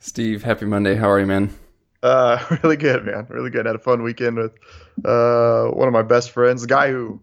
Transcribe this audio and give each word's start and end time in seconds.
Steve, 0.00 0.42
happy 0.42 0.64
Monday. 0.64 0.94
How 0.94 1.10
are 1.10 1.20
you, 1.20 1.26
man? 1.26 1.54
Uh, 2.02 2.42
really 2.62 2.78
good, 2.78 3.04
man. 3.04 3.26
Really 3.28 3.50
good. 3.50 3.66
Had 3.66 3.76
a 3.76 3.78
fun 3.78 4.02
weekend 4.02 4.38
with 4.38 4.52
uh, 5.04 5.66
one 5.66 5.86
of 5.86 5.92
my 5.92 6.02
best 6.02 6.30
friends, 6.30 6.62
the 6.62 6.68
guy 6.68 6.90
who, 6.90 7.20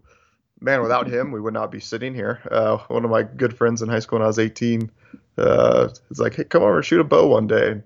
man, 0.60 0.80
without 0.80 1.08
him, 1.08 1.32
we 1.32 1.40
would 1.40 1.54
not 1.54 1.72
be 1.72 1.80
sitting 1.80 2.14
here. 2.14 2.40
Uh, 2.48 2.78
one 2.86 3.04
of 3.04 3.10
my 3.10 3.24
good 3.24 3.56
friends 3.56 3.82
in 3.82 3.88
high 3.88 3.98
school 3.98 4.20
when 4.20 4.24
I 4.24 4.28
was 4.28 4.38
18. 4.38 4.90
Uh, 5.36 5.88
he's 6.08 6.20
like, 6.20 6.36
hey, 6.36 6.44
come 6.44 6.62
over 6.62 6.76
and 6.76 6.84
shoot 6.84 7.00
a 7.00 7.04
bow 7.04 7.26
one 7.26 7.48
day. 7.48 7.82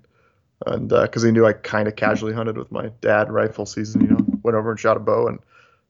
And 0.66 0.88
because 0.90 1.24
uh, 1.24 1.26
he 1.26 1.32
knew 1.32 1.46
I 1.46 1.54
kind 1.54 1.88
of 1.88 1.96
casually 1.96 2.34
hunted 2.34 2.58
with 2.58 2.70
my 2.70 2.90
dad 3.00 3.32
rifle 3.32 3.64
season, 3.64 4.02
you 4.02 4.08
know, 4.08 4.26
went 4.42 4.56
over 4.56 4.70
and 4.70 4.78
shot 4.78 4.98
a 4.98 5.00
bow. 5.00 5.26
And 5.26 5.38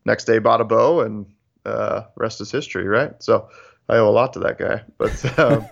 next 0.04 0.24
day 0.24 0.38
bought 0.38 0.60
a 0.60 0.64
bow, 0.64 1.00
and 1.00 1.26
uh, 1.66 2.04
rest 2.16 2.40
is 2.40 2.52
history, 2.52 2.86
right? 2.86 3.20
So 3.20 3.48
I 3.92 3.98
owe 3.98 4.08
a 4.08 4.10
lot 4.10 4.32
to 4.32 4.38
that 4.40 4.58
guy. 4.58 4.82
But 4.96 5.38
um, 5.38 5.66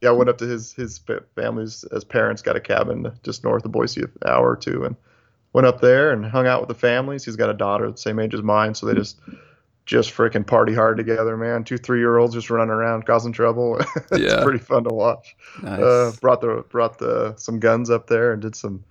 yeah, 0.00 0.08
I 0.08 0.12
went 0.12 0.30
up 0.30 0.38
to 0.38 0.46
his 0.46 0.72
his 0.72 1.00
family's 1.34 1.84
as 1.84 2.04
parents 2.04 2.42
got 2.42 2.56
a 2.56 2.60
cabin 2.60 3.12
just 3.22 3.44
north 3.44 3.64
of 3.64 3.72
Boise, 3.72 4.02
an 4.02 4.10
hour 4.24 4.50
or 4.50 4.56
two, 4.56 4.84
and 4.84 4.96
went 5.52 5.66
up 5.66 5.80
there 5.80 6.10
and 6.12 6.24
hung 6.24 6.46
out 6.46 6.60
with 6.60 6.68
the 6.68 6.74
families. 6.74 7.24
He's 7.24 7.36
got 7.36 7.50
a 7.50 7.54
daughter 7.54 7.90
the 7.90 7.98
same 7.98 8.18
age 8.18 8.34
as 8.34 8.42
mine, 8.42 8.74
so 8.74 8.86
they 8.86 8.94
just 8.94 9.20
just 9.84 10.12
freaking 10.12 10.46
party 10.46 10.74
hard 10.74 10.96
together, 10.96 11.36
man. 11.36 11.64
Two 11.64 11.76
three 11.76 11.98
year 11.98 12.16
olds 12.16 12.34
just 12.34 12.48
running 12.48 12.70
around 12.70 13.04
causing 13.04 13.32
trouble. 13.32 13.78
it's 14.10 14.18
yeah. 14.18 14.42
pretty 14.42 14.58
fun 14.58 14.84
to 14.84 14.94
watch. 14.94 15.36
Nice. 15.62 15.80
Uh, 15.80 16.12
brought 16.20 16.40
the 16.40 16.64
brought 16.70 16.98
the 16.98 17.36
some 17.36 17.60
guns 17.60 17.90
up 17.90 18.06
there 18.06 18.32
and 18.32 18.40
did 18.40 18.56
some 18.56 18.84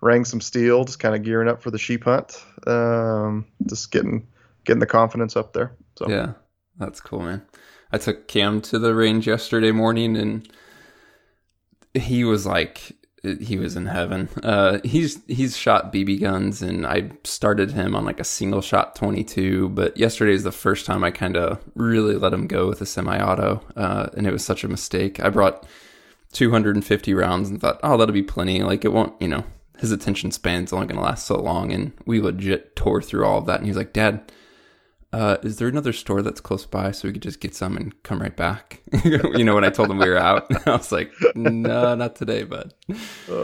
rang 0.00 0.24
some 0.24 0.40
steel, 0.40 0.84
just 0.84 0.98
kind 0.98 1.14
of 1.14 1.22
gearing 1.22 1.48
up 1.48 1.60
for 1.60 1.70
the 1.70 1.78
sheep 1.78 2.04
hunt. 2.04 2.42
Um, 2.66 3.46
just 3.66 3.90
getting 3.90 4.26
getting 4.64 4.80
the 4.80 4.86
confidence 4.86 5.36
up 5.36 5.52
there. 5.52 5.72
So 5.98 6.08
yeah, 6.08 6.32
that's 6.78 7.02
cool, 7.02 7.20
man. 7.20 7.42
I 7.92 7.98
took 7.98 8.28
Cam 8.28 8.60
to 8.62 8.78
the 8.78 8.94
range 8.94 9.26
yesterday 9.26 9.72
morning 9.72 10.16
and 10.16 10.48
he 11.94 12.24
was 12.24 12.46
like 12.46 12.92
he 13.22 13.58
was 13.58 13.76
in 13.76 13.86
heaven. 13.86 14.28
Uh, 14.42 14.78
he's 14.82 15.22
he's 15.26 15.56
shot 15.56 15.92
BB 15.92 16.20
guns, 16.20 16.62
and 16.62 16.86
I 16.86 17.10
started 17.24 17.72
him 17.72 17.94
on 17.94 18.04
like 18.04 18.20
a 18.20 18.24
single 18.24 18.62
shot 18.62 18.96
22. 18.96 19.68
But 19.70 19.96
yesterday 19.96 20.32
is 20.32 20.44
the 20.44 20.52
first 20.52 20.86
time 20.86 21.04
I 21.04 21.10
kind 21.10 21.36
of 21.36 21.60
really 21.74 22.16
let 22.16 22.32
him 22.32 22.46
go 22.46 22.66
with 22.66 22.80
a 22.80 22.86
semi-auto, 22.86 23.62
uh, 23.76 24.08
and 24.16 24.26
it 24.26 24.32
was 24.32 24.44
such 24.44 24.64
a 24.64 24.68
mistake. 24.68 25.20
I 25.20 25.28
brought 25.28 25.66
250 26.32 27.12
rounds 27.12 27.50
and 27.50 27.60
thought, 27.60 27.80
oh, 27.82 27.96
that'll 27.96 28.14
be 28.14 28.22
plenty. 28.22 28.62
Like 28.62 28.84
it 28.84 28.92
won't, 28.92 29.20
you 29.20 29.28
know, 29.28 29.44
his 29.78 29.92
attention 29.92 30.30
span's 30.30 30.72
only 30.72 30.86
gonna 30.86 31.02
last 31.02 31.26
so 31.26 31.38
long, 31.38 31.72
and 31.72 31.92
we 32.06 32.20
legit 32.20 32.74
tore 32.74 33.02
through 33.02 33.26
all 33.26 33.38
of 33.38 33.46
that. 33.46 33.58
And 33.58 33.66
he's 33.66 33.76
like, 33.76 33.92
Dad, 33.92 34.32
uh, 35.12 35.38
is 35.42 35.56
there 35.56 35.68
another 35.68 35.92
store 35.92 36.22
that's 36.22 36.40
close 36.40 36.66
by 36.66 36.92
so 36.92 37.08
we 37.08 37.12
could 37.12 37.22
just 37.22 37.40
get 37.40 37.54
some 37.54 37.76
and 37.76 38.00
come 38.02 38.20
right 38.20 38.36
back? 38.36 38.82
you 39.04 39.44
know, 39.44 39.54
when 39.54 39.64
I 39.64 39.70
told 39.70 39.90
him 39.90 39.98
we 39.98 40.08
were 40.08 40.16
out, 40.16 40.46
I 40.66 40.72
was 40.72 40.92
like, 40.92 41.12
no, 41.34 41.94
not 41.96 42.14
today, 42.14 42.44
bud. 42.44 42.74
Uh, 43.28 43.34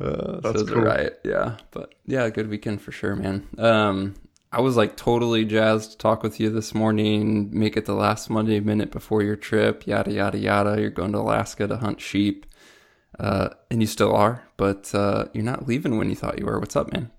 uh, 0.00 0.40
that's 0.40 0.60
so 0.60 0.66
cool. 0.66 0.82
right. 0.82 1.12
Yeah. 1.24 1.58
But 1.70 1.94
yeah, 2.04 2.28
good 2.30 2.48
weekend 2.48 2.82
for 2.82 2.90
sure, 2.90 3.14
man. 3.14 3.46
Um, 3.58 4.14
I 4.50 4.60
was 4.60 4.76
like 4.76 4.96
totally 4.96 5.44
jazzed 5.44 5.92
to 5.92 5.98
talk 5.98 6.22
with 6.22 6.40
you 6.40 6.50
this 6.50 6.74
morning, 6.74 7.48
make 7.52 7.76
it 7.76 7.84
the 7.84 7.94
last 7.94 8.28
Monday 8.28 8.58
minute 8.60 8.90
before 8.90 9.22
your 9.22 9.36
trip, 9.36 9.86
yada, 9.86 10.12
yada, 10.12 10.38
yada. 10.38 10.80
You're 10.80 10.90
going 10.90 11.12
to 11.12 11.18
Alaska 11.18 11.68
to 11.68 11.76
hunt 11.76 12.00
sheep. 12.00 12.46
Uh, 13.20 13.50
and 13.70 13.80
you 13.80 13.86
still 13.86 14.12
are, 14.12 14.42
but 14.56 14.92
uh, 14.92 15.26
you're 15.32 15.44
not 15.44 15.68
leaving 15.68 15.98
when 15.98 16.10
you 16.10 16.16
thought 16.16 16.36
you 16.36 16.46
were. 16.46 16.58
What's 16.58 16.74
up, 16.74 16.92
man? 16.92 17.12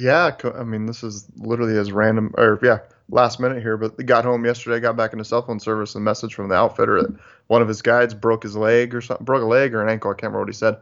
Yeah, 0.00 0.34
I 0.54 0.64
mean, 0.64 0.86
this 0.86 1.02
is 1.02 1.26
literally 1.36 1.76
as 1.76 1.92
random, 1.92 2.34
or 2.38 2.58
yeah, 2.62 2.78
last 3.10 3.40
minute 3.40 3.62
here, 3.62 3.76
but 3.76 4.04
got 4.06 4.24
home 4.24 4.44
yesterday, 4.44 4.80
got 4.80 4.96
back 4.96 5.12
into 5.12 5.24
cell 5.24 5.42
phone 5.42 5.60
service, 5.60 5.94
and 5.94 6.04
message 6.04 6.34
from 6.34 6.48
the 6.48 6.54
outfitter 6.54 7.02
that 7.02 7.14
one 7.46 7.62
of 7.62 7.68
his 7.68 7.82
guides 7.82 8.14
broke 8.14 8.42
his 8.42 8.56
leg 8.56 8.94
or 8.94 9.00
something, 9.00 9.24
broke 9.24 9.42
a 9.42 9.46
leg 9.46 9.74
or 9.74 9.82
an 9.82 9.88
ankle. 9.88 10.10
I 10.10 10.14
can't 10.14 10.24
remember 10.24 10.40
what 10.40 10.48
he 10.48 10.54
said. 10.54 10.78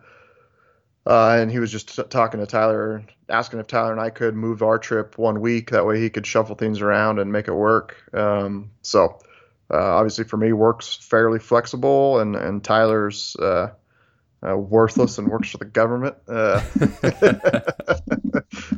Uh, 1.07 1.39
and 1.41 1.53
he 1.53 1.61
was 1.61 1.71
just 1.71 1.95
t- 1.95 2.03
talking 2.11 2.41
to 2.41 2.47
Tyler, 2.47 3.05
asking 3.29 3.61
if 3.61 3.69
Tyler 3.69 3.93
and 3.93 4.01
I 4.01 4.11
could 4.11 4.35
move 4.35 4.63
our 4.63 4.79
trip 4.79 5.17
one 5.17 5.41
week. 5.41 5.71
That 5.71 5.87
way 5.87 6.01
he 6.01 6.11
could 6.11 6.27
shuffle 6.27 6.57
things 6.57 6.81
around 6.81 7.21
and 7.21 7.31
make 7.31 7.47
it 7.47 7.55
work. 7.55 7.97
Um, 8.13 8.71
so 8.83 9.21
uh, 9.71 9.77
obviously 9.77 10.25
for 10.25 10.37
me, 10.37 10.53
works 10.53 10.97
fairly 10.97 11.39
flexible, 11.39 12.19
and 12.19 12.35
and 12.35 12.63
Tyler's 12.63 13.37
uh, 13.37 13.71
uh, 14.49 14.57
worthless 14.57 15.19
and 15.19 15.29
works 15.29 15.51
for 15.51 15.59
the 15.59 15.65
government. 15.65 16.17
Uh, 16.29 16.63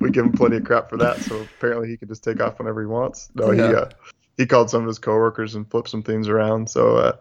we 0.00 0.10
give 0.10 0.24
him 0.24 0.32
plenty 0.32 0.56
of 0.56 0.64
crap 0.64 0.88
for 0.88 0.96
that, 0.96 1.18
so 1.18 1.46
apparently 1.58 1.88
he 1.88 1.96
can 1.96 2.08
just 2.08 2.24
take 2.24 2.40
off 2.40 2.58
whenever 2.58 2.80
he 2.80 2.86
wants. 2.86 3.30
No, 3.34 3.50
yeah. 3.50 3.68
he 3.68 3.74
uh, 3.74 3.88
he 4.36 4.46
called 4.46 4.70
some 4.70 4.82
of 4.82 4.86
his 4.86 4.98
coworkers 4.98 5.54
and 5.54 5.70
flipped 5.70 5.90
some 5.90 6.02
things 6.02 6.28
around. 6.28 6.70
So 6.70 6.96
uh, 6.96 7.16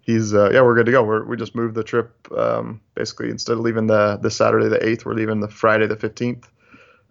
he's 0.00 0.34
uh, 0.34 0.50
yeah, 0.52 0.62
we're 0.62 0.74
good 0.74 0.86
to 0.86 0.92
go. 0.92 1.04
We're, 1.04 1.24
we 1.24 1.36
just 1.36 1.54
moved 1.54 1.74
the 1.74 1.84
trip 1.84 2.10
um, 2.36 2.80
basically 2.94 3.30
instead 3.30 3.54
of 3.54 3.60
leaving 3.60 3.86
the 3.86 4.18
the 4.20 4.30
Saturday 4.30 4.68
the 4.68 4.84
eighth, 4.86 5.04
we're 5.04 5.14
leaving 5.14 5.40
the 5.40 5.48
Friday 5.48 5.86
the 5.86 5.96
fifteenth. 5.96 6.48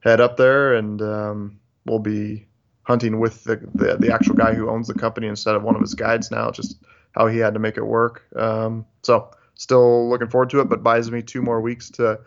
Head 0.01 0.19
up 0.19 0.35
there, 0.35 0.74
and 0.74 1.01
um, 1.01 1.59
we'll 1.85 2.00
be 2.00 2.47
hunting 2.84 3.19
with 3.19 3.44
the, 3.44 3.57
the, 3.75 3.96
the 3.97 4.12
actual 4.12 4.34
guy 4.34 4.56
who 4.56 4.68
owns 4.68 4.88
the 4.88 4.96
company 4.96 5.28
instead 5.28 5.56
of 5.56 5.62
one 5.62 5.75
of 5.75 5.81
his 5.81 5.94
guides 5.94 6.31
now. 6.31 6.50
Just 6.50 6.84
how 7.12 7.28
he 7.28 7.38
had 7.38 7.53
to 7.53 7.59
make 7.59 7.78
it 7.78 7.85
work. 7.85 8.24
Um, 8.35 8.84
so 9.03 9.30
still 9.61 10.09
looking 10.09 10.27
forward 10.27 10.49
to 10.49 10.59
it, 10.59 10.69
but 10.69 10.81
buys 10.81 11.11
me 11.11 11.22
two 11.22 11.41
more 11.41 11.61
weeks 11.61 11.91
to 11.91 12.19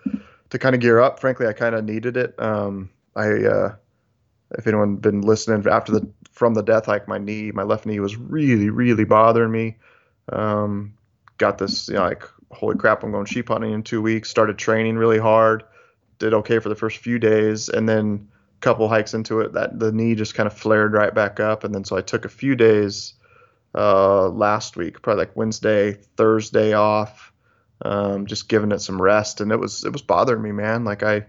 to 0.50 0.58
kind 0.58 0.74
of 0.74 0.80
gear 0.80 1.00
up. 1.00 1.18
Frankly, 1.18 1.48
I 1.48 1.52
kind 1.52 1.74
of 1.74 1.84
needed 1.84 2.16
it. 2.16 2.40
Um, 2.40 2.90
I 3.16 3.26
uh, 3.26 3.74
if 4.52 4.66
anyone 4.68 4.96
been 4.96 5.20
listening 5.20 5.66
after 5.66 5.92
the 5.92 6.08
from 6.30 6.54
the 6.54 6.62
death 6.62 6.86
hike, 6.86 7.08
my 7.08 7.18
knee, 7.18 7.50
my 7.50 7.64
left 7.64 7.86
knee 7.86 7.98
was 7.98 8.16
really 8.16 8.70
really 8.70 9.04
bothering 9.04 9.50
me. 9.50 9.78
Um, 10.32 10.94
got 11.38 11.58
this, 11.58 11.88
you 11.88 11.94
know, 11.94 12.04
like 12.04 12.22
holy 12.52 12.76
crap, 12.76 13.02
I'm 13.02 13.10
going 13.10 13.26
sheep 13.26 13.48
hunting 13.48 13.72
in 13.72 13.82
two 13.82 14.00
weeks. 14.00 14.30
Started 14.30 14.56
training 14.56 14.96
really 14.96 15.18
hard. 15.18 15.64
Did 16.20 16.34
okay 16.34 16.60
for 16.60 16.68
the 16.68 16.76
first 16.76 16.98
few 16.98 17.18
days, 17.18 17.68
and 17.68 17.88
then 17.88 18.28
a 18.58 18.60
couple 18.60 18.88
hikes 18.88 19.12
into 19.12 19.40
it, 19.40 19.54
that 19.54 19.80
the 19.80 19.90
knee 19.90 20.14
just 20.14 20.36
kind 20.36 20.46
of 20.46 20.56
flared 20.56 20.92
right 20.92 21.12
back 21.12 21.40
up. 21.40 21.64
And 21.64 21.74
then 21.74 21.84
so 21.84 21.96
I 21.96 22.00
took 22.00 22.24
a 22.24 22.28
few 22.28 22.54
days 22.54 23.14
uh, 23.74 24.28
last 24.28 24.76
week, 24.76 25.02
probably 25.02 25.22
like 25.22 25.36
Wednesday, 25.36 25.94
Thursday 26.16 26.72
off, 26.74 27.32
um, 27.82 28.26
just 28.26 28.48
giving 28.48 28.72
it 28.72 28.80
some 28.80 29.00
rest, 29.00 29.40
and 29.40 29.50
it 29.50 29.58
was 29.58 29.84
it 29.84 29.92
was 29.92 30.02
bothering 30.02 30.42
me, 30.42 30.52
man. 30.52 30.84
Like 30.84 31.02
I, 31.02 31.26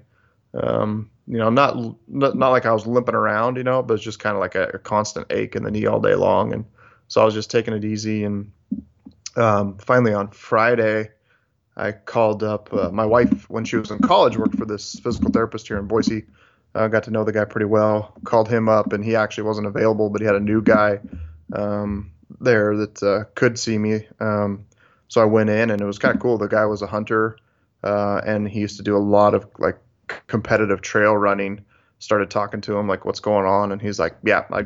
um, 0.54 1.10
you 1.28 1.38
know, 1.38 1.50
not, 1.50 1.78
not 2.08 2.50
like 2.50 2.66
I 2.66 2.72
was 2.72 2.86
limping 2.86 3.16
around, 3.16 3.58
you 3.58 3.64
know, 3.64 3.82
but 3.82 3.96
it's 3.96 4.04
just 4.04 4.20
kind 4.20 4.36
of 4.36 4.40
like 4.40 4.56
a, 4.56 4.70
a, 4.76 4.80
constant 4.80 5.28
ache 5.32 5.56
in 5.56 5.64
the 5.64 5.72
knee 5.72 5.88
all 5.88 6.00
day 6.00 6.16
long, 6.16 6.54
and 6.54 6.66
so 7.08 7.22
I 7.22 7.26
was 7.26 7.34
just 7.34 7.50
taking 7.50 7.74
it 7.74 7.84
easy, 7.84 8.24
and 8.24 8.52
um, 9.36 9.78
finally 9.78 10.14
on 10.14 10.30
Friday. 10.30 11.10
I 11.78 11.92
called 11.92 12.42
up 12.42 12.72
uh, 12.72 12.90
my 12.90 13.06
wife 13.06 13.50
when 13.50 13.66
she 13.66 13.76
was 13.76 13.92
in 13.92 14.00
college, 14.00 14.38
worked 14.38 14.58
for 14.58 14.64
this 14.64 14.98
physical 14.98 15.30
therapist 15.30 15.68
here 15.68 15.78
in 15.78 15.88
Boise. 15.88 16.24
Uh, 16.74 16.88
got 16.88 17.04
to 17.04 17.12
know 17.12 17.26
the 17.26 17.34
guy 17.34 17.44
pretty 17.44 17.66
well. 17.66 18.14
Called 18.24 18.48
him 18.48 18.70
up, 18.70 18.94
and 18.94 19.04
he 19.04 19.18
actually 19.18 19.44
wasn't 19.44 19.68
available, 19.68 20.10
but 20.10 20.22
he 20.22 20.26
had 20.26 20.36
a 20.36 20.40
new 20.40 20.62
guy 20.62 21.02
um, 21.54 22.12
there 22.40 22.76
that 22.78 23.04
uh, 23.04 23.24
could 23.36 23.58
see 23.60 23.78
me. 23.78 24.08
Um, 24.20 24.66
so 25.08 25.22
I 25.22 25.26
went 25.26 25.50
in, 25.50 25.70
and 25.70 25.82
it 25.82 25.86
was 25.86 26.00
kind 26.00 26.16
of 26.16 26.22
cool. 26.22 26.38
The 26.38 26.48
guy 26.48 26.66
was 26.66 26.82
a 26.82 26.88
hunter, 26.88 27.38
uh, 27.84 28.22
and 28.26 28.48
he 28.48 28.60
used 28.60 28.78
to 28.78 28.84
do 28.84 28.98
a 28.98 29.00
lot 29.00 29.34
of 29.34 29.48
like 29.60 29.78
competitive 30.28 30.82
trail 30.82 31.16
running. 31.16 31.64
Started 32.00 32.30
talking 32.30 32.62
to 32.62 32.78
him 32.78 32.88
like, 32.88 33.06
"What's 33.06 33.20
going 33.20 33.46
on?" 33.46 33.72
And 33.72 33.82
he's 33.82 34.00
like, 34.00 34.16
"Yeah, 34.24 34.46
I 34.52 34.66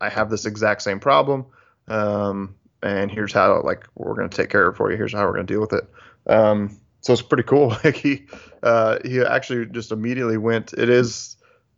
I 0.00 0.08
have 0.08 0.30
this 0.30 0.46
exact 0.46 0.82
same 0.82 1.00
problem, 1.00 1.46
um, 1.88 2.54
and 2.82 3.10
here's 3.10 3.32
how 3.32 3.60
like 3.62 3.86
we're 3.94 4.14
gonna 4.14 4.28
take 4.28 4.50
care 4.50 4.66
of 4.66 4.74
it 4.74 4.76
for 4.76 4.90
you. 4.90 4.96
Here's 4.96 5.12
how 5.12 5.26
we're 5.26 5.32
gonna 5.34 5.44
deal 5.44 5.60
with 5.60 5.72
it." 5.72 5.88
Um, 6.26 6.80
so 7.00 7.12
it's 7.12 7.22
pretty 7.22 7.44
cool. 7.44 7.76
Like 7.84 7.96
he 7.96 8.26
uh, 8.62 8.98
he 9.04 9.20
actually 9.20 9.66
just 9.66 9.92
immediately 9.92 10.36
went. 10.36 10.72
It 10.72 10.88
is 10.88 11.36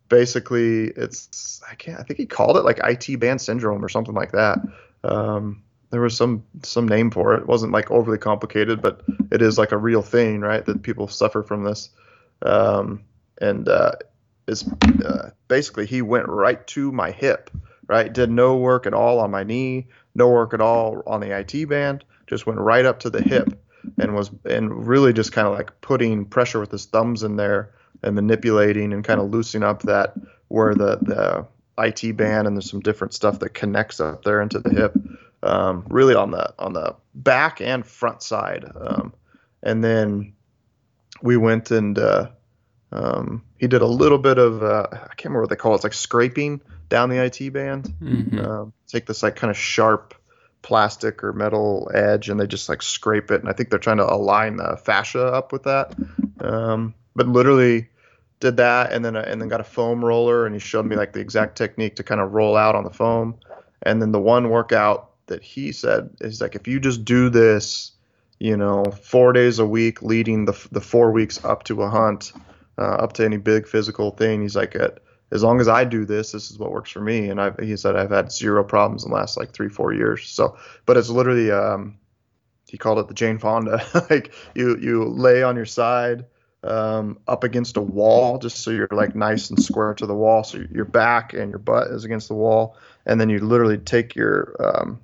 basically 0.09 0.89
it's 0.89 1.63
I 1.69 1.75
can't 1.75 1.99
I 1.99 2.03
think 2.03 2.19
he 2.19 2.27
called 2.27 2.57
it 2.57 2.65
like 2.65 2.79
IT 2.85 3.19
band 3.19 3.41
syndrome 3.41 3.85
or 3.85 3.89
something 3.89 4.15
like 4.15 4.33
that. 4.33 4.59
Um, 5.05 5.63
there 5.91 6.01
was 6.01 6.17
some 6.17 6.45
some 6.63 6.89
name 6.89 7.11
for 7.11 7.35
it. 7.35 7.43
It 7.43 7.47
wasn't 7.47 7.73
like 7.73 7.91
overly 7.91 8.19
complicated, 8.19 8.81
but 8.81 9.03
it 9.31 9.43
is 9.43 9.59
like 9.59 9.73
a 9.73 9.79
real 9.79 10.03
thing, 10.03 10.41
right? 10.41 10.65
That 10.65 10.83
people 10.83 11.07
suffer 11.07 11.43
from 11.43 11.65
this. 11.65 11.91
Um, 12.41 13.05
and 13.41 13.69
uh, 13.69 13.93
is 14.49 14.65
uh, 15.05 15.31
basically 15.49 15.87
he 15.87 16.03
went 16.03 16.29
right 16.29 16.67
to 16.69 16.91
my 16.93 17.11
hip, 17.11 17.51
right? 17.87 18.13
Did 18.13 18.31
no 18.31 18.57
work 18.57 18.87
at 18.87 18.95
all 18.95 19.21
on 19.21 19.31
my 19.31 19.45
knee, 19.45 19.89
no 20.15 20.29
work 20.29 20.55
at 20.55 20.61
all 20.61 21.03
on 21.07 21.21
the 21.21 21.37
IT 21.37 21.69
band. 21.69 22.05
Just 22.27 22.47
went 22.47 22.59
right 22.59 22.87
up 22.87 23.01
to 23.01 23.11
the 23.11 23.21
hip 23.21 23.63
and 23.99 24.15
was 24.15 24.31
and 24.45 24.87
really 24.87 25.13
just 25.13 25.33
kind 25.33 25.47
of 25.47 25.55
like 25.55 25.79
putting 25.81 26.25
pressure 26.25 26.61
with 26.61 26.71
his 26.71 26.87
thumbs 26.87 27.23
in 27.23 27.37
there 27.37 27.75
and 28.03 28.15
manipulating 28.15 28.93
and 28.93 29.05
kind 29.05 29.21
of 29.21 29.31
loosening 29.31 29.63
up 29.63 29.83
that 29.83 30.15
where 30.49 30.75
the 30.75 30.99
the 31.03 31.47
IT 31.79 32.17
band 32.17 32.47
and 32.47 32.57
there's 32.57 32.71
some 32.71 32.81
different 32.81 33.15
stuff 33.15 33.39
that 33.41 33.51
connects 33.51 34.01
up 34.01 34.25
there 34.25 34.43
into 34.43 34.59
the 34.61 34.71
hip, 34.71 34.95
um, 35.43 35.87
really 35.89 36.15
on 36.15 36.31
the 36.31 36.53
on 36.59 36.73
the 36.73 36.95
back 37.15 37.61
and 37.61 37.87
front 37.87 38.23
side. 38.23 38.65
Um, 38.75 39.15
and 39.63 39.83
then 39.83 40.35
we 41.23 41.37
went 41.37 41.71
and 41.71 41.99
uh, 41.99 42.31
um, 42.91 43.45
he 43.59 43.69
did 43.69 43.83
a 43.83 43.87
little 43.87 44.19
bit 44.19 44.39
of 44.39 44.63
uh, 44.63 44.87
I 44.93 44.97
can't 44.97 45.27
remember 45.27 45.43
what 45.43 45.51
they 45.51 45.57
call 45.57 45.73
it. 45.73 45.77
It's 45.77 45.85
like 45.85 45.95
scraping 45.95 46.61
down 46.89 47.09
the 47.09 47.25
IT 47.25 47.53
band. 47.53 47.95
Mm-hmm. 48.03 48.39
Um, 48.39 48.73
take 48.87 49.07
this 49.07 49.23
like 49.23 49.37
kind 49.37 49.51
of 49.51 49.57
sharp 49.57 50.15
plastic 50.63 51.25
or 51.25 51.33
metal 51.33 51.91
edge 51.93 52.29
and 52.29 52.39
they 52.39 52.47
just 52.47 52.69
like 52.69 52.83
scrape 52.83 53.33
it 53.33 53.41
and 53.41 53.49
I 53.49 53.53
think 53.53 53.69
they're 53.69 53.81
trying 53.81 53.97
to 53.97 54.09
align 54.09 54.57
the 54.57 54.77
fascia 54.77 55.27
up 55.27 55.53
with 55.53 55.65
that 55.65 55.93
Um, 56.41 56.95
but 57.15 57.29
literally 57.29 57.89
did 58.43 58.57
that 58.59 58.93
and 58.93 59.05
then 59.05 59.17
and 59.17 59.41
then 59.41 59.49
got 59.49 59.61
a 59.61 59.65
foam 59.65 60.05
roller 60.05 60.45
and 60.45 60.55
he 60.55 60.59
showed 60.59 60.85
me 60.85 60.97
like 60.97 61.13
the 61.13 61.21
exact 61.21 61.57
technique 61.57 61.97
to 61.97 62.03
kind 62.03 62.21
of 62.21 62.33
roll 62.33 62.57
out 62.57 62.75
on 62.75 62.85
the 62.85 62.91
foam. 62.91 63.37
And 63.83 64.03
then 64.03 64.13
the 64.13 64.21
one 64.21 64.51
workout 64.51 65.11
that 65.27 65.43
he 65.43 65.73
said 65.73 66.11
is 66.21 66.41
like 66.41 66.55
if 66.55 66.67
you 66.67 66.81
just 66.81 67.05
do 67.05 67.31
this, 67.31 67.93
you 68.41 68.57
know, 68.57 68.85
four 68.85 69.33
days 69.33 69.61
a 69.61 69.67
week 69.67 70.03
leading 70.03 70.45
the 70.45 70.69
the 70.73 70.81
four 70.81 71.13
weeks 71.13 71.43
up 71.45 71.63
to 71.65 71.83
a 71.83 71.89
hunt, 71.89 72.33
uh, 72.79 72.97
up 72.97 73.13
to 73.15 73.25
any 73.25 73.37
big 73.37 73.67
physical 73.67 74.11
thing. 74.11 74.43
He's 74.43 74.57
like 74.57 74.77
as 75.33 75.43
long 75.43 75.61
as 75.61 75.69
I 75.69 75.85
do 75.85 76.05
this, 76.05 76.33
this 76.33 76.51
is 76.51 76.59
what 76.59 76.73
works 76.73 76.91
for 76.91 77.01
me. 77.01 77.31
And 77.31 77.41
I, 77.41 77.53
he 77.61 77.77
said 77.77 77.97
I've 77.97 78.11
had 78.11 78.31
zero 78.31 78.63
problems 78.63 79.05
in 79.05 79.11
the 79.11 79.17
last 79.17 79.39
like 79.39 79.53
three, 79.53 79.71
four 79.71 79.95
years. 79.95 80.29
So, 80.29 80.59
but 80.85 80.99
it's 80.99 81.09
literally, 81.09 81.51
um, 81.51 81.97
he 82.69 82.77
called 82.77 82.99
it 82.99 83.09
the 83.09 83.15
Jane 83.15 83.39
Fonda. 83.39 83.83
like 84.11 84.35
you, 84.55 84.77
you 84.77 85.05
lay 85.05 85.43
on 85.43 85.57
your 85.57 85.65
side, 85.65 86.27
um, 86.65 87.19
up 87.27 87.45
against 87.45 87.77
a 87.77 87.81
wall, 87.81 88.39
just 88.39 88.59
so 88.59 88.71
you're 88.71 88.89
like 88.91 89.15
nice 89.15 89.51
and 89.51 89.63
square 89.63 89.95
to 89.95 90.07
the 90.07 90.15
wall. 90.15 90.45
So 90.45 90.65
your 90.71 90.85
back 90.85 91.33
and 91.33 91.51
your 91.51 91.59
butt 91.59 91.89
is 91.89 92.05
against 92.05 92.29
the 92.29 92.35
wall, 92.35 92.77
and 93.07 93.21
then 93.21 93.29
you 93.29 93.41
literally 93.41 93.79
take 93.79 94.15
your, 94.15 94.57
um, 94.61 95.01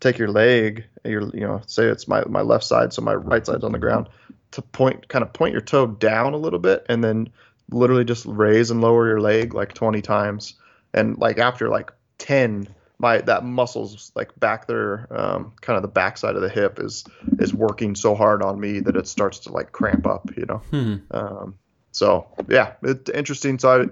take 0.00 0.18
your 0.18 0.28
leg, 0.28 0.84
your, 1.04 1.28
you 1.34 1.40
know, 1.40 1.62
say 1.66 1.84
it's 1.84 2.08
my 2.08 2.24
my 2.26 2.42
left 2.42 2.64
side, 2.64 2.92
so 2.92 3.02
my 3.02 3.14
right 3.14 3.44
side's 3.44 3.64
on 3.64 3.72
the 3.72 3.78
ground, 3.78 4.08
to 4.52 4.62
point, 4.62 5.08
kind 5.08 5.22
of 5.22 5.32
point 5.32 5.52
your 5.52 5.62
toe 5.62 5.86
down 5.86 6.34
a 6.34 6.38
little 6.38 6.58
bit, 6.58 6.84
and 6.88 7.02
then 7.02 7.30
literally 7.70 8.04
just 8.04 8.24
raise 8.26 8.70
and 8.70 8.80
lower 8.80 9.06
your 9.06 9.20
leg 9.20 9.54
like 9.54 9.74
20 9.74 10.00
times 10.00 10.54
and 10.94 11.18
like 11.18 11.38
after 11.38 11.68
like 11.68 11.92
10 12.18 12.68
my 12.98 13.18
that 13.18 13.44
muscles 13.44 14.12
like 14.14 14.38
back 14.38 14.66
there 14.66 15.06
um, 15.10 15.52
kind 15.60 15.76
of 15.76 15.82
the 15.82 15.88
backside 15.88 16.36
of 16.36 16.42
the 16.42 16.48
hip 16.48 16.78
is 16.80 17.04
is 17.38 17.54
working 17.54 17.94
so 17.94 18.14
hard 18.14 18.42
on 18.42 18.58
me 18.58 18.80
that 18.80 18.96
it 18.96 19.06
starts 19.06 19.40
to 19.40 19.52
like 19.52 19.72
cramp 19.72 20.06
up 20.06 20.30
you 20.36 20.46
know 20.46 20.58
hmm. 20.70 20.96
um, 21.10 21.58
so 21.92 22.26
yeah 22.48 22.72
it's 22.82 23.10
interesting 23.10 23.58
so 23.58 23.82
i 23.82 23.86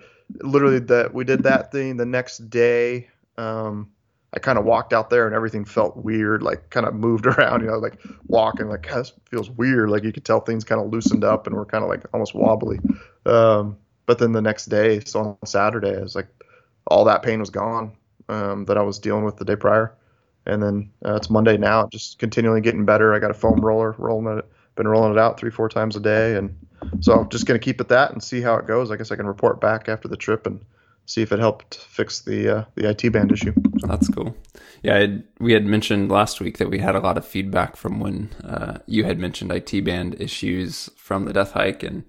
literally 0.45 0.81
that 0.81 1.15
we 1.15 1.25
did 1.25 1.45
that 1.45 1.71
thing 1.71 1.97
the 1.97 2.07
next 2.07 2.39
day 2.51 3.09
um, 3.39 3.91
I 4.33 4.39
kind 4.39 4.59
of 4.59 4.65
walked 4.65 4.93
out 4.93 5.09
there 5.09 5.27
and 5.27 5.35
everything 5.35 5.65
felt 5.65 5.97
weird, 5.97 6.43
like 6.43 6.69
kind 6.71 6.85
of 6.85 6.95
moved 6.95 7.27
around, 7.27 7.61
you 7.61 7.69
know, 7.69 7.79
like 7.79 8.01
walking, 8.27 8.69
like 8.69 8.87
this 8.89 9.13
feels 9.31 9.51
weird. 9.51 9.89
Like 9.89 10.05
you 10.05 10.13
could 10.13 10.25
tell 10.25 10.41
things 10.41 10.65
kind 10.65 10.81
of 10.81 10.91
loosened 10.91 11.23
up 11.23 11.47
and 11.47 11.55
were 11.55 11.65
kind 11.65 11.85
of 11.85 11.89
like 11.89 12.03
almost 12.13 12.35
wobbly. 12.35 12.79
Um, 13.25 13.77
but 14.05 14.19
then 14.19 14.33
the 14.33 14.43
next 14.43 14.67
day, 14.67 15.01
so 15.01 15.21
on 15.21 15.47
Saturday, 15.47 15.97
I 15.97 16.01
was 16.01 16.15
like, 16.15 16.29
all 16.87 17.05
that 17.05 17.23
pain 17.23 17.41
was 17.41 17.51
gone 17.51 17.97
um, 18.29 18.65
that 18.67 18.77
I 18.77 18.83
was 18.83 18.99
dealing 18.99 19.25
with 19.25 19.37
the 19.37 19.45
day 19.45 19.57
prior. 19.57 19.95
And 20.47 20.63
then 20.63 20.91
uh, 21.05 21.17
it's 21.17 21.29
Monday 21.29 21.57
now, 21.57 21.89
just 21.89 22.19
continually 22.19 22.61
getting 22.61 22.85
better. 22.85 23.15
I 23.15 23.19
got 23.19 23.31
a 23.31 23.35
foam 23.35 23.61
roller, 23.61 23.95
rolling 23.99 24.39
it, 24.39 24.45
been 24.77 24.87
rolling 24.87 25.13
it 25.13 25.19
out 25.19 25.39
three, 25.39 25.51
four 25.51 25.69
times 25.69 25.97
a 25.97 26.01
day. 26.01 26.37
And 26.37 26.57
so 27.01 27.13
I'm 27.15 27.29
just 27.29 27.47
going 27.47 27.59
to 27.59 27.65
keep 27.65 27.81
at 27.81 27.89
that 27.89 28.13
and 28.13 28.23
see 28.23 28.41
how 28.41 28.55
it 28.57 28.67
goes. 28.67 28.91
I 28.91 28.97
guess 28.97 29.11
I 29.11 29.17
can 29.17 29.27
report 29.27 29.61
back 29.61 29.89
after 29.89 30.07
the 30.07 30.17
trip 30.17 30.47
and 30.47 30.61
see 31.07 31.23
if 31.23 31.33
it 31.33 31.39
helped 31.39 31.77
fix 31.77 32.21
the 32.21 32.59
uh, 32.59 32.65
the 32.75 32.91
IT 32.91 33.13
band 33.13 33.33
issue. 33.33 33.55
So. 33.79 33.87
That's 33.87 34.09
cool. 34.09 34.37
Yeah, 34.83 34.97
I'd, 34.99 35.25
we 35.41 35.53
had 35.53 35.65
mentioned 35.65 36.11
last 36.11 36.41
week 36.41 36.59
that 36.59 36.69
we 36.69 36.79
had 36.79 36.95
a 36.95 37.01
lot 37.01 37.17
of 37.17 37.27
feedback 37.27 37.77
from 37.77 37.99
when 38.01 38.31
uh, 38.45 38.79
you 38.87 39.05
had 39.05 39.19
mentioned 39.19 39.51
IT 39.51 39.85
band 39.85 40.21
issues 40.21 40.91
from 40.97 41.25
the 41.25 41.33
death 41.33 41.53
hike, 41.53 41.83
and 41.83 42.05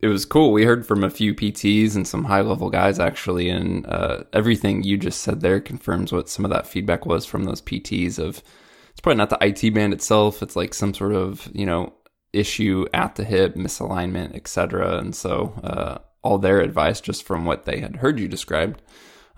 it 0.00 0.06
was 0.08 0.24
cool. 0.24 0.52
We 0.52 0.64
heard 0.64 0.86
from 0.86 1.02
a 1.02 1.10
few 1.10 1.34
PTs 1.34 1.96
and 1.96 2.06
some 2.06 2.24
high 2.24 2.40
level 2.40 2.70
guys 2.70 2.98
actually, 2.98 3.48
and 3.48 3.86
uh, 3.86 4.24
everything 4.32 4.82
you 4.82 4.96
just 4.96 5.22
said 5.22 5.40
there 5.40 5.60
confirms 5.60 6.12
what 6.12 6.28
some 6.28 6.44
of 6.44 6.50
that 6.52 6.66
feedback 6.66 7.04
was 7.04 7.26
from 7.26 7.44
those 7.44 7.60
PTs. 7.60 8.18
Of 8.18 8.42
it's 8.90 9.00
probably 9.00 9.18
not 9.18 9.30
the 9.30 9.38
IT 9.40 9.74
band 9.74 9.92
itself; 9.92 10.42
it's 10.42 10.56
like 10.56 10.72
some 10.72 10.94
sort 10.94 11.14
of 11.14 11.48
you 11.52 11.66
know 11.66 11.92
issue 12.32 12.86
at 12.94 13.16
the 13.16 13.24
hip, 13.24 13.56
misalignment, 13.56 14.36
etc. 14.36 14.98
And 14.98 15.16
so 15.16 15.54
uh, 15.64 15.98
all 16.22 16.38
their 16.38 16.60
advice, 16.60 17.00
just 17.00 17.24
from 17.24 17.44
what 17.44 17.64
they 17.64 17.80
had 17.80 17.96
heard 17.96 18.20
you 18.20 18.28
described, 18.28 18.82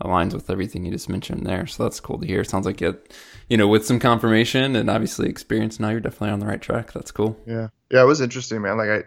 aligns 0.02 0.34
with 0.34 0.50
everything 0.50 0.84
you 0.84 0.92
just 0.92 1.08
mentioned 1.08 1.46
there. 1.46 1.66
So 1.66 1.84
that's 1.84 2.00
cool 2.00 2.18
to 2.18 2.26
hear. 2.26 2.44
Sounds 2.44 2.66
like 2.66 2.82
it, 2.82 3.14
you 3.48 3.56
know, 3.56 3.68
with 3.68 3.86
some 3.86 3.98
confirmation 3.98 4.76
and 4.76 4.90
obviously 4.90 5.28
experience, 5.30 5.80
now 5.80 5.88
you're 5.88 6.00
definitely 6.00 6.30
on 6.30 6.40
the 6.40 6.46
right 6.46 6.60
track. 6.60 6.92
That's 6.92 7.12
cool. 7.12 7.40
Yeah, 7.46 7.68
yeah, 7.90 8.02
it 8.02 8.06
was 8.06 8.20
interesting, 8.20 8.60
man. 8.60 8.76
Like 8.76 8.90
I, 8.90 9.02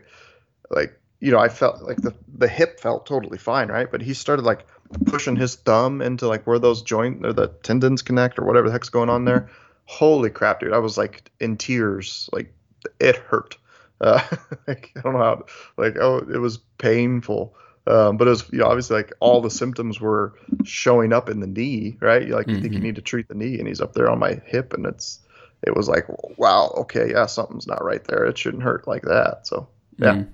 like 0.71 0.99
you 1.23 1.31
know, 1.31 1.39
I 1.39 1.47
felt 1.47 1.81
like 1.81 2.01
the 2.01 2.13
the 2.35 2.49
hip 2.49 2.81
felt 2.81 3.05
totally 3.05 3.37
fine, 3.37 3.69
right? 3.69 3.89
But 3.89 4.01
he 4.01 4.13
started 4.13 4.43
like 4.43 4.67
pushing 5.05 5.37
his 5.37 5.55
thumb 5.55 6.01
into 6.01 6.27
like 6.27 6.45
where 6.45 6.59
those 6.59 6.81
joint 6.81 7.25
or 7.25 7.31
the 7.31 7.47
tendons 7.47 8.01
connect 8.01 8.37
or 8.37 8.43
whatever 8.43 8.67
the 8.67 8.73
heck's 8.73 8.89
going 8.89 9.09
on 9.09 9.23
there. 9.23 9.49
Holy 9.85 10.29
crap, 10.29 10.59
dude! 10.59 10.73
I 10.73 10.79
was 10.79 10.97
like 10.97 11.31
in 11.39 11.55
tears. 11.55 12.29
Like 12.33 12.53
it 12.99 13.15
hurt. 13.15 13.55
Uh, 14.01 14.21
like, 14.67 14.91
I 14.97 14.99
don't 14.99 15.13
know 15.13 15.19
how. 15.19 15.45
Like 15.77 15.95
oh, 15.97 16.17
it 16.17 16.39
was 16.39 16.57
painful. 16.77 17.55
Um, 17.87 18.17
but 18.17 18.27
it 18.27 18.31
was 18.31 18.51
you 18.51 18.59
know 18.59 18.65
obviously 18.65 18.97
like 18.97 19.13
all 19.21 19.39
the 19.39 19.49
symptoms 19.49 20.01
were 20.01 20.33
showing 20.65 21.13
up 21.13 21.29
in 21.29 21.39
the 21.39 21.47
knee, 21.47 21.95
right? 22.01 22.27
Like 22.27 22.47
you 22.47 22.55
mm-hmm. 22.55 22.61
think 22.61 22.73
you 22.73 22.79
mm-hmm. 22.79 22.87
need 22.87 22.95
to 22.95 23.01
treat 23.01 23.29
the 23.29 23.35
knee, 23.35 23.59
and 23.59 23.67
he's 23.69 23.79
up 23.79 23.93
there 23.93 24.09
on 24.09 24.19
my 24.19 24.41
hip, 24.45 24.73
and 24.73 24.85
it's 24.85 25.19
it 25.61 25.73
was 25.73 25.87
like 25.87 26.05
wow, 26.37 26.73
okay, 26.79 27.11
yeah, 27.11 27.27
something's 27.27 27.65
not 27.65 27.81
right 27.81 28.03
there. 28.03 28.25
It 28.25 28.37
shouldn't 28.37 28.63
hurt 28.63 28.89
like 28.89 29.03
that. 29.03 29.47
So 29.47 29.69
yeah. 29.97 30.15
Mm. 30.15 30.27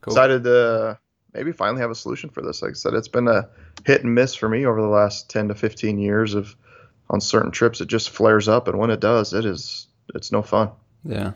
Cool. 0.00 0.14
Decided 0.14 0.44
to 0.44 0.98
maybe 1.34 1.52
finally 1.52 1.80
have 1.80 1.90
a 1.90 1.94
solution 1.94 2.30
for 2.30 2.42
this. 2.42 2.62
Like 2.62 2.72
I 2.72 2.74
said, 2.74 2.94
it's 2.94 3.08
been 3.08 3.28
a 3.28 3.48
hit 3.84 4.02
and 4.02 4.14
miss 4.14 4.34
for 4.34 4.48
me 4.48 4.66
over 4.66 4.80
the 4.80 4.88
last 4.88 5.30
10 5.30 5.48
to 5.48 5.54
15 5.54 5.98
years 5.98 6.34
of 6.34 6.56
on 7.08 7.20
certain 7.20 7.50
trips. 7.50 7.80
It 7.80 7.88
just 7.88 8.10
flares 8.10 8.48
up, 8.48 8.68
and 8.68 8.78
when 8.78 8.90
it 8.90 9.00
does, 9.00 9.32
it 9.32 9.44
is 9.44 9.88
it's 10.14 10.32
no 10.32 10.42
fun. 10.42 10.70
Yeah. 11.04 11.32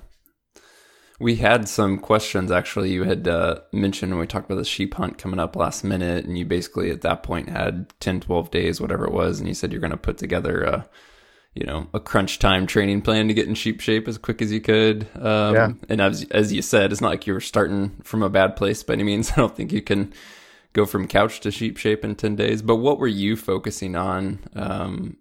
We 1.21 1.37
had 1.37 1.69
some 1.69 1.99
questions 1.99 2.51
actually. 2.51 2.91
You 2.91 3.05
had 3.05 3.29
uh, 3.29 3.61
mentioned 3.73 4.13
when 4.13 4.21
we 4.21 4.27
talked 4.27 4.47
about 4.47 4.59
the 4.59 4.65
sheep 4.65 4.95
hunt 4.95 5.17
coming 5.17 5.39
up 5.39 5.55
last 5.55 5.85
minute, 5.85 6.25
and 6.25 6.37
you 6.37 6.45
basically 6.45 6.91
at 6.91 7.03
that 7.03 7.23
point 7.23 7.49
had 7.49 7.93
10, 8.01 8.21
12 8.21 8.51
days, 8.51 8.81
whatever 8.81 9.05
it 9.05 9.13
was, 9.13 9.39
and 9.39 9.49
you 9.49 9.55
said 9.55 9.71
you're 9.71 9.81
going 9.81 9.91
to 9.91 9.97
put 9.97 10.19
together 10.19 10.63
a 10.63 10.89
you 11.55 11.65
know 11.65 11.87
a 11.95 12.01
crunch 12.01 12.39
time 12.39 12.67
training 12.67 13.01
plan 13.01 13.29
to 13.29 13.35
get 13.35 13.47
in 13.47 13.55
sheep 13.55 13.81
shape 13.81 14.09
as 14.09 14.19
quick 14.19 14.43
as 14.43 14.53
you 14.53 14.61
could. 14.61 15.07
Um, 15.15 15.55
yeah. 15.55 15.73
And 15.89 16.01
as 16.01 16.25
as 16.31 16.53
you 16.53 16.63
said, 16.63 16.93
it's 16.93 17.01
not 17.01 17.11
like 17.11 17.27
you 17.27 17.33
were 17.33 17.41
starting 17.41 17.91
from 18.03 18.23
a 18.23 18.29
bad 18.29 18.57
place 18.57 18.83
by 18.83 18.95
any 18.95 19.05
means. 19.05 19.31
I 19.33 19.37
don't 19.37 19.57
think 19.57 19.73
you 19.73 19.83
can 19.83 20.13
go 20.73 20.85
from 20.85 21.07
couch 21.07 21.41
to 21.41 21.51
sheep 21.51 21.77
shape 21.77 22.05
in 22.05 22.17
ten 22.17 22.37
days. 22.37 22.61
But 22.61 22.77
what 22.77 22.99
were 22.99 23.07
you 23.07 23.37
focusing 23.37 23.95
on, 23.95 24.41
um, 24.55 25.17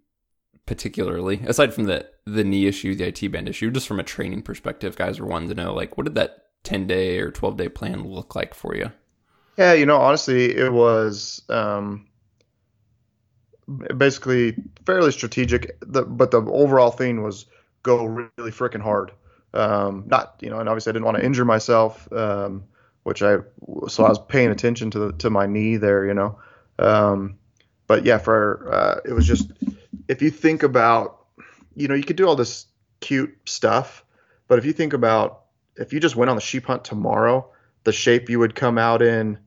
particularly 0.66 1.42
aside 1.46 1.74
from 1.74 1.86
the 1.86 2.10
the 2.26 2.44
knee 2.44 2.66
issue, 2.66 2.96
the 2.96 3.08
IT 3.08 3.32
band 3.32 3.48
issue, 3.48 3.70
just 3.70 3.88
from 3.88 4.00
a 4.00 4.04
training 4.04 4.42
perspective? 4.42 4.96
Guys 4.96 5.20
are 5.20 5.26
wanting 5.26 5.50
to 5.50 5.56
know 5.56 5.74
like 5.74 5.98
what 5.98 6.06
did 6.06 6.16
that 6.16 6.46
ten 6.64 6.88
day 6.88 7.20
or 7.20 7.30
twelve 7.30 7.58
day 7.58 7.70
plan 7.70 8.08
look 8.08 8.36
like 8.36 8.56
for 8.56 8.76
you? 8.76 8.92
Yeah, 9.56 9.74
you 9.74 9.86
know, 9.86 9.98
honestly, 9.98 10.56
it 10.56 10.74
was. 10.74 11.44
Um, 11.48 12.08
basically 13.98 14.56
fairly 14.86 15.12
strategic. 15.12 15.78
The, 15.82 16.04
but 16.04 16.32
the 16.32 16.42
overall 16.42 16.92
thing 16.92 17.22
was 17.24 17.46
go 17.84 18.06
really 18.06 18.52
freaking 18.52 18.82
hard. 18.82 19.12
Um, 19.54 20.06
not 20.08 20.36
you 20.42 20.50
know, 20.50 20.60
and 20.60 20.68
obviously 20.68 20.92
I 20.92 20.94
didn't 20.94 21.06
want 21.06 21.18
to 21.18 21.26
injure 21.26 21.46
myself, 21.46 22.12
um, 22.12 22.64
which 23.04 23.22
I 23.22 23.38
so 23.88 24.04
I 24.04 24.10
was 24.10 24.20
paying 24.20 24.50
attention 24.50 24.90
to 24.92 25.00
the, 25.00 25.12
to 25.14 25.30
my 25.30 25.46
knee 25.46 25.78
there, 25.78 26.06
you 26.06 26.14
know. 26.14 26.40
Um, 26.80 27.38
but 27.88 28.06
yeah, 28.06 28.18
for 28.18 28.74
uh, 28.74 29.02
it 29.06 29.14
was 29.14 29.28
just 29.28 29.52
if 30.08 30.22
you 30.22 30.32
think 30.32 30.64
about, 30.64 31.26
you 31.76 31.88
know, 31.88 31.94
you 31.94 32.04
could 32.04 32.16
do 32.16 32.28
all 32.28 32.36
this 32.36 32.66
cute 33.00 33.38
stuff, 33.46 34.04
but 34.48 34.58
if 34.58 34.66
you 34.66 34.74
think 34.74 34.94
about 34.94 35.44
if 35.76 35.94
you 35.94 36.00
just 36.00 36.16
went 36.16 36.30
on 36.30 36.36
the 36.36 36.42
sheep 36.42 36.66
hunt 36.66 36.84
tomorrow, 36.84 37.48
the 37.84 37.92
shape 37.92 38.30
you 38.30 38.40
would 38.40 38.56
come 38.56 38.78
out 38.78 39.02
in 39.02 39.38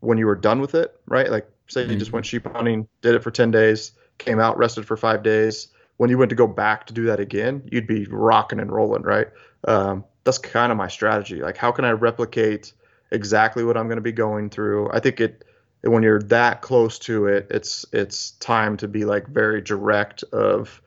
when 0.00 0.18
you 0.18 0.26
were 0.26 0.36
done 0.36 0.60
with 0.60 0.74
it, 0.74 0.98
right? 1.06 1.30
Like 1.30 1.48
Say 1.68 1.86
you 1.86 1.96
just 1.96 2.12
went 2.12 2.26
sheep 2.26 2.46
hunting, 2.46 2.86
did 3.00 3.14
it 3.14 3.22
for 3.22 3.30
10 3.30 3.50
days, 3.50 3.92
came 4.18 4.38
out, 4.38 4.58
rested 4.58 4.86
for 4.86 4.96
five 4.96 5.22
days. 5.22 5.68
When 5.96 6.10
you 6.10 6.18
went 6.18 6.30
to 6.30 6.36
go 6.36 6.46
back 6.46 6.86
to 6.86 6.92
do 6.92 7.04
that 7.04 7.20
again, 7.20 7.62
you'd 7.70 7.86
be 7.86 8.06
rocking 8.06 8.60
and 8.60 8.70
rolling, 8.70 9.02
right? 9.02 9.28
Um, 9.66 10.04
that's 10.24 10.38
kind 10.38 10.72
of 10.72 10.78
my 10.78 10.88
strategy. 10.88 11.40
Like, 11.40 11.56
how 11.56 11.70
can 11.72 11.84
I 11.84 11.92
replicate 11.92 12.72
exactly 13.10 13.64
what 13.64 13.76
I'm 13.76 13.86
going 13.86 13.96
to 13.96 14.02
be 14.02 14.12
going 14.12 14.50
through? 14.50 14.90
I 14.92 15.00
think 15.00 15.20
it 15.20 15.44
when 15.82 16.02
you're 16.02 16.22
that 16.22 16.62
close 16.62 16.98
to 17.00 17.26
it, 17.26 17.46
it's 17.50 17.84
it's 17.92 18.32
time 18.32 18.76
to 18.78 18.88
be 18.88 19.04
like 19.04 19.26
very 19.28 19.60
direct 19.60 20.22
of 20.24 20.80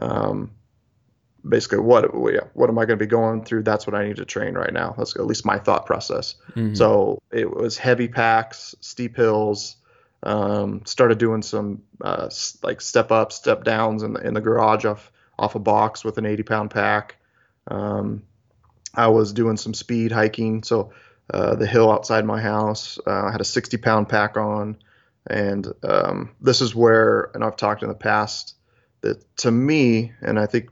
um, 0.00 0.50
basically 1.46 1.80
what 1.80 2.14
what 2.14 2.70
am 2.70 2.78
I 2.78 2.84
going 2.84 2.98
to 2.98 3.04
be 3.04 3.08
going 3.08 3.44
through? 3.44 3.62
That's 3.62 3.86
what 3.86 3.94
I 3.94 4.06
need 4.06 4.16
to 4.16 4.24
train 4.24 4.54
right 4.54 4.72
now. 4.72 4.94
That's 4.96 5.16
at 5.16 5.26
least 5.26 5.44
my 5.44 5.58
thought 5.58 5.86
process. 5.86 6.36
Mm-hmm. 6.50 6.74
So 6.74 7.20
it 7.30 7.50
was 7.50 7.76
heavy 7.76 8.08
packs, 8.08 8.74
steep 8.80 9.16
hills, 9.16 9.76
um, 10.22 10.82
started 10.84 11.18
doing 11.18 11.42
some 11.42 11.82
uh, 12.00 12.28
like 12.62 12.80
step 12.80 13.12
up, 13.12 13.32
step 13.32 13.64
downs 13.64 14.02
in 14.02 14.14
the 14.14 14.26
in 14.26 14.34
the 14.34 14.40
garage 14.40 14.84
off 14.84 15.12
off 15.38 15.54
a 15.54 15.60
box 15.60 16.04
with 16.04 16.18
an 16.18 16.26
80 16.26 16.42
pound 16.42 16.70
pack. 16.70 17.16
Um, 17.68 18.22
I 18.94 19.08
was 19.08 19.32
doing 19.32 19.56
some 19.56 19.74
speed 19.74 20.10
hiking, 20.10 20.64
so 20.64 20.92
uh, 21.32 21.54
the 21.54 21.66
hill 21.66 21.92
outside 21.92 22.24
my 22.24 22.40
house. 22.40 22.98
Uh, 23.06 23.26
I 23.26 23.30
had 23.32 23.40
a 23.40 23.44
60 23.44 23.76
pound 23.76 24.08
pack 24.08 24.36
on, 24.36 24.78
and 25.28 25.72
um, 25.84 26.34
this 26.40 26.60
is 26.60 26.74
where, 26.74 27.30
and 27.34 27.44
I've 27.44 27.56
talked 27.56 27.82
in 27.82 27.88
the 27.88 27.94
past 27.94 28.56
that 29.02 29.36
to 29.38 29.50
me, 29.50 30.12
and 30.20 30.38
I 30.38 30.46
think 30.46 30.70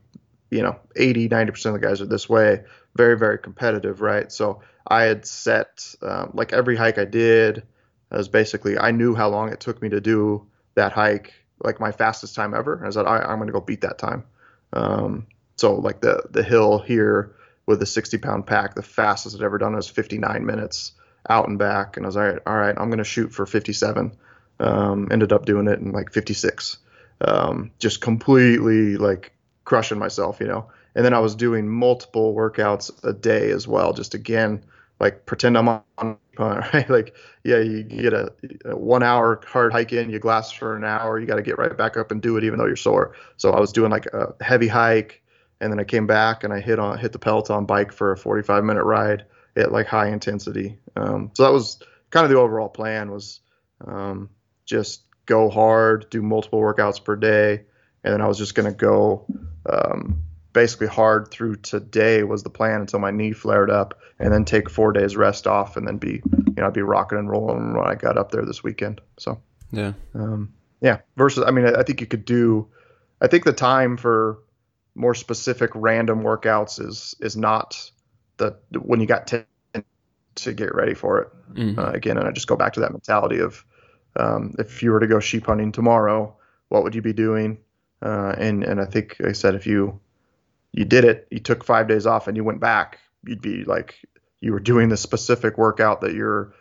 you 0.51 0.63
know 0.63 0.77
80 0.97 1.29
90 1.29 1.53
percent 1.53 1.75
of 1.77 1.81
the 1.81 1.87
guys 1.87 2.01
are 2.01 2.07
this 2.07 2.29
way. 2.29 2.65
very 2.97 3.17
very 3.17 3.39
competitive, 3.39 4.01
right? 4.01 4.33
So 4.33 4.63
I 4.87 5.03
had 5.03 5.25
set 5.25 5.95
um, 6.03 6.31
like 6.35 6.53
every 6.53 6.75
hike 6.75 6.99
I 6.99 7.05
did 7.05 7.63
was 8.11 8.29
basically 8.29 8.79
I 8.79 8.91
knew 8.91 9.15
how 9.15 9.29
long 9.29 9.53
it 9.53 9.61
took 9.61 9.83
me 9.83 9.89
to 9.89 10.01
do 10.01 10.47
that 10.75 10.93
hike, 10.93 11.35
like 11.63 11.81
my 11.81 11.93
fastest 11.93 12.35
time 12.35 12.55
ever. 12.55 12.85
I 12.85 12.91
said 12.91 13.07
I, 13.07 13.33
am 13.33 13.39
going 13.39 13.49
to 13.49 13.53
go 13.53 13.61
beat 13.61 13.81
that 13.81 13.99
time. 13.99 14.25
Um, 14.73 15.27
so 15.57 15.75
like 15.75 16.01
the 16.01 16.23
the 16.31 16.43
hill 16.43 16.79
here 16.79 17.35
with 17.67 17.81
the 17.81 17.87
60 17.87 18.19
pound 18.19 18.47
pack, 18.47 18.75
the 18.75 18.83
fastest 18.83 19.35
I'd 19.37 19.43
ever 19.43 19.59
done 19.59 19.75
was 19.75 19.89
59 19.89 20.47
minutes 20.47 20.93
out 21.29 21.49
and 21.49 21.59
back, 21.59 21.97
and 21.97 22.07
I 22.07 22.09
was 22.09 22.17
all 22.17 22.25
right. 22.25 22.39
All 22.47 22.57
right, 22.57 22.77
I'm 22.79 22.89
going 22.89 22.99
to 22.99 23.05
shoot 23.05 23.33
for 23.33 23.47
57. 23.47 24.17
Um, 24.59 25.09
ended 25.11 25.33
up 25.33 25.45
doing 25.45 25.67
it 25.67 25.81
in 25.81 25.93
like 25.93 26.13
56. 26.13 26.79
Um, 27.21 27.73
just 27.79 28.01
completely 28.01 28.97
like 28.97 29.33
crushing 29.65 29.99
myself, 29.99 30.39
you 30.41 30.47
know. 30.47 30.71
And 30.95 31.05
then 31.05 31.13
I 31.13 31.19
was 31.19 31.35
doing 31.35 31.69
multiple 31.69 32.35
workouts 32.35 33.05
a 33.05 33.13
day 33.13 33.51
as 33.51 33.67
well, 33.67 33.93
just 33.93 34.15
again 34.15 34.63
like 35.01 35.27
pretend 35.27 35.59
I'm 35.59 35.69
on 35.69 36.17
right? 36.75 36.89
Like, 36.89 37.17
yeah, 37.45 37.59
you 37.59 37.83
get 37.83 38.13
a, 38.13 38.33
a, 38.65 38.77
one 38.77 39.03
hour 39.03 39.41
hard 39.47 39.73
hike 39.73 39.93
in, 39.93 40.11
you 40.11 40.19
glass 40.19 40.53
for 40.53 40.77
an 40.77 40.85
hour, 40.85 41.19
you 41.19 41.27
got 41.27 41.37
to 41.37 41.43
get 41.43 41.59
right 41.59 41.77
back 41.77 41.97
up 41.97 42.11
and 42.11 42.21
do 42.21 42.37
it 42.37 42.45
even 42.45 42.59
though 42.59 42.67
you're 42.67 42.77
sore. 42.77 43.15
So 43.37 43.53
I 43.53 43.61
was 43.61 43.73
doing 43.73 43.91
like 43.91 44.07
a 44.07 44.35
heavy 44.43 44.69
hike, 44.69 45.23
and 45.61 45.73
then 45.73 45.81
I 45.81 45.85
came 45.85 46.07
back 46.07 46.45
and 46.45 46.53
I 46.53 46.61
hit 46.61 46.79
on 46.79 46.99
hit 46.99 47.13
the 47.13 47.19
Peloton 47.19 47.65
bike 47.65 47.93
for 47.93 48.13
a 48.13 48.17
45 48.17 48.65
minute 48.65 48.85
ride 48.85 49.25
at 49.57 49.73
like 49.73 49.87
high 49.87 50.09
intensity. 50.09 50.79
Um, 50.97 51.31
so 51.35 51.45
that 51.45 51.53
was 51.53 51.79
kind 52.11 52.25
of 52.25 52.31
the 52.31 52.37
overall 52.39 52.69
plan 52.69 53.11
was 53.11 53.41
um, 53.87 54.29
just 54.67 55.03
go 55.25 55.49
hard, 55.49 56.07
do 56.11 56.23
multiple 56.23 56.61
workouts 56.61 57.03
per 57.03 57.17
day, 57.17 57.63
and 58.05 58.13
then 58.13 58.21
I 58.21 58.29
was 58.29 58.39
just 58.39 58.55
gonna 58.55 58.73
go 58.73 59.25
um, 59.69 60.23
basically 60.57 60.87
hard 60.87 61.31
through 61.31 61.55
today 61.57 62.23
was 62.23 62.43
the 62.43 62.49
plan 62.49 62.81
until 62.81 62.99
my 62.99 63.11
knee 63.11 63.33
flared 63.33 63.71
up, 63.71 64.01
and 64.19 64.33
then 64.33 64.47
take 64.47 64.71
four 64.71 64.91
days 64.91 65.15
rest 65.15 65.47
off, 65.47 65.77
and 65.77 65.87
then 65.87 65.99
be 65.99 66.23
you 66.25 66.55
know 66.57 66.67
I'd 66.67 66.73
be 66.73 66.81
rocking 66.81 67.19
and 67.19 67.29
rolling 67.29 67.75
when 67.75 67.87
I 67.87 67.95
got 67.95 68.17
up 68.17 68.31
there 68.31 68.47
this 68.47 68.65
weekend. 68.65 69.03
So 69.19 69.39
yeah, 69.71 69.93
um, 70.15 70.55
yeah. 70.81 71.01
Versus, 71.19 71.45
I 71.47 71.51
mean, 71.51 71.67
I 71.67 71.83
think 71.83 72.01
you 72.01 72.07
could 72.07 72.25
do. 72.25 72.69
I 73.21 73.27
think 73.27 73.45
the 73.45 73.53
time 73.53 73.99
for 73.99 74.39
more 74.95 75.15
specific 75.15 75.71
random 75.75 76.23
workouts 76.23 76.81
is 76.81 77.15
is 77.21 77.37
not 77.37 77.91
the 78.39 78.57
when 78.81 78.99
you 79.01 79.07
got 79.07 79.27
10 79.27 79.45
to 80.37 80.53
get 80.55 80.75
ready 80.75 80.95
for 80.95 81.21
it 81.21 81.29
mm-hmm. 81.53 81.79
uh, 81.79 81.91
again 81.93 82.17
and 82.19 82.27
i 82.27 82.31
just 82.31 82.47
go 82.47 82.57
back 82.57 82.75
to 82.75 82.81
that 82.81 82.93
mentality 82.93 83.39
of 83.39 83.65
um, 84.19 84.55
if 84.59 84.83
you 84.83 84.91
were 84.91 85.01
to 85.01 85.07
go 85.07 85.19
sheep 85.21 85.47
hunting 85.47 85.73
tomorrow 85.73 86.35
what 86.69 86.83
would 86.83 86.95
you 86.95 87.01
be 87.01 87.13
doing 87.13 87.59
uh, 88.03 88.35
and 88.39 88.65
and 88.65 88.81
i 88.81 88.85
think 88.85 89.17
like 89.19 89.31
i 89.31 89.33
said 89.33 89.55
if 89.55 89.67
you 89.67 89.99
you 90.77 90.85
did 90.85 91.05
it, 91.05 91.27
you 91.31 91.41
took 91.41 91.65
five 91.65 91.89
days 91.89 92.07
off 92.07 92.29
and 92.29 92.37
you 92.37 92.45
went 92.45 92.61
back, 92.61 93.01
you'd 93.25 93.43
be 93.43 93.65
like 93.65 93.97
you 94.41 94.53
were 94.53 94.61
doing 94.61 94.91
the 94.91 94.97
specific 94.97 95.59
workout 95.59 96.03
that 96.03 96.15
you're 96.15 96.53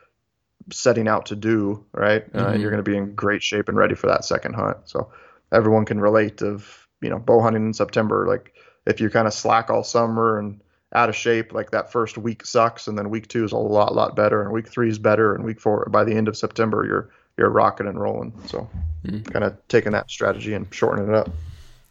setting 0.72 1.08
out 1.08 1.28
to 1.28 1.36
do, 1.36 1.86
right? 1.94 2.24
Uh, 2.34 2.38
mm-hmm. 2.38 2.48
Uh, 2.48 2.54
you're 2.54 2.72
going 2.72 2.84
to 2.84 2.90
be 2.90 2.98
in 2.98 3.14
great 3.14 3.44
shape 3.44 3.70
and 3.70 3.78
ready 3.78 3.94
for 3.94 4.08
that 4.08 4.26
second 4.26 4.56
hunt. 4.56 4.78
So 4.86 5.12
everyone 5.52 5.86
can 5.86 6.00
relate 6.00 6.42
of, 6.42 6.88
you 7.02 7.10
know, 7.10 7.20
bow 7.20 7.42
hunting 7.42 7.66
in 7.68 7.74
September. 7.74 8.26
Like 8.28 8.54
if 8.88 9.00
you 9.00 9.10
kind 9.10 9.28
of 9.28 9.34
slack 9.34 9.70
all 9.70 9.84
summer 9.84 10.40
and 10.40 10.62
out 10.94 11.10
of 11.10 11.16
shape, 11.16 11.54
like 11.54 11.72
that 11.72 11.92
first 11.92 12.18
week 12.18 12.46
sucks. 12.46 12.88
And 12.88 12.98
then 12.98 13.10
week 13.10 13.28
two 13.28 13.44
is 13.44 13.52
a 13.52 13.58
lot, 13.58 13.94
lot 13.94 14.16
better. 14.16 14.42
And 14.42 14.52
week 14.52 14.70
three 14.70 14.90
is 14.90 14.98
better. 14.98 15.36
And 15.36 15.44
week 15.44 15.60
four, 15.60 15.86
by 15.92 16.06
the 16.06 16.16
end 16.16 16.30
of 16.30 16.38
September, 16.38 16.86
you're, 16.86 17.10
you're 17.38 17.50
rocking 17.50 17.86
and 17.86 18.00
rolling. 18.00 18.34
So 18.48 18.70
mm-hmm. 19.06 19.24
kind 19.24 19.44
of 19.44 19.58
taking 19.68 19.92
that 19.92 20.10
strategy 20.10 20.54
and 20.54 20.74
shortening 20.74 21.10
it 21.10 21.16
up. 21.16 21.30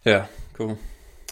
Yeah. 0.03 0.25
Cool. 0.53 0.77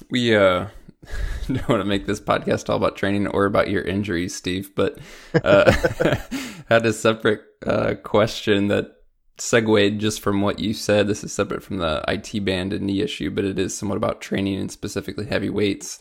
We, 0.09 0.35
uh, 0.35 0.67
don't 1.47 1.69
want 1.69 1.81
to 1.81 1.85
make 1.87 2.05
this 2.05 2.19
podcast 2.19 2.69
all 2.69 2.77
about 2.77 2.95
training 2.95 3.27
or 3.27 3.45
about 3.45 3.69
your 3.69 3.83
injuries, 3.83 4.35
Steve, 4.35 4.71
but 4.75 4.97
uh, 5.43 5.71
had 6.69 6.85
a 6.85 6.93
separate 6.93 7.41
uh, 7.65 7.95
question 8.03 8.67
that 8.67 8.91
segued 9.37 9.99
just 9.99 10.21
from 10.21 10.41
what 10.41 10.59
you 10.59 10.73
said. 10.73 11.07
This 11.07 11.23
is 11.23 11.33
separate 11.33 11.63
from 11.63 11.77
the 11.77 12.03
IT 12.07 12.43
band 12.45 12.73
and 12.73 12.85
knee 12.85 13.01
issue, 13.01 13.31
but 13.31 13.45
it 13.45 13.59
is 13.59 13.75
somewhat 13.75 13.97
about 13.97 14.21
training 14.21 14.59
and 14.59 14.71
specifically 14.71 15.25
heavy 15.25 15.49
weights. 15.49 15.99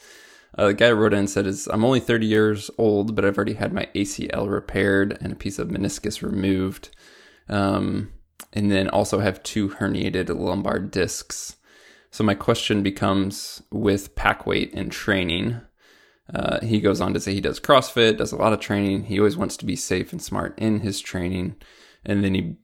Uh, 0.56 0.66
the 0.68 0.74
guy 0.74 0.90
wrote 0.90 1.14
in 1.14 1.20
and 1.20 1.30
said, 1.30 1.46
is, 1.46 1.66
I'm 1.66 1.84
only 1.84 2.00
30 2.00 2.26
years 2.26 2.70
old, 2.76 3.16
but 3.16 3.24
I've 3.24 3.36
already 3.36 3.54
had 3.54 3.72
my 3.72 3.88
ACL 3.94 4.50
repaired 4.50 5.16
and 5.20 5.32
a 5.32 5.36
piece 5.36 5.58
of 5.58 5.68
meniscus 5.68 6.22
removed. 6.22 6.90
Um, 7.48 8.12
and 8.52 8.70
then 8.70 8.88
also 8.88 9.20
have 9.20 9.42
two 9.42 9.70
herniated 9.70 10.28
lumbar 10.38 10.78
discs. 10.78 11.56
So 12.12 12.22
my 12.22 12.34
question 12.34 12.82
becomes 12.82 13.62
with 13.72 14.14
pack 14.14 14.46
weight 14.46 14.74
and 14.74 14.92
training. 14.92 15.62
Uh, 16.32 16.60
he 16.60 16.78
goes 16.78 17.00
on 17.00 17.14
to 17.14 17.20
say 17.20 17.32
he 17.32 17.40
does 17.40 17.58
CrossFit, 17.58 18.18
does 18.18 18.32
a 18.32 18.36
lot 18.36 18.52
of 18.52 18.60
training. 18.60 19.04
He 19.04 19.18
always 19.18 19.36
wants 19.36 19.56
to 19.56 19.64
be 19.64 19.76
safe 19.76 20.12
and 20.12 20.20
smart 20.20 20.56
in 20.58 20.80
his 20.80 21.00
training. 21.00 21.56
And 22.04 22.22
then 22.22 22.34
he 22.34 22.56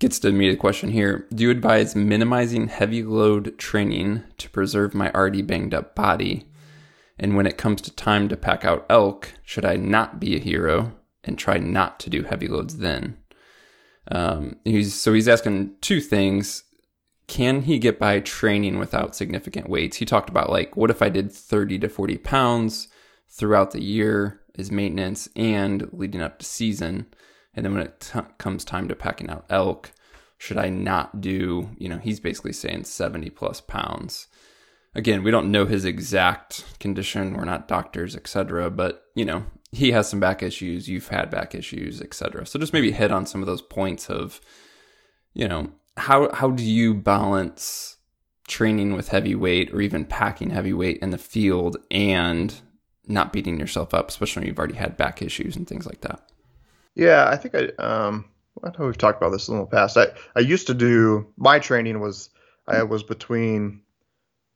gets 0.00 0.18
to 0.18 0.32
me 0.32 0.50
the 0.50 0.56
question 0.56 0.90
here 0.90 1.28
Do 1.32 1.44
you 1.44 1.50
advise 1.50 1.94
minimizing 1.94 2.66
heavy 2.66 3.04
load 3.04 3.56
training 3.56 4.24
to 4.38 4.50
preserve 4.50 4.94
my 4.94 5.12
already 5.12 5.42
banged 5.42 5.74
up 5.74 5.94
body? 5.94 6.48
And 7.20 7.36
when 7.36 7.46
it 7.46 7.56
comes 7.56 7.80
to 7.82 7.94
time 7.94 8.28
to 8.28 8.36
pack 8.36 8.64
out 8.64 8.84
elk, 8.90 9.32
should 9.44 9.64
I 9.64 9.76
not 9.76 10.18
be 10.18 10.34
a 10.34 10.40
hero 10.40 10.92
and 11.22 11.38
try 11.38 11.58
not 11.58 12.00
to 12.00 12.10
do 12.10 12.24
heavy 12.24 12.48
loads 12.48 12.78
then? 12.78 13.18
Um, 14.10 14.56
he's 14.64 14.94
so 14.94 15.12
he's 15.12 15.28
asking 15.28 15.76
two 15.80 16.00
things 16.00 16.64
can 17.28 17.62
he 17.62 17.78
get 17.78 17.98
by 17.98 18.20
training 18.20 18.78
without 18.78 19.14
significant 19.14 19.68
weights? 19.68 19.98
He 19.98 20.06
talked 20.06 20.30
about 20.30 20.50
like, 20.50 20.76
what 20.76 20.90
if 20.90 21.02
I 21.02 21.10
did 21.10 21.30
30 21.30 21.78
to 21.80 21.88
40 21.88 22.18
pounds 22.18 22.88
throughout 23.28 23.70
the 23.70 23.82
year 23.82 24.40
as 24.58 24.72
maintenance 24.72 25.28
and 25.36 25.88
leading 25.92 26.22
up 26.22 26.38
to 26.38 26.46
season? 26.46 27.06
And 27.54 27.64
then 27.64 27.74
when 27.74 27.82
it 27.82 28.00
t- 28.00 28.20
comes 28.38 28.64
time 28.64 28.88
to 28.88 28.96
packing 28.96 29.28
out 29.28 29.44
elk, 29.50 29.92
should 30.38 30.56
I 30.56 30.70
not 30.70 31.20
do, 31.20 31.70
you 31.76 31.88
know, 31.88 31.98
he's 31.98 32.18
basically 32.18 32.54
saying 32.54 32.84
70 32.84 33.28
plus 33.30 33.60
pounds. 33.60 34.28
Again, 34.94 35.22
we 35.22 35.30
don't 35.30 35.52
know 35.52 35.66
his 35.66 35.84
exact 35.84 36.64
condition. 36.80 37.34
We're 37.34 37.44
not 37.44 37.68
doctors, 37.68 38.16
etc. 38.16 38.70
But, 38.70 39.04
you 39.14 39.26
know, 39.26 39.44
he 39.70 39.90
has 39.92 40.08
some 40.08 40.18
back 40.18 40.42
issues. 40.42 40.88
You've 40.88 41.08
had 41.08 41.30
back 41.30 41.54
issues, 41.54 42.00
etc. 42.00 42.46
So 42.46 42.58
just 42.58 42.72
maybe 42.72 42.90
hit 42.90 43.12
on 43.12 43.26
some 43.26 43.42
of 43.42 43.46
those 43.46 43.60
points 43.60 44.08
of, 44.08 44.40
you 45.34 45.46
know, 45.46 45.72
how 45.98 46.32
how 46.32 46.50
do 46.50 46.64
you 46.64 46.94
balance 46.94 47.96
training 48.46 48.94
with 48.94 49.08
heavy 49.08 49.34
weight 49.34 49.72
or 49.72 49.80
even 49.80 50.04
packing 50.04 50.50
heavy 50.50 50.72
weight 50.72 50.98
in 51.02 51.10
the 51.10 51.18
field 51.18 51.76
and 51.90 52.60
not 53.06 53.32
beating 53.32 53.58
yourself 53.58 53.94
up, 53.94 54.08
especially 54.08 54.40
when 54.40 54.48
you've 54.48 54.58
already 54.58 54.74
had 54.74 54.96
back 54.96 55.22
issues 55.22 55.56
and 55.56 55.66
things 55.68 55.86
like 55.86 56.00
that? 56.02 56.20
Yeah, 56.94 57.28
I 57.28 57.36
think 57.36 57.54
I 57.54 57.82
um 57.82 58.24
I 58.62 58.70
know 58.70 58.86
we've 58.86 58.98
talked 58.98 59.18
about 59.18 59.30
this 59.30 59.48
in 59.48 59.58
the 59.58 59.66
past. 59.66 59.96
I 59.96 60.08
I 60.34 60.40
used 60.40 60.66
to 60.68 60.74
do 60.74 61.32
my 61.36 61.58
training 61.58 62.00
was 62.00 62.30
I 62.66 62.82
was 62.82 63.02
between 63.02 63.82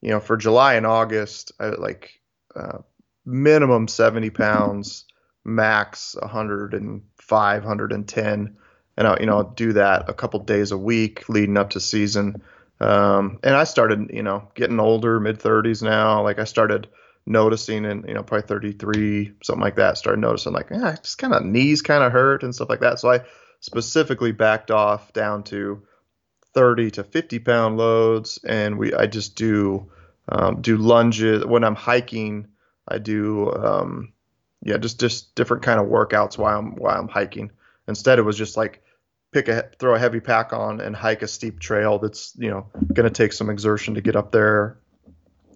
you 0.01 0.11
know 0.11 0.21
for 0.21 0.37
July 0.37 0.75
and 0.75 0.87
August 0.87 1.53
I 1.59 1.69
like 1.69 2.21
uh, 2.55 2.79
minimum 3.25 3.89
70 3.89 4.31
pounds, 4.31 5.07
max 5.45 6.17
105, 6.21 7.63
110 7.63 8.57
and 8.97 9.07
I'll, 9.07 9.19
you 9.19 9.27
know, 9.27 9.53
do 9.55 9.73
that 9.75 10.09
a 10.09 10.15
couple 10.15 10.41
days 10.41 10.73
a 10.73 10.79
week 10.79 11.29
leading 11.29 11.57
up 11.57 11.71
to 11.71 11.81
season. 11.81 12.43
Um, 12.81 13.39
and 13.43 13.55
I 13.55 13.65
started, 13.65 14.11
you 14.13 14.23
know, 14.23 14.49
getting 14.55 14.81
older, 14.81 15.21
mid 15.21 15.39
30s 15.39 15.83
now. 15.83 16.23
Like 16.23 16.39
I 16.39 16.45
started 16.45 16.89
noticing, 17.27 17.85
and 17.85 18.07
you 18.07 18.15
know, 18.15 18.23
probably 18.23 18.47
33, 18.47 19.33
something 19.43 19.63
like 19.63 19.77
that. 19.77 19.99
Started 19.99 20.21
noticing, 20.21 20.53
like, 20.53 20.71
yeah, 20.71 20.97
just 21.03 21.19
kind 21.19 21.33
of 21.35 21.45
knees 21.45 21.83
kind 21.83 22.03
of 22.03 22.13
hurt 22.13 22.43
and 22.43 22.55
stuff 22.55 22.69
like 22.69 22.81
that. 22.81 22.99
So 22.99 23.11
I 23.11 23.21
specifically 23.61 24.33
backed 24.33 24.71
off 24.71 25.13
down 25.13 25.45
to 25.45 25.83
30 26.55 26.91
to 26.93 27.05
50 27.05 27.39
pound 27.39 27.77
loads, 27.77 28.39
and 28.45 28.79
we 28.79 28.93
I 28.93 29.07
just 29.07 29.37
do 29.37 29.91
um, 30.29 30.61
do 30.61 30.77
lunges 30.77 31.45
when 31.47 31.65
I'm 31.65 31.77
hiking. 31.77 32.49
I 32.89 32.99
do 32.99 33.53
um, 33.53 34.13
yeah, 34.63 34.77
just 34.77 35.01
just 35.01 35.35
different 35.35 35.63
kind 35.63 35.81
of 35.81 35.87
workouts 35.87 36.37
while 36.37 36.59
I'm 36.59 36.77
while 36.77 36.99
I'm 36.99 37.09
hiking. 37.09 37.51
Instead, 37.89 38.19
it 38.19 38.23
was 38.23 38.37
just 38.37 38.57
like 38.57 38.82
pick 39.33 39.49
a 39.49 39.71
throw 39.79 39.95
a 39.95 39.99
heavy 39.99 40.21
pack 40.21 40.53
on 40.53 40.81
and 40.81 40.95
hike 40.95 41.23
a 41.23 41.29
steep 41.29 41.59
trail 41.59 41.99
that's 41.99 42.35
you 42.39 42.51
know 42.51 42.67
going 42.93 43.09
to 43.09 43.11
take 43.11 43.33
some 43.33 43.51
exertion 43.51 43.95
to 43.95 44.01
get 44.01 44.15
up 44.15 44.31
there. 44.31 44.79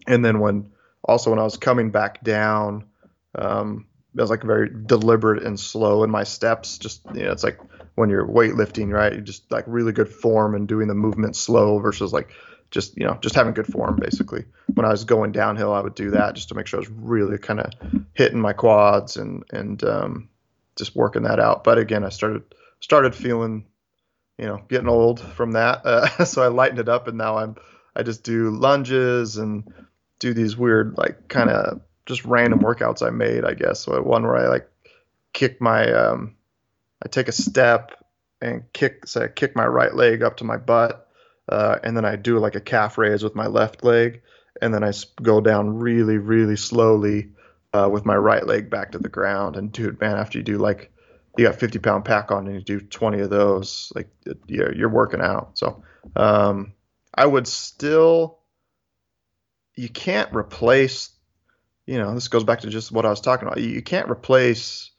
And 0.07 0.25
then 0.25 0.41
when 0.41 0.73
also 1.05 1.31
when 1.31 1.39
I 1.39 1.45
was 1.45 1.57
coming 1.57 1.91
back 1.91 2.23
down, 2.25 2.85
um, 3.35 3.87
I 4.19 4.23
was 4.23 4.31
like 4.31 4.43
very 4.43 4.71
deliberate 4.87 5.43
and 5.43 5.61
slow 5.61 6.03
in 6.05 6.11
my 6.11 6.25
steps. 6.25 6.79
Just 6.79 7.03
you 7.15 7.25
know, 7.25 7.33
it's 7.33 7.45
like 7.45 7.61
when 7.95 8.09
you're 8.09 8.27
weightlifting, 8.27 8.93
right? 8.93 9.13
You 9.13 9.21
just 9.21 9.51
like 9.53 9.65
really 9.67 9.93
good 9.93 10.09
form 10.09 10.55
and 10.55 10.67
doing 10.67 10.89
the 10.89 10.95
movement 10.95 11.37
slow 11.37 11.79
versus 11.79 12.13
like 12.13 12.31
just 12.71 12.97
you 12.97 13.07
know 13.07 13.19
just 13.21 13.35
having 13.35 13.53
good 13.53 13.67
form 13.67 13.97
basically. 13.97 14.45
When 14.75 14.87
I 14.87 14.91
was 14.91 15.05
going 15.05 15.33
downhill, 15.33 15.73
I 15.73 15.81
would 15.81 15.95
do 15.95 16.11
that 16.13 16.35
just 16.35 16.49
to 16.49 16.55
make 16.55 16.67
sure 16.67 16.79
I 16.79 16.81
was 16.81 16.91
really 16.91 17.39
kind 17.39 17.61
of 17.61 17.73
hitting 18.15 18.41
my 18.41 18.55
quads 18.55 19.19
and 19.19 19.45
and 19.51 19.85
um, 19.85 20.29
just 20.77 20.97
working 20.97 21.25
that 21.25 21.41
out. 21.41 21.63
But 21.63 21.79
again, 21.79 22.05
I 22.05 22.09
started 22.09 22.43
started 22.81 23.15
feeling, 23.15 23.67
you 24.39 24.47
know, 24.47 24.63
getting 24.69 24.89
old 24.89 25.21
from 25.21 25.53
that. 25.53 25.85
Uh, 25.85 26.25
so 26.25 26.43
I 26.43 26.49
lightened 26.49 26.81
it 26.81 26.89
up, 26.89 27.09
and 27.09 27.19
now 27.19 27.39
I'm 27.39 27.57
I 27.95 28.03
just 28.03 28.23
do 28.23 28.51
lunges 28.51 29.39
and 29.39 29.73
do 30.19 30.35
these 30.35 30.57
weird 30.57 30.97
like 30.99 31.29
kind 31.29 31.51
of 31.51 31.81
just 32.05 32.25
random 32.25 32.61
workouts 32.61 33.05
I 33.05 33.11
made, 33.11 33.45
I 33.45 33.55
guess. 33.55 33.81
So 33.81 34.01
one 34.03 34.23
where 34.23 34.37
I 34.37 34.49
like 34.49 34.69
kick 35.33 35.61
my, 35.61 35.93
um, 35.93 36.37
I 37.05 37.09
take 37.09 37.29
a 37.29 37.33
step 37.33 37.93
and 38.41 38.65
kick, 38.73 39.07
say, 39.07 39.25
I 39.25 39.29
kick 39.29 39.57
my 39.57 39.67
right 39.67 39.95
leg 39.95 40.23
up 40.23 40.37
to 40.39 40.45
my 40.45 40.57
butt, 40.57 41.09
uh, 41.49 41.79
and 41.83 41.97
then 41.97 42.05
I 42.05 42.17
do 42.17 42.39
like 42.39 42.55
a 42.55 42.61
calf 42.61 42.97
raise 42.97 43.23
with 43.23 43.35
my 43.35 43.47
left 43.47 43.83
leg, 43.83 44.23
and 44.63 44.73
then 44.73 44.85
I 44.85 44.93
go 45.23 45.41
down 45.41 45.79
really, 45.79 46.19
really 46.19 46.57
slowly 46.57 47.31
uh, 47.73 47.89
with 47.91 48.07
my 48.07 48.17
right 48.17 48.47
leg 48.47 48.71
back 48.71 48.93
to 48.93 48.99
the 48.99 49.09
ground. 49.09 49.57
And 49.57 49.73
dude, 49.73 50.01
man, 50.01 50.17
after 50.17 50.39
you 50.39 50.45
do 50.45 50.59
like, 50.59 50.93
you 51.37 51.47
got 51.47 51.57
50 51.57 51.79
pound 51.79 52.05
pack 52.05 52.31
on 52.31 52.47
and 52.47 52.57
you 52.57 52.63
do 52.63 52.81
20 52.81 53.21
of 53.21 53.31
those, 53.31 53.93
like 53.95 54.09
you're, 54.47 54.75
you're 54.75 54.89
working 54.89 55.21
out. 55.21 55.59
So 55.59 55.83
um, 56.15 56.73
I 57.15 57.27
would 57.27 57.47
still, 57.47 58.39
you 59.75 59.89
can't 59.89 60.35
replace 60.35 61.11
you 61.87 61.99
know, 61.99 62.15
this 62.15 62.29
goes 62.29 62.45
back 62.45 62.61
to 62.61 62.69
just 62.69 62.91
what 62.91 63.07
I 63.07 63.11
was 63.11 63.21
talking 63.21 63.47
about. 63.47 63.61
You 63.61 63.81
can't 63.81 64.11
replace 64.11 64.91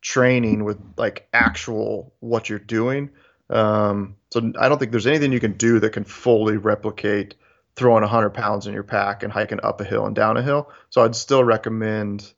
training 0.00 0.64
with 0.64 0.78
like 0.96 1.28
actual 1.32 2.14
what 2.20 2.48
you're 2.48 2.58
doing. 2.58 3.10
Um, 3.50 4.16
so 4.32 4.52
I 4.58 4.68
don't 4.68 4.78
think 4.78 4.92
there's 4.92 5.06
anything 5.06 5.32
you 5.32 5.40
can 5.40 5.56
do 5.56 5.80
that 5.80 5.90
can 5.90 6.04
fully 6.04 6.56
replicate 6.56 7.34
throwing 7.74 8.02
100 8.02 8.30
pounds 8.30 8.66
in 8.66 8.74
your 8.74 8.82
pack 8.84 9.22
and 9.22 9.32
hiking 9.32 9.60
up 9.62 9.80
a 9.80 9.84
hill 9.84 10.06
and 10.06 10.14
down 10.14 10.36
a 10.36 10.42
hill. 10.42 10.70
So 10.90 11.02
I'd 11.04 11.16
still 11.16 11.42
recommend, 11.42 12.32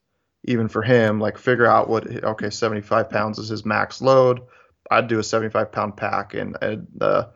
even 0.44 0.68
for 0.68 0.82
him, 0.82 1.20
like 1.20 1.38
figure 1.38 1.66
out 1.66 1.88
what 1.88 2.06
okay, 2.06 2.50
75 2.50 3.10
pounds 3.10 3.38
is 3.38 3.48
his 3.48 3.64
max 3.64 4.00
load. 4.00 4.42
I'd 4.90 5.08
do 5.08 5.18
a 5.18 5.24
75 5.24 5.72
pound 5.72 5.96
pack 5.96 6.34
and, 6.34 6.56
and 6.60 6.86
the, 6.94 7.30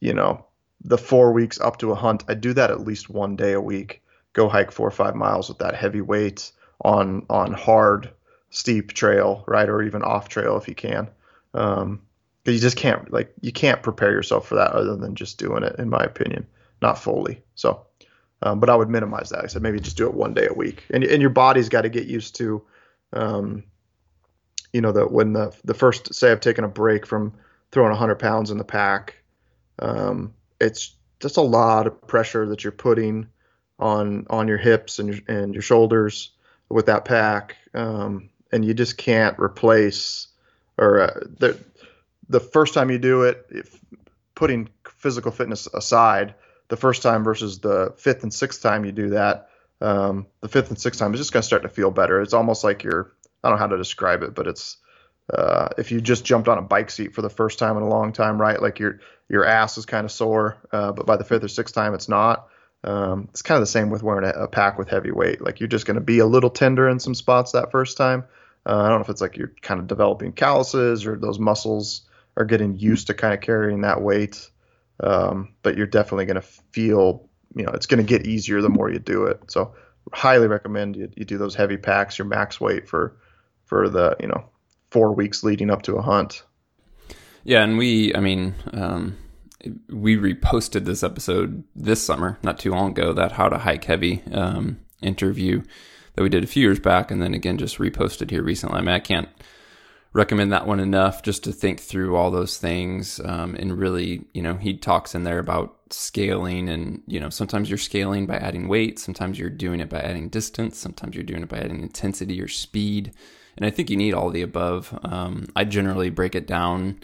you 0.00 0.12
know, 0.12 0.44
the 0.82 0.98
four 0.98 1.32
weeks 1.32 1.58
up 1.60 1.78
to 1.78 1.92
a 1.92 1.94
hunt. 1.94 2.24
I 2.28 2.34
do 2.34 2.52
that 2.52 2.70
at 2.70 2.80
least 2.80 3.08
one 3.10 3.36
day 3.36 3.52
a 3.52 3.60
week 3.60 4.02
go 4.38 4.48
hike 4.48 4.70
four 4.70 4.86
or 4.86 4.92
five 4.92 5.16
miles 5.16 5.48
with 5.48 5.58
that 5.58 5.74
heavy 5.74 6.00
weight 6.00 6.52
on 6.82 7.26
on 7.28 7.52
hard 7.52 8.10
steep 8.50 8.92
trail, 8.92 9.44
right, 9.48 9.68
or 9.68 9.82
even 9.82 10.02
off 10.02 10.28
trail 10.28 10.56
if 10.56 10.68
you 10.68 10.74
can. 10.74 11.08
Um, 11.54 12.02
because 12.44 12.54
you 12.54 12.60
just 12.60 12.76
can't 12.76 13.12
like 13.12 13.34
you 13.40 13.52
can't 13.52 13.82
prepare 13.82 14.12
yourself 14.12 14.46
for 14.46 14.54
that 14.54 14.72
other 14.72 14.96
than 14.96 15.16
just 15.16 15.38
doing 15.38 15.64
it, 15.64 15.76
in 15.78 15.90
my 15.90 16.02
opinion, 16.02 16.46
not 16.80 16.98
fully. 16.98 17.42
So, 17.56 17.86
um, 18.42 18.60
but 18.60 18.70
I 18.70 18.76
would 18.76 18.88
minimize 18.88 19.30
that. 19.30 19.44
I 19.44 19.46
said 19.46 19.62
maybe 19.62 19.80
just 19.80 19.96
do 19.96 20.06
it 20.06 20.14
one 20.14 20.34
day 20.34 20.46
a 20.48 20.54
week, 20.54 20.84
and 20.90 21.04
and 21.04 21.20
your 21.20 21.30
body's 21.30 21.68
got 21.68 21.82
to 21.82 21.88
get 21.88 22.06
used 22.06 22.36
to, 22.36 22.62
um, 23.12 23.64
you 24.72 24.80
know, 24.80 24.92
that 24.92 25.10
when 25.10 25.32
the 25.32 25.54
the 25.64 25.74
first 25.74 26.14
say 26.14 26.30
I've 26.30 26.40
taken 26.40 26.64
a 26.64 26.68
break 26.68 27.06
from 27.06 27.34
throwing 27.70 27.90
100 27.90 28.16
pounds 28.16 28.50
in 28.50 28.58
the 28.58 28.64
pack, 28.64 29.16
um, 29.78 30.34
it's 30.60 30.94
just 31.20 31.36
a 31.36 31.42
lot 31.42 31.86
of 31.86 32.06
pressure 32.06 32.46
that 32.48 32.64
you're 32.64 32.72
putting 32.72 33.28
on 33.78 34.26
on 34.30 34.48
your 34.48 34.58
hips 34.58 34.98
and 34.98 35.08
your, 35.08 35.18
and 35.28 35.54
your 35.54 35.62
shoulders 35.62 36.30
with 36.68 36.86
that 36.86 37.04
pack, 37.04 37.56
um, 37.74 38.30
and 38.52 38.64
you 38.64 38.74
just 38.74 38.98
can't 38.98 39.38
replace 39.38 40.28
or 40.78 41.00
uh, 41.00 41.20
the 41.38 41.58
the 42.28 42.40
first 42.40 42.74
time 42.74 42.90
you 42.90 42.98
do 42.98 43.22
it, 43.22 43.46
if 43.50 43.78
putting 44.34 44.68
physical 44.86 45.32
fitness 45.32 45.66
aside, 45.74 46.34
the 46.68 46.76
first 46.76 47.02
time 47.02 47.24
versus 47.24 47.58
the 47.58 47.94
fifth 47.96 48.22
and 48.22 48.32
sixth 48.32 48.62
time 48.62 48.84
you 48.84 48.92
do 48.92 49.10
that, 49.10 49.48
um, 49.80 50.26
the 50.40 50.48
fifth 50.48 50.68
and 50.68 50.78
sixth 50.78 51.00
time 51.00 51.14
is 51.14 51.20
just 51.20 51.32
going 51.32 51.42
to 51.42 51.46
start 51.46 51.62
to 51.62 51.68
feel 51.68 51.90
better. 51.90 52.20
It's 52.20 52.34
almost 52.34 52.64
like 52.64 52.82
you're 52.82 53.12
I 53.42 53.48
don't 53.48 53.58
know 53.58 53.60
how 53.60 53.68
to 53.68 53.76
describe 53.76 54.22
it, 54.22 54.34
but 54.34 54.46
it's 54.46 54.78
uh, 55.32 55.68
if 55.76 55.92
you 55.92 56.00
just 56.00 56.24
jumped 56.24 56.48
on 56.48 56.58
a 56.58 56.62
bike 56.62 56.90
seat 56.90 57.14
for 57.14 57.22
the 57.22 57.30
first 57.30 57.58
time 57.58 57.76
in 57.76 57.82
a 57.82 57.88
long 57.88 58.12
time, 58.12 58.40
right? 58.40 58.60
Like 58.60 58.78
your 58.78 59.00
your 59.28 59.44
ass 59.44 59.78
is 59.78 59.86
kind 59.86 60.04
of 60.04 60.12
sore, 60.12 60.56
uh, 60.72 60.92
but 60.92 61.06
by 61.06 61.16
the 61.16 61.24
fifth 61.24 61.44
or 61.44 61.48
sixth 61.48 61.74
time, 61.74 61.94
it's 61.94 62.08
not. 62.08 62.48
Um, 62.84 63.28
it's 63.30 63.42
kind 63.42 63.56
of 63.56 63.62
the 63.62 63.66
same 63.66 63.90
with 63.90 64.02
wearing 64.02 64.24
a, 64.24 64.44
a, 64.44 64.48
pack 64.48 64.78
with 64.78 64.88
heavy 64.88 65.10
weight. 65.10 65.40
Like 65.40 65.58
you're 65.58 65.68
just 65.68 65.84
going 65.84 65.96
to 65.96 66.00
be 66.00 66.20
a 66.20 66.26
little 66.26 66.48
tender 66.48 66.88
in 66.88 67.00
some 67.00 67.14
spots 67.14 67.52
that 67.52 67.72
first 67.72 67.96
time. 67.96 68.24
Uh, 68.64 68.76
I 68.76 68.88
don't 68.88 68.98
know 68.98 69.04
if 69.04 69.08
it's 69.08 69.20
like 69.20 69.36
you're 69.36 69.52
kind 69.62 69.80
of 69.80 69.88
developing 69.88 70.32
calluses 70.32 71.04
or 71.04 71.16
those 71.16 71.40
muscles 71.40 72.02
are 72.36 72.44
getting 72.44 72.78
used 72.78 73.08
to 73.08 73.14
kind 73.14 73.34
of 73.34 73.40
carrying 73.40 73.80
that 73.80 74.00
weight. 74.00 74.48
Um, 75.02 75.54
but 75.62 75.76
you're 75.76 75.86
definitely 75.86 76.26
going 76.26 76.36
to 76.36 76.48
feel, 76.72 77.28
you 77.54 77.64
know, 77.64 77.72
it's 77.72 77.86
going 77.86 78.04
to 78.04 78.18
get 78.18 78.26
easier 78.26 78.60
the 78.60 78.68
more 78.68 78.90
you 78.90 78.98
do 78.98 79.24
it. 79.24 79.40
So 79.48 79.74
highly 80.12 80.46
recommend 80.46 80.96
you, 80.96 81.10
you 81.16 81.24
do 81.24 81.38
those 81.38 81.54
heavy 81.54 81.76
packs, 81.76 82.18
your 82.18 82.26
max 82.26 82.60
weight 82.60 82.88
for, 82.88 83.16
for 83.66 83.88
the, 83.88 84.16
you 84.20 84.26
know, 84.26 84.44
four 84.90 85.14
weeks 85.14 85.44
leading 85.44 85.70
up 85.70 85.82
to 85.82 85.96
a 85.96 86.02
hunt. 86.02 86.42
Yeah. 87.44 87.62
And 87.62 87.78
we, 87.78 88.14
I 88.14 88.20
mean, 88.20 88.54
um, 88.72 89.16
we 89.88 90.16
reposted 90.16 90.84
this 90.84 91.02
episode 91.02 91.64
this 91.74 92.02
summer, 92.02 92.38
not 92.42 92.58
too 92.58 92.70
long 92.70 92.90
ago, 92.90 93.12
that 93.12 93.32
How 93.32 93.48
to 93.48 93.58
Hike 93.58 93.84
Heavy 93.84 94.22
um, 94.32 94.78
interview 95.02 95.62
that 96.14 96.22
we 96.22 96.28
did 96.28 96.42
a 96.42 96.48
few 96.48 96.62
years 96.62 96.80
back, 96.80 97.10
and 97.10 97.22
then 97.22 97.32
again 97.32 97.58
just 97.58 97.78
reposted 97.78 98.30
here 98.30 98.42
recently. 98.42 98.78
I 98.78 98.80
mean, 98.80 98.94
I 98.94 98.98
can't 98.98 99.28
recommend 100.12 100.52
that 100.52 100.66
one 100.66 100.80
enough 100.80 101.22
just 101.22 101.44
to 101.44 101.52
think 101.52 101.80
through 101.80 102.16
all 102.16 102.30
those 102.30 102.58
things 102.58 103.20
um, 103.24 103.54
and 103.56 103.78
really, 103.78 104.24
you 104.32 104.42
know, 104.42 104.54
he 104.54 104.76
talks 104.76 105.14
in 105.14 105.24
there 105.24 105.38
about 105.38 105.74
scaling 105.90 106.68
and 106.68 107.02
you 107.06 107.18
know 107.18 107.30
sometimes 107.30 107.70
you're 107.70 107.78
scaling 107.78 108.26
by 108.26 108.36
adding 108.36 108.68
weight 108.68 108.98
sometimes 108.98 109.38
you're 109.38 109.48
doing 109.48 109.80
it 109.80 109.88
by 109.88 109.98
adding 109.98 110.28
distance 110.28 110.76
sometimes 110.76 111.14
you're 111.14 111.24
doing 111.24 111.42
it 111.42 111.48
by 111.48 111.56
adding 111.56 111.80
intensity 111.80 112.42
or 112.42 112.46
speed 112.46 113.10
and 113.56 113.64
i 113.64 113.70
think 113.70 113.88
you 113.88 113.96
need 113.96 114.12
all 114.12 114.28
the 114.28 114.42
above 114.42 114.98
um, 115.04 115.48
i 115.56 115.64
generally 115.64 116.10
break 116.10 116.34
it 116.34 116.46
down 116.46 117.00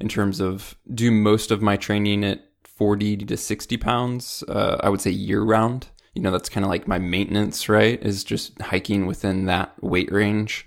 in 0.00 0.06
terms 0.06 0.38
of 0.38 0.76
do 0.92 1.10
most 1.10 1.50
of 1.50 1.62
my 1.62 1.78
training 1.78 2.22
at 2.22 2.44
40 2.80 3.18
to 3.18 3.36
60 3.36 3.76
pounds. 3.76 4.42
Uh, 4.48 4.78
I 4.80 4.88
would 4.88 5.02
say 5.02 5.10
year 5.10 5.42
round. 5.42 5.88
You 6.14 6.22
know, 6.22 6.30
that's 6.30 6.48
kind 6.48 6.64
of 6.64 6.70
like 6.70 6.88
my 6.88 6.98
maintenance, 6.98 7.68
right? 7.68 8.02
Is 8.02 8.24
just 8.24 8.58
hiking 8.58 9.04
within 9.04 9.44
that 9.44 9.74
weight 9.82 10.10
range. 10.10 10.66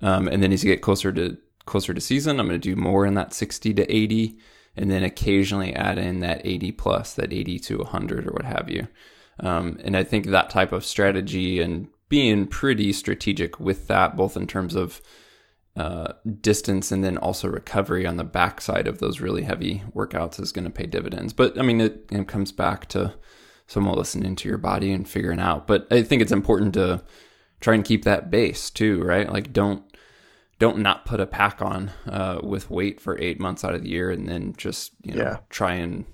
Um, 0.00 0.28
and 0.28 0.42
then 0.42 0.52
as 0.52 0.64
you 0.64 0.70
get 0.70 0.82
closer 0.82 1.12
to 1.12 1.36
closer 1.64 1.94
to 1.94 2.00
season, 2.00 2.40
I'm 2.40 2.48
going 2.48 2.60
to 2.60 2.74
do 2.74 2.76
more 2.76 3.06
in 3.06 3.14
that 3.14 3.34
60 3.34 3.74
to 3.74 3.94
80, 3.94 4.38
and 4.76 4.90
then 4.90 5.04
occasionally 5.04 5.74
add 5.74 5.98
in 5.98 6.20
that 6.20 6.42
80 6.44 6.72
plus, 6.72 7.14
that 7.14 7.32
80 7.32 7.58
to 7.60 7.78
100 7.78 8.26
or 8.26 8.32
what 8.32 8.44
have 8.44 8.68
you. 8.68 8.88
Um, 9.40 9.78
and 9.84 9.96
I 9.96 10.04
think 10.04 10.26
that 10.26 10.50
type 10.50 10.72
of 10.72 10.84
strategy 10.84 11.60
and 11.60 11.88
being 12.08 12.46
pretty 12.46 12.92
strategic 12.92 13.58
with 13.60 13.88
that, 13.88 14.16
both 14.16 14.36
in 14.36 14.46
terms 14.46 14.74
of 14.74 15.00
uh, 15.76 16.12
distance 16.40 16.92
and 16.92 17.02
then 17.02 17.16
also 17.16 17.48
recovery 17.48 18.06
on 18.06 18.16
the 18.16 18.24
backside 18.24 18.86
of 18.86 18.98
those 18.98 19.20
really 19.20 19.42
heavy 19.42 19.82
workouts 19.94 20.38
is 20.38 20.52
going 20.52 20.64
to 20.64 20.70
pay 20.70 20.84
dividends. 20.84 21.32
But 21.32 21.58
I 21.58 21.62
mean, 21.62 21.80
it, 21.80 22.06
it 22.10 22.28
comes 22.28 22.52
back 22.52 22.88
to 22.90 23.14
someone 23.66 23.96
listening 23.96 24.36
to 24.36 24.48
your 24.48 24.58
body 24.58 24.92
and 24.92 25.08
figuring 25.08 25.40
out. 25.40 25.66
But 25.66 25.90
I 25.90 26.02
think 26.02 26.20
it's 26.20 26.32
important 26.32 26.74
to 26.74 27.02
try 27.62 27.74
and 27.74 27.84
keep 27.84 28.04
that 28.04 28.30
base 28.30 28.68
too, 28.68 29.02
right? 29.02 29.32
Like 29.32 29.52
don't 29.52 29.84
don't 30.58 30.78
not 30.78 31.06
put 31.06 31.20
a 31.20 31.26
pack 31.26 31.62
on 31.62 31.90
uh, 32.06 32.40
with 32.42 32.70
weight 32.70 33.00
for 33.00 33.18
eight 33.18 33.40
months 33.40 33.64
out 33.64 33.74
of 33.74 33.82
the 33.82 33.88
year 33.88 34.10
and 34.10 34.28
then 34.28 34.52
just 34.56 34.92
you 35.02 35.14
know 35.14 35.22
yeah. 35.22 35.36
try 35.48 35.72
and 35.72 36.04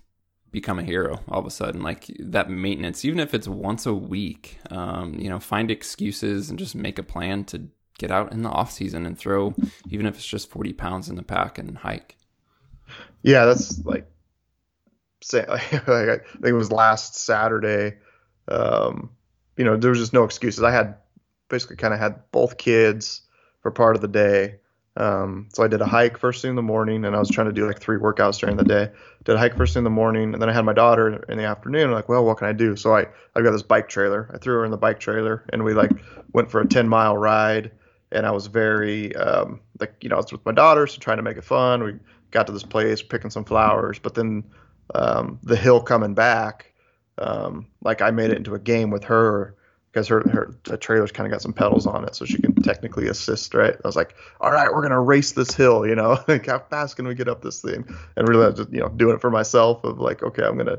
become 0.50 0.78
a 0.78 0.82
hero 0.82 1.20
all 1.28 1.40
of 1.40 1.44
a 1.44 1.50
sudden 1.50 1.82
like 1.82 2.06
that 2.18 2.48
maintenance 2.48 3.04
even 3.04 3.20
if 3.20 3.34
it's 3.34 3.46
once 3.46 3.84
a 3.84 3.92
week 3.92 4.58
um, 4.70 5.12
you 5.18 5.28
know 5.28 5.38
find 5.38 5.70
excuses 5.70 6.48
and 6.48 6.58
just 6.58 6.74
make 6.74 6.98
a 6.98 7.02
plan 7.02 7.44
to 7.44 7.68
get 7.98 8.10
out 8.10 8.32
in 8.32 8.42
the 8.42 8.48
off 8.48 8.70
season 8.70 9.04
and 9.04 9.18
throw, 9.18 9.54
even 9.90 10.06
if 10.06 10.14
it's 10.14 10.26
just 10.26 10.50
40 10.50 10.72
pounds 10.72 11.08
in 11.08 11.16
the 11.16 11.22
pack 11.22 11.58
and 11.58 11.76
hike. 11.76 12.16
Yeah, 13.22 13.44
that's 13.44 13.84
like, 13.84 14.08
say, 15.20 15.44
like 15.48 15.62
I 15.82 16.18
think 16.18 16.44
it 16.44 16.52
was 16.52 16.72
last 16.72 17.16
Saturday. 17.16 17.98
Um, 18.46 19.10
you 19.56 19.64
know, 19.64 19.76
there 19.76 19.90
was 19.90 19.98
just 19.98 20.12
no 20.12 20.24
excuses. 20.24 20.62
I 20.62 20.70
had 20.70 20.96
basically 21.48 21.76
kind 21.76 21.94
of 21.94 22.00
had 22.00 22.20
both 22.32 22.58
kids 22.58 23.22
for 23.60 23.70
part 23.70 23.96
of 23.96 24.02
the 24.02 24.08
day. 24.08 24.56
Um, 24.96 25.48
so 25.52 25.62
I 25.62 25.68
did 25.68 25.80
a 25.80 25.86
hike 25.86 26.18
first 26.18 26.42
thing 26.42 26.50
in 26.50 26.56
the 26.56 26.62
morning, 26.62 27.04
and 27.04 27.14
I 27.14 27.18
was 27.20 27.30
trying 27.30 27.46
to 27.46 27.52
do 27.52 27.66
like 27.66 27.78
three 27.78 27.98
workouts 27.98 28.40
during 28.40 28.56
the 28.56 28.64
day. 28.64 28.90
Did 29.24 29.36
a 29.36 29.38
hike 29.38 29.56
first 29.56 29.74
thing 29.74 29.80
in 29.80 29.84
the 29.84 29.90
morning, 29.90 30.32
and 30.32 30.42
then 30.42 30.50
I 30.50 30.52
had 30.52 30.64
my 30.64 30.72
daughter 30.72 31.24
in 31.28 31.38
the 31.38 31.44
afternoon. 31.44 31.88
I'm 31.88 31.92
like, 31.92 32.08
well, 32.08 32.24
what 32.24 32.38
can 32.38 32.48
I 32.48 32.52
do? 32.52 32.74
So 32.74 32.96
I 32.96 33.06
I 33.36 33.42
got 33.42 33.52
this 33.52 33.62
bike 33.62 33.88
trailer. 33.88 34.30
I 34.34 34.38
threw 34.38 34.54
her 34.54 34.64
in 34.64 34.70
the 34.70 34.76
bike 34.76 34.98
trailer, 34.98 35.44
and 35.52 35.64
we 35.64 35.72
like 35.72 35.92
went 36.32 36.50
for 36.50 36.60
a 36.60 36.66
10 36.66 36.88
mile 36.88 37.16
ride 37.16 37.70
and 38.12 38.26
I 38.26 38.30
was 38.30 38.46
very 38.46 39.14
um, 39.16 39.60
like 39.80 39.94
you 40.00 40.08
know 40.08 40.16
I 40.16 40.18
was 40.18 40.32
with 40.32 40.44
my 40.44 40.52
daughter, 40.52 40.86
so 40.86 40.98
trying 40.98 41.18
to 41.18 41.22
make 41.22 41.36
it 41.36 41.44
fun. 41.44 41.82
We 41.82 41.94
got 42.30 42.46
to 42.46 42.52
this 42.52 42.62
place 42.62 43.02
picking 43.02 43.30
some 43.30 43.44
flowers, 43.44 43.98
but 43.98 44.14
then 44.14 44.44
um, 44.94 45.38
the 45.42 45.56
hill 45.56 45.80
coming 45.80 46.14
back, 46.14 46.72
um, 47.18 47.66
like 47.82 48.02
I 48.02 48.10
made 48.10 48.30
it 48.30 48.36
into 48.36 48.54
a 48.54 48.58
game 48.58 48.90
with 48.90 49.04
her 49.04 49.56
because 49.98 50.08
her 50.08 50.54
her 50.68 50.76
trailer's 50.76 51.12
kind 51.12 51.26
of 51.26 51.32
got 51.32 51.42
some 51.42 51.52
pedals 51.52 51.86
on 51.86 52.04
it, 52.04 52.14
so 52.14 52.24
she 52.24 52.40
can 52.40 52.54
technically 52.54 53.08
assist. 53.08 53.54
Right? 53.54 53.74
I 53.74 53.86
was 53.86 53.96
like, 53.96 54.14
all 54.40 54.52
right, 54.52 54.72
we're 54.72 54.82
gonna 54.82 55.00
race 55.00 55.32
this 55.32 55.54
hill. 55.54 55.86
You 55.86 55.96
know, 55.96 56.22
like 56.28 56.46
how 56.46 56.60
fast 56.60 56.96
can 56.96 57.06
we 57.06 57.14
get 57.14 57.28
up 57.28 57.42
this 57.42 57.60
thing? 57.60 57.88
And 58.16 58.28
really, 58.28 58.52
just 58.52 58.72
you 58.72 58.80
know 58.80 58.88
doing 58.88 59.16
it 59.16 59.20
for 59.20 59.30
myself 59.30 59.82
of 59.84 59.98
like, 59.98 60.22
okay, 60.22 60.44
I'm 60.44 60.56
gonna 60.56 60.78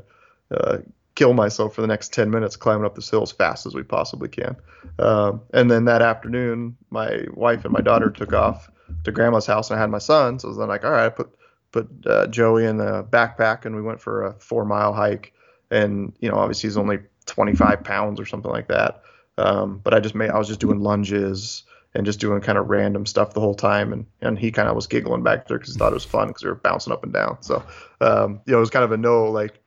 uh, 0.50 0.78
kill 1.14 1.34
myself 1.34 1.74
for 1.74 1.82
the 1.82 1.86
next 1.86 2.12
10 2.12 2.30
minutes 2.30 2.56
climbing 2.56 2.86
up 2.86 2.94
this 2.94 3.10
hill 3.10 3.22
as 3.22 3.32
fast 3.32 3.66
as 3.66 3.74
we 3.74 3.82
possibly 3.82 4.28
can. 4.28 4.56
Um, 4.98 5.42
and 5.52 5.70
then 5.70 5.84
that 5.84 6.00
afternoon, 6.02 6.76
my 6.88 7.26
wife 7.34 7.64
and 7.64 7.72
my 7.74 7.80
daughter 7.80 8.10
took 8.10 8.32
off 8.32 8.70
to 9.04 9.12
grandma's 9.12 9.46
house 9.46 9.70
and 9.70 9.78
I 9.78 9.80
had 9.80 9.90
my 9.90 9.98
son. 9.98 10.38
So 10.38 10.50
I 10.50 10.56
then 10.56 10.68
like, 10.68 10.84
all 10.84 10.92
right, 10.92 11.06
I 11.06 11.08
put, 11.10 11.34
put 11.72 11.88
uh, 12.06 12.26
Joey 12.28 12.64
in 12.64 12.78
the 12.78 13.04
backpack 13.04 13.64
and 13.64 13.76
we 13.76 13.82
went 13.82 14.00
for 14.00 14.26
a 14.26 14.32
four 14.34 14.64
mile 14.64 14.94
hike. 14.94 15.34
And, 15.70 16.14
you 16.20 16.30
know, 16.30 16.36
obviously 16.36 16.68
he's 16.68 16.76
only 16.76 17.00
25 17.26 17.84
pounds 17.84 18.20
or 18.20 18.26
something 18.26 18.50
like 18.50 18.68
that. 18.68 19.02
Um, 19.38 19.80
but 19.82 19.94
I 19.94 20.00
just 20.00 20.14
made 20.14 20.30
I 20.30 20.38
was 20.38 20.48
just 20.48 20.60
doing 20.60 20.80
lunges 20.80 21.64
and 21.94 22.06
just 22.06 22.20
doing 22.20 22.40
kind 22.40 22.58
of 22.58 22.68
random 22.68 23.06
stuff 23.06 23.32
the 23.34 23.40
whole 23.40 23.54
time, 23.54 23.92
and 23.92 24.06
and 24.20 24.38
he 24.38 24.52
kind 24.52 24.68
of 24.68 24.76
was 24.76 24.86
giggling 24.86 25.22
back 25.22 25.48
there 25.48 25.58
because 25.58 25.74
he 25.74 25.78
thought 25.78 25.92
it 25.92 25.94
was 25.94 26.04
fun 26.04 26.28
because 26.28 26.42
we 26.42 26.50
were 26.50 26.56
bouncing 26.56 26.92
up 26.92 27.02
and 27.02 27.12
down. 27.12 27.42
So 27.42 27.64
um, 28.00 28.40
you 28.46 28.52
know, 28.52 28.58
it 28.58 28.60
was 28.60 28.70
kind 28.70 28.84
of 28.84 28.92
a 28.92 28.96
no 28.96 29.30
like 29.30 29.58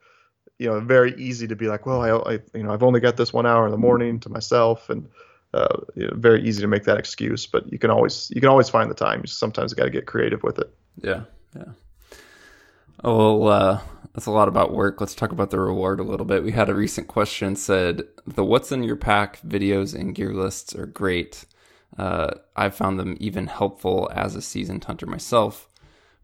you 0.60 0.68
know 0.68 0.80
very 0.80 1.14
easy 1.16 1.48
to 1.48 1.56
be 1.56 1.68
like, 1.68 1.86
well, 1.86 2.02
I, 2.02 2.34
I 2.34 2.40
you 2.54 2.64
know 2.64 2.72
I've 2.72 2.84
only 2.84 3.00
got 3.00 3.18
this 3.18 3.34
one 3.34 3.46
hour 3.46 3.66
in 3.66 3.72
the 3.72 3.78
morning 3.78 4.20
to 4.22 4.30
myself 4.30 4.90
and. 4.90 5.10
Uh, 5.56 5.82
you 5.94 6.08
know, 6.08 6.14
very 6.16 6.44
easy 6.44 6.62
to 6.62 6.68
make 6.68 6.86
that 6.86 6.98
excuse, 6.98 7.46
but 7.46 7.72
you 7.72 7.78
can 7.78 7.92
always 7.92 8.32
you 8.34 8.42
can 8.42 8.50
always 8.50 8.70
find 8.70 8.90
the 8.90 8.96
time. 8.96 9.20
You 9.20 9.28
sometimes 9.28 9.72
got 9.76 9.84
to 9.84 9.92
get 9.92 10.08
creative 10.08 10.42
with 10.42 10.58
it. 10.58 10.74
Yeah, 11.00 11.26
yeah. 11.56 12.18
Oh, 13.04 13.36
well, 13.36 13.52
uh, 13.52 13.80
that's 14.14 14.26
a 14.26 14.32
lot 14.32 14.48
about 14.48 14.74
work. 14.74 15.00
Let's 15.00 15.16
talk 15.16 15.32
about 15.32 15.50
the 15.50 15.60
reward 15.60 16.00
a 16.00 16.04
little 16.04 16.26
bit. 16.26 16.44
We 16.44 16.52
had 16.52 16.70
a 16.70 16.76
recent 16.76 17.08
question 17.08 17.56
said 17.56 18.04
the 18.26 18.44
"What's 18.44 18.72
in 18.72 18.84
your 18.84 18.96
pack" 18.96 19.42
videos 19.42 19.94
and 19.94 20.14
gear 20.14 20.34
lists 20.34 20.76
are 20.76 20.86
great. 20.86 21.46
Uh, 21.98 22.32
I've 22.56 22.76
found 22.76 23.00
them 23.00 23.18
even 23.20 23.48
helpful 23.48 24.10
as 24.14 24.36
a 24.36 24.42
seasoned 24.42 24.84
hunter 24.84 25.06
myself. 25.06 25.68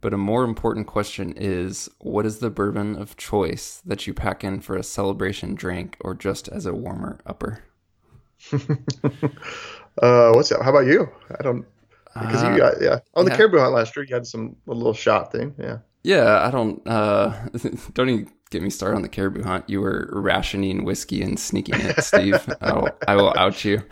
But 0.01 0.13
a 0.13 0.17
more 0.17 0.45
important 0.45 0.87
question 0.87 1.33
is 1.35 1.89
what 1.99 2.25
is 2.25 2.39
the 2.39 2.49
bourbon 2.49 2.95
of 2.95 3.17
choice 3.17 3.81
that 3.85 4.07
you 4.07 4.13
pack 4.13 4.43
in 4.43 4.61
for 4.61 4.77
a 4.77 4.83
celebration 4.83 5.55
drink 5.55 5.97
or 5.99 6.13
just 6.15 6.47
as 6.47 6.65
a 6.65 6.73
warmer 6.73 7.19
upper? 7.25 7.65
uh, 8.53 10.31
what's 10.31 10.49
that? 10.49 10.61
How 10.63 10.69
about 10.69 10.85
you? 10.85 11.09
I 11.37 11.43
don't 11.43 11.65
because 12.13 12.41
you 12.41 12.49
uh, 12.49 12.57
got 12.57 12.81
yeah 12.81 12.99
on 13.15 13.25
the 13.25 13.31
yeah. 13.31 13.37
caribou 13.37 13.59
hunt 13.59 13.73
last 13.73 13.95
year 13.95 14.05
you 14.05 14.13
had 14.13 14.25
some 14.25 14.55
a 14.67 14.73
little 14.73 14.93
shot 14.93 15.31
thing 15.31 15.53
yeah 15.57 15.77
yeah 16.03 16.45
I 16.45 16.51
don't 16.51 16.85
uh 16.87 17.33
don't 17.93 18.09
even 18.09 18.31
get 18.49 18.63
me 18.63 18.69
started 18.69 18.95
on 18.95 19.01
the 19.01 19.09
caribou 19.09 19.43
hunt 19.43 19.69
you 19.69 19.81
were 19.81 20.09
rationing 20.11 20.83
whiskey 20.83 21.21
and 21.21 21.39
sneaking 21.39 21.75
it 21.79 22.03
Steve 22.03 22.47
I'll, 22.61 22.89
I 23.07 23.15
will 23.15 23.33
out 23.37 23.63
you 23.63 23.83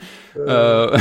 uh, 0.48 1.00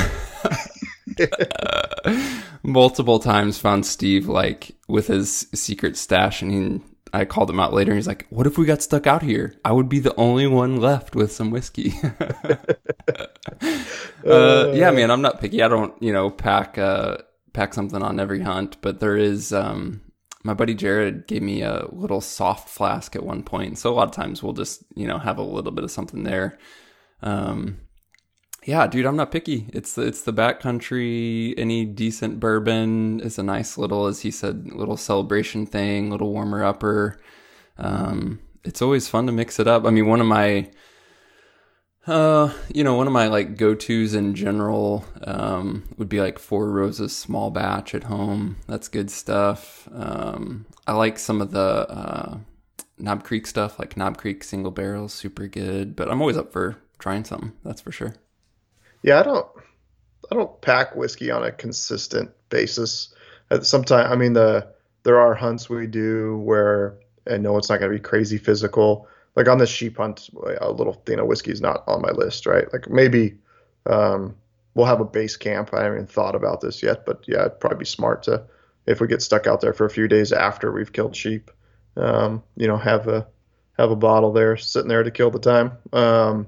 multiple 2.63 3.19
times 3.19 3.59
found 3.59 3.87
Steve 3.87 4.29
like 4.29 4.73
with 4.89 5.07
his 5.07 5.49
secret 5.55 5.97
stash 5.97 6.43
and 6.43 6.53
he 6.53 6.81
I 7.13 7.25
called 7.25 7.49
him 7.49 7.61
out 7.61 7.73
later 7.73 7.93
and 7.93 7.99
he's 7.99 8.07
like, 8.07 8.27
What 8.29 8.47
if 8.47 8.59
we 8.59 8.67
got 8.67 8.83
stuck 8.83 9.07
out 9.07 9.23
here? 9.23 9.55
I 9.65 9.73
would 9.73 9.89
be 9.89 10.01
the 10.01 10.15
only 10.17 10.47
one 10.47 10.77
left 10.81 11.15
with 11.15 11.33
some 11.33 11.51
whiskey. 11.51 11.95
uh, 14.27 14.73
yeah, 14.75 14.91
man, 14.91 15.11
I'm 15.11 15.23
not 15.23 15.41
picky. 15.41 15.63
I 15.63 15.69
don't, 15.69 15.95
you 16.03 16.13
know, 16.13 16.29
pack 16.31 16.77
uh, 16.77 17.19
pack 17.55 17.73
something 17.73 18.03
on 18.03 18.21
every 18.21 18.43
hunt, 18.43 18.77
but 18.83 19.01
there 19.01 19.17
is 19.17 19.53
um, 19.53 20.03
my 20.47 20.55
buddy 20.55 20.75
Jared 20.75 21.27
gave 21.27 21.43
me 21.43 21.63
a 21.63 21.87
little 21.91 22.21
soft 22.21 22.69
flask 22.69 23.17
at 23.17 23.25
one 23.25 23.43
point. 23.43 23.79
So 23.79 23.93
a 23.93 23.95
lot 23.95 24.09
of 24.09 24.15
times 24.15 24.45
we'll 24.45 24.53
just, 24.53 24.85
you 24.95 25.07
know, 25.07 25.19
have 25.19 25.39
a 25.39 25.43
little 25.43 25.73
bit 25.73 25.83
of 25.83 25.91
something 25.91 26.23
there. 26.23 26.57
Um, 27.21 27.79
yeah, 28.65 28.87
dude, 28.87 29.07
I'm 29.07 29.17
not 29.17 29.33
picky. 29.33 29.69
It's 29.73 29.95
the, 29.95 30.03
it's 30.03 30.23
the 30.23 30.33
backcountry. 30.33 31.53
Any 31.59 31.85
decent 31.85 32.39
bourbon 32.39 33.19
is 33.21 33.39
a 33.39 33.43
nice 33.43 33.77
little, 33.77 34.07
as 34.07 34.21
he 34.21 34.31
said, 34.31 34.73
little 34.73 34.97
celebration 34.97 35.67
thing, 35.67 36.11
little 36.11 36.33
warmer 36.33 36.65
upper. 36.65 37.21
Um, 37.77 38.39
it's 38.63 38.81
always 38.81 39.09
fun 39.09 39.27
to 39.27 39.33
mix 39.33 39.59
it 39.59 39.67
up. 39.67 39.85
I 39.85 39.91
mean, 39.91 40.07
one 40.07 40.21
of 40.21 40.29
my, 40.29 40.71
uh, 42.07 42.53
you 42.73 42.85
know, 42.85 42.95
one 42.95 43.07
of 43.07 43.13
my 43.13 43.27
like 43.27 43.57
go 43.57 43.75
tos 43.75 44.15
in 44.15 44.35
general 44.35 45.05
um, 45.25 45.85
would 45.97 46.09
be 46.09 46.21
like 46.21 46.39
Four 46.39 46.71
Roses 46.71 47.17
small 47.17 47.51
batch 47.51 47.95
at 47.95 48.05
home. 48.05 48.57
That's 48.67 48.89
good 48.89 49.11
stuff. 49.11 49.89
Um, 49.93 50.67
I 50.87 50.93
like 50.93 51.19
some 51.19 51.41
of 51.41 51.51
the 51.51 51.61
uh, 51.61 52.39
Knob 52.99 53.25
Creek 53.25 53.47
stuff, 53.47 53.79
like 53.79 53.97
Knob 53.97 54.19
Creek 54.19 54.45
single 54.45 54.71
barrels, 54.71 55.13
super 55.13 55.47
good. 55.49 55.97
But 55.97 56.11
I'm 56.11 56.21
always 56.21 56.37
up 56.37 56.53
for 56.53 56.77
trying 56.99 57.25
something. 57.25 57.53
That's 57.65 57.81
for 57.81 57.93
sure. 57.93 58.15
Yeah, 59.03 59.21
I 59.21 59.23
don't 59.23 59.47
I 60.31 60.35
don't 60.35 60.61
pack 60.61 60.97
whiskey 60.97 61.31
on 61.31 61.45
a 61.45 61.53
consistent 61.53 62.31
basis. 62.49 63.15
At 63.51 63.67
sometimes 63.67 64.11
I 64.11 64.17
mean 64.17 64.33
the 64.33 64.69
there 65.03 65.21
are 65.21 65.35
hunts 65.35 65.69
we 65.69 65.87
do 65.87 66.39
where 66.39 66.99
I 67.31 67.37
know 67.37 67.57
it's 67.57 67.69
not 67.69 67.81
going 67.81 67.93
to 67.93 67.99
be 67.99 68.03
crazy 68.03 68.39
physical. 68.39 69.09
Like 69.37 69.49
on 69.49 69.59
this 69.59 69.71
sheep 69.71 69.99
hunt, 69.99 70.31
a 70.61 70.73
little 70.73 70.95
thing 70.95 71.19
of 71.19 71.27
whiskey 71.27 71.53
is 71.53 71.61
not 71.61 71.85
on 71.87 72.03
my 72.03 72.11
list, 72.11 72.47
right? 72.47 72.73
Like 72.73 72.89
maybe 72.89 73.37
um, 73.85 74.35
we'll 74.75 74.87
have 74.87 75.01
a 75.01 75.05
base 75.05 75.37
camp. 75.37 75.75
I 75.75 75.83
haven't 75.83 75.99
even 75.99 76.07
thought 76.07 76.35
about 76.35 76.61
this 76.63 76.83
yet, 76.83 77.05
but 77.05 77.25
yeah, 77.29 77.41
it'd 77.41 77.61
probably 77.61 77.79
be 77.79 77.85
smart 77.85 78.23
to 78.25 78.47
if 78.87 79.01
we 79.01 79.09
get 79.09 79.23
stuck 79.23 79.47
out 79.47 79.61
there 79.61 79.73
for 79.73 79.85
a 79.85 79.91
few 79.91 80.09
days 80.09 80.33
after 80.33 80.73
we've 80.73 80.93
killed 80.93 81.15
sheep, 81.15 81.51
um, 81.97 82.43
you 82.57 82.67
know, 82.67 82.77
have 82.77 83.09
a 83.09 83.27
have 83.77 83.91
a 83.91 83.97
bottle 83.97 84.33
there 84.33 84.57
sitting 84.57 84.89
there 84.89 85.03
to 85.03 85.11
kill 85.11 85.31
the 85.31 85.39
time. 85.39 85.73
Um, 85.93 86.47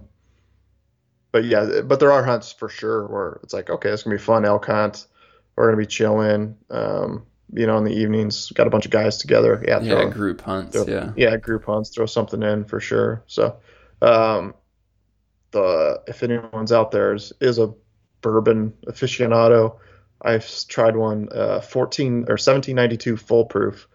but 1.31 1.44
yeah, 1.44 1.83
but 1.83 2.01
there 2.01 2.12
are 2.12 2.24
hunts 2.24 2.53
for 2.53 2.68
sure 2.68 3.07
where 3.07 3.40
it's 3.42 3.53
like, 3.53 3.68
okay, 3.68 3.90
it's 3.90 4.05
gonna 4.05 4.16
be 4.16 4.22
fun 4.22 4.44
elk 4.44 4.66
hunt. 4.66 5.07
We're 5.57 5.66
gonna 5.66 5.77
be 5.77 5.87
chilling. 5.87 6.57
Um, 6.70 7.27
you 7.52 7.66
know, 7.66 7.78
in 7.78 7.84
the 7.84 7.92
evenings, 7.92 8.50
got 8.52 8.66
a 8.66 8.70
bunch 8.70 8.84
of 8.84 8.90
guys 8.90 9.18
together. 9.18 9.64
Yeah, 9.66 9.80
yeah, 9.80 10.04
group 10.06 10.40
hunts. 10.40 10.74
Throw, 10.74 10.87
yeah, 10.87 11.12
yeah, 11.16 11.37
group 11.37 11.64
hunts. 11.64 11.90
Throw 11.90 12.06
something 12.06 12.42
in 12.42 12.64
for 12.64 12.80
sure. 12.80 13.22
So, 13.26 13.56
um, 14.02 14.54
the 15.50 16.02
if 16.06 16.22
anyone's 16.22 16.72
out 16.72 16.90
there 16.90 17.14
is, 17.14 17.32
is 17.40 17.58
a 17.58 17.72
bourbon 18.20 18.72
aficionado, 18.87 19.76
I've 20.20 20.46
tried 20.68 20.96
one, 20.96 21.28
uh, 21.32 21.61
14 21.61 22.12
or 22.12 22.37
1792 22.37 23.16
full 23.16 23.44
proof, 23.44 23.88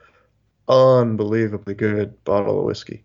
unbelievably 0.68 1.76
good 1.76 2.24
bottle 2.24 2.60
of 2.60 2.66
whiskey, 2.66 3.04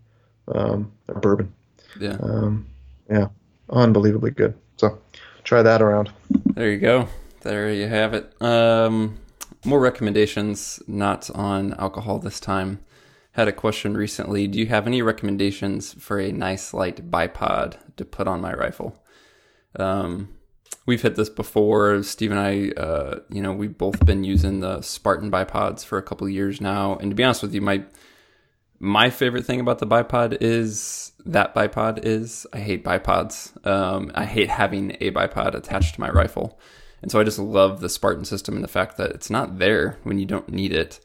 um, 0.55 0.93
or 1.09 1.21
bourbon. 1.21 1.53
Yeah. 2.01 2.17
Um, 2.21 2.67
yeah 3.11 3.29
unbelievably 3.71 4.33
good. 4.33 4.55
So 4.77 4.99
try 5.45 5.63
that 5.63 5.83
around. 5.83 6.11
There 6.55 6.71
you 6.71 6.79
go. 6.79 7.09
There 7.43 7.73
you 7.73 7.87
have 7.87 8.15
it. 8.15 8.33
Um, 8.41 9.19
more 9.65 9.81
recommendations, 9.81 10.83
not 10.87 11.31
on 11.31 11.75
alcohol 11.75 12.19
this 12.19 12.41
time. 12.41 12.81
Had 13.33 13.49
a 13.49 13.53
question 13.53 13.97
recently. 13.97 14.47
Do 14.47 14.59
you 14.59 14.67
have 14.67 14.87
any 14.87 15.03
recommendations 15.03 15.93
for 15.95 16.19
a 16.19 16.33
nice 16.33 16.75
light 16.75 17.11
bipod 17.11 17.77
to 17.97 18.05
put 18.05 18.27
on 18.27 18.41
my 18.41 18.53
rifle? 18.53 19.03
Um, 19.79 20.37
we've 20.87 21.03
hit 21.03 21.15
this 21.17 21.29
before. 21.29 22.03
Steve 22.03 22.33
and 22.33 22.41
I, 22.41 22.71
uh, 22.81 23.21
you 23.31 23.43
know, 23.43 23.53
we've 23.53 23.77
both 23.77 24.05
been 24.05 24.25
using 24.25 24.61
the 24.61 24.81
Spartan 24.81 25.31
bipods 25.31 25.85
for 25.85 25.99
a 25.99 26.03
couple 26.03 26.29
years 26.29 26.61
now. 26.61 26.97
And 26.97 27.11
to 27.11 27.15
be 27.15 27.23
honest 27.23 27.43
with 27.43 27.55
you, 27.55 27.61
my 27.61 27.85
my 28.81 29.11
favorite 29.11 29.45
thing 29.45 29.59
about 29.59 29.81
the 29.81 29.87
bipod 29.87 30.39
is 30.41 31.13
that 31.27 31.55
bipod 31.55 32.05
is 32.05 32.47
I 32.53 32.59
hate 32.59 32.85
bipods. 32.85 33.67
Um, 33.67 34.11
I 34.15 34.25
hate 34.25 34.49
having 34.49 34.97
a 35.01 35.11
bipod 35.11 35.55
attached 35.55 35.97
to 35.97 36.01
my 36.01 36.11
rifle. 36.11 36.59
And 37.03 37.11
so 37.11 37.21
I 37.21 37.25
just 37.25 37.39
love 37.39 37.81
the 37.81 37.89
Spartan 37.89 38.25
system 38.25 38.55
and 38.55 38.65
the 38.65 38.69
fact 38.69 38.97
that 38.97 39.11
it's 39.11 39.31
not 39.31 39.59
there 39.59 39.99
when 40.03 40.19
you 40.19 40.27
don't 40.27 40.49
need 40.49 40.73
it. 40.73 41.01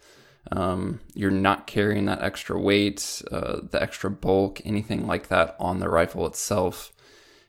Um, 0.52 1.00
you're 1.14 1.32
not 1.32 1.68
carrying 1.68 2.06
that 2.06 2.22
extra 2.22 2.60
weight, 2.60 3.22
uh, 3.32 3.62
the 3.70 3.82
extra 3.82 4.10
bulk, 4.10 4.62
anything 4.66 5.08
like 5.08 5.28
that 5.30 5.56
on 5.60 5.80
the 5.80 5.90
rifle 5.90 6.26
itself. 6.26 6.92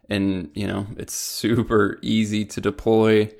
And, 0.09 0.51
you 0.55 0.67
know, 0.67 0.87
it's 0.97 1.15
super 1.15 1.99
easy 2.03 2.45
to 2.47 2.61
deploy. 2.61 3.33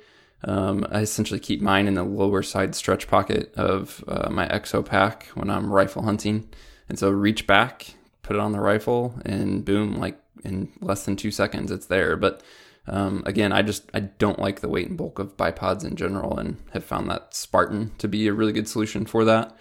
Um, 0.43 0.85
I 0.91 1.01
essentially 1.01 1.39
keep 1.39 1.61
mine 1.61 1.87
in 1.87 1.95
the 1.95 2.03
lower 2.03 2.43
side 2.43 2.75
stretch 2.75 3.07
pocket 3.07 3.53
of 3.55 4.03
uh, 4.07 4.29
my 4.29 4.47
exo 4.47 4.85
pack 4.85 5.27
when 5.33 5.49
I'm 5.49 5.71
rifle 5.71 6.03
hunting. 6.03 6.49
And 6.87 6.99
so 6.99 7.09
reach 7.09 7.47
back, 7.47 7.95
put 8.21 8.35
it 8.35 8.39
on 8.39 8.51
the 8.51 8.59
rifle, 8.59 9.19
and 9.25 9.65
boom, 9.65 9.97
like 9.99 10.19
in 10.43 10.71
less 10.81 11.05
than 11.05 11.15
two 11.15 11.31
seconds, 11.31 11.71
it's 11.71 11.87
there. 11.87 12.15
But 12.15 12.43
um, 12.87 13.23
again, 13.25 13.51
I 13.51 13.61
just 13.61 13.89
I 13.93 14.01
don't 14.01 14.39
like 14.39 14.61
the 14.61 14.69
weight 14.69 14.87
and 14.87 14.97
bulk 14.97 15.19
of 15.19 15.37
bipods 15.37 15.83
in 15.83 15.95
general, 15.95 16.37
and 16.37 16.57
have 16.73 16.83
found 16.83 17.09
that 17.09 17.33
Spartan 17.33 17.91
to 17.97 18.07
be 18.07 18.27
a 18.27 18.33
really 18.33 18.53
good 18.53 18.67
solution 18.67 19.05
for 19.05 19.25
that. 19.25 19.57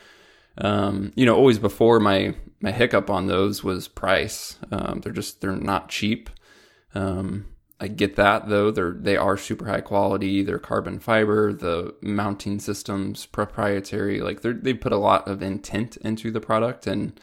Um, 0.59 1.13
you 1.17 1.27
know, 1.27 1.35
always 1.35 1.59
before 1.59 2.01
my 2.01 2.35
my 2.61 2.71
hiccup 2.73 3.11
on 3.11 3.27
those 3.27 3.65
was 3.65 3.89
price. 3.89 4.59
Um, 4.71 5.01
they're 5.01 5.13
just 5.13 5.41
they're 5.41 5.57
not 5.57 5.89
cheap. 5.89 6.31
Um, 6.95 7.47
I 7.81 7.89
get 7.89 8.17
that 8.17 8.49
though. 8.49 8.71
They're 8.71 8.93
they 8.93 9.17
are 9.17 9.37
super 9.37 9.67
high 9.67 9.81
quality. 9.81 10.43
They're 10.43 10.59
carbon 10.59 11.01
fiber. 11.01 11.53
The 11.53 11.95
mounting 12.03 12.59
systems 12.59 13.27
proprietary. 13.27 14.21
Like 14.21 14.43
they 14.43 14.53
they 14.53 14.75
put 14.75 14.93
a 14.93 14.99
lot 14.99 15.27
of 15.27 15.43
intent 15.43 15.97
into 15.99 16.31
the 16.31 16.41
product, 16.41 16.87
and 16.87 17.19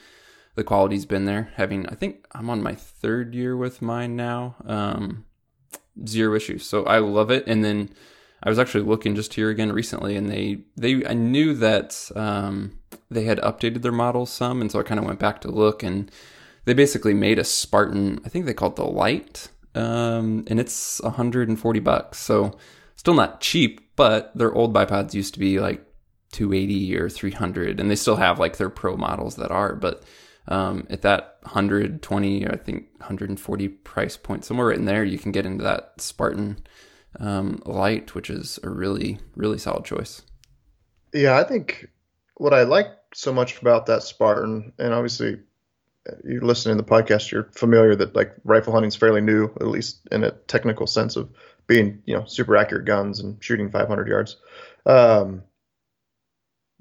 the 0.56 0.64
quality's 0.64 1.06
been 1.06 1.26
there. 1.26 1.52
Having 1.56 1.88
I 1.88 1.96
think 1.96 2.26
I'm 2.32 2.50
on 2.50 2.64
my 2.64 2.76
third 2.76 3.34
year 3.36 3.56
with 3.56 3.82
mine 3.82 4.16
now. 4.16 4.56
Um, 4.66 5.26
zero 6.08 6.36
issues. 6.36 6.66
So 6.66 6.86
I 6.86 7.00
love 7.00 7.32
it. 7.32 7.46
And 7.48 7.64
then 7.64 7.90
I 8.44 8.50
was 8.50 8.60
actually 8.60 8.84
looking 8.84 9.16
just 9.16 9.34
here 9.34 9.50
again 9.50 9.72
recently, 9.72 10.16
and 10.16 10.30
they 10.30 10.62
they 10.76 11.06
I 11.06 11.14
knew 11.14 11.54
that 11.56 12.10
um, 12.16 12.80
they 13.10 13.26
had 13.26 13.40
updated 13.40 13.84
their 13.84 13.92
models 13.92 14.32
some, 14.32 14.62
and 14.62 14.72
so 14.72 14.80
I 14.80 14.84
kind 14.84 15.00
of 15.00 15.06
went 15.06 15.20
back 15.20 15.42
to 15.42 15.52
look, 15.52 15.84
and 15.84 16.10
they 16.66 16.74
basically 16.74 17.14
made 17.14 17.38
a 17.38 17.44
Spartan. 17.44 18.20
I 18.26 18.30
think 18.30 18.46
they 18.46 18.54
called 18.54 18.78
the 18.78 18.84
Light 18.84 19.50
um, 19.76 20.44
and 20.48 20.60
it's 20.60 21.02
140 21.02 21.80
bucks. 21.80 22.20
So 22.20 22.58
still 22.96 23.14
not 23.14 23.42
cheap, 23.42 23.96
but 23.96 24.36
their 24.36 24.54
old 24.54 24.74
bipods 24.74 25.14
used 25.14 25.34
to 25.34 25.40
be 25.40 25.60
like 25.60 25.86
280 26.32 26.98
or 26.98 27.10
300, 27.10 27.80
and 27.80 27.90
they 27.90 27.96
still 27.96 28.18
have 28.18 28.40
like 28.40 28.58
their 28.58 28.70
pro 28.70 28.98
models 28.98 29.36
that 29.36 29.52
are. 29.52 29.76
But 29.76 30.04
Um, 30.48 30.88
at 30.90 31.02
that 31.04 31.38
120, 31.44 32.48
I 32.48 32.58
think 32.58 32.88
140 32.98 33.68
price 33.70 34.18
point, 34.18 34.44
somewhere 34.44 34.68
right 34.68 34.78
in 34.78 34.86
there, 34.86 35.04
you 35.04 35.18
can 35.20 35.32
get 35.32 35.46
into 35.46 35.64
that 35.64 35.94
Spartan 36.00 36.58
um, 37.20 37.62
Light, 37.66 38.16
which 38.16 38.30
is 38.30 38.60
a 38.64 38.70
really, 38.70 39.20
really 39.36 39.58
solid 39.58 39.86
choice. 39.86 40.24
Yeah, 41.14 41.38
I 41.38 41.44
think 41.44 41.90
what 42.36 42.54
I 42.54 42.64
like 42.64 42.88
so 43.14 43.34
much 43.34 43.62
about 43.62 43.86
that 43.88 44.04
Spartan, 44.04 44.74
and 44.80 44.94
obviously 44.94 45.40
you 46.24 46.42
listen 46.42 46.76
to 46.76 46.82
the 46.82 46.90
podcast, 46.90 47.32
you're 47.32 47.50
familiar 47.54 47.96
that 47.96 48.16
like 48.16 48.34
rifle 48.44 48.74
hunting 48.74 48.88
is 48.88 48.96
fairly 48.96 49.22
new, 49.22 49.46
at 49.60 49.68
least 49.68 50.08
in 50.12 50.24
a 50.24 50.32
technical 50.32 50.88
sense 50.88 51.16
of 51.16 51.30
being, 51.68 52.02
you 52.06 52.16
know, 52.16 52.26
super 52.26 52.58
accurate 52.58 52.86
guns 52.86 53.20
and 53.20 53.44
shooting 53.44 53.70
500 53.70 54.08
yards. 54.08 54.38
Um, 54.86 55.44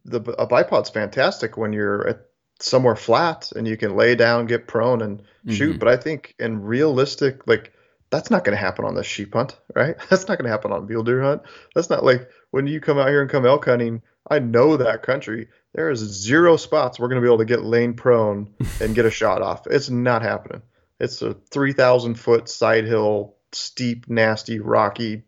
the 0.05 0.21
a 0.39 0.47
bipod's 0.47 0.89
fantastic 0.89 1.57
when 1.57 1.73
you're 1.73 2.09
at 2.09 2.30
somewhere 2.63 2.97
flat 2.97 3.53
and 3.53 3.67
you 3.67 3.77
can 3.77 3.97
lay 3.97 4.15
down, 4.15 4.47
get 4.47 4.67
prone, 4.67 5.03
and 5.03 5.23
shoot. 5.49 5.71
Mm-hmm. 5.71 5.79
But 5.79 5.89
I 5.89 5.97
think 5.97 6.35
in 6.39 6.63
realistic, 6.63 7.47
like 7.47 7.73
that's 8.11 8.31
not 8.31 8.45
going 8.45 8.57
to 8.57 8.63
happen 8.63 8.85
on 8.85 8.95
the 8.95 9.05
sheep 9.05 9.35
hunt, 9.35 9.59
right? 9.75 9.97
That's 10.09 10.29
not 10.29 10.39
going 10.39 10.45
to 10.45 10.51
happen 10.51 10.73
on 10.73 10.87
mule 10.87 11.03
deer 11.03 11.23
hunt. 11.23 11.43
That's 11.75 11.91
not 11.91 12.05
like 12.05 12.29
when 12.51 12.67
you 12.67 12.81
come 12.81 12.99
out 12.99 13.09
here 13.09 13.23
and 13.23 13.31
come 13.31 13.47
elk 13.47 13.65
hunting. 13.65 14.03
I 14.29 14.39
know 14.39 14.77
that 14.77 15.03
country. 15.03 15.49
There 15.73 15.91
is 15.91 16.01
zero 16.01 16.57
spots 16.57 16.99
we're 16.99 17.09
going 17.09 17.21
to 17.21 17.27
be 17.27 17.29
able 17.29 17.39
to 17.39 17.45
get 17.45 17.65
lane 17.65 17.95
prone 17.95 18.55
and 18.81 18.95
get 18.95 19.07
a 19.07 19.11
shot 19.11 19.43
off. 19.43 19.67
It's 19.67 19.91
not 19.91 20.23
happening. 20.23 20.63
It's 20.99 21.23
a 21.23 21.35
3,000 21.51 22.15
foot 22.15 22.49
side 22.49 22.85
hill, 22.85 23.37
steep, 23.53 24.09
nasty, 24.09 24.61
rocky 24.61 25.23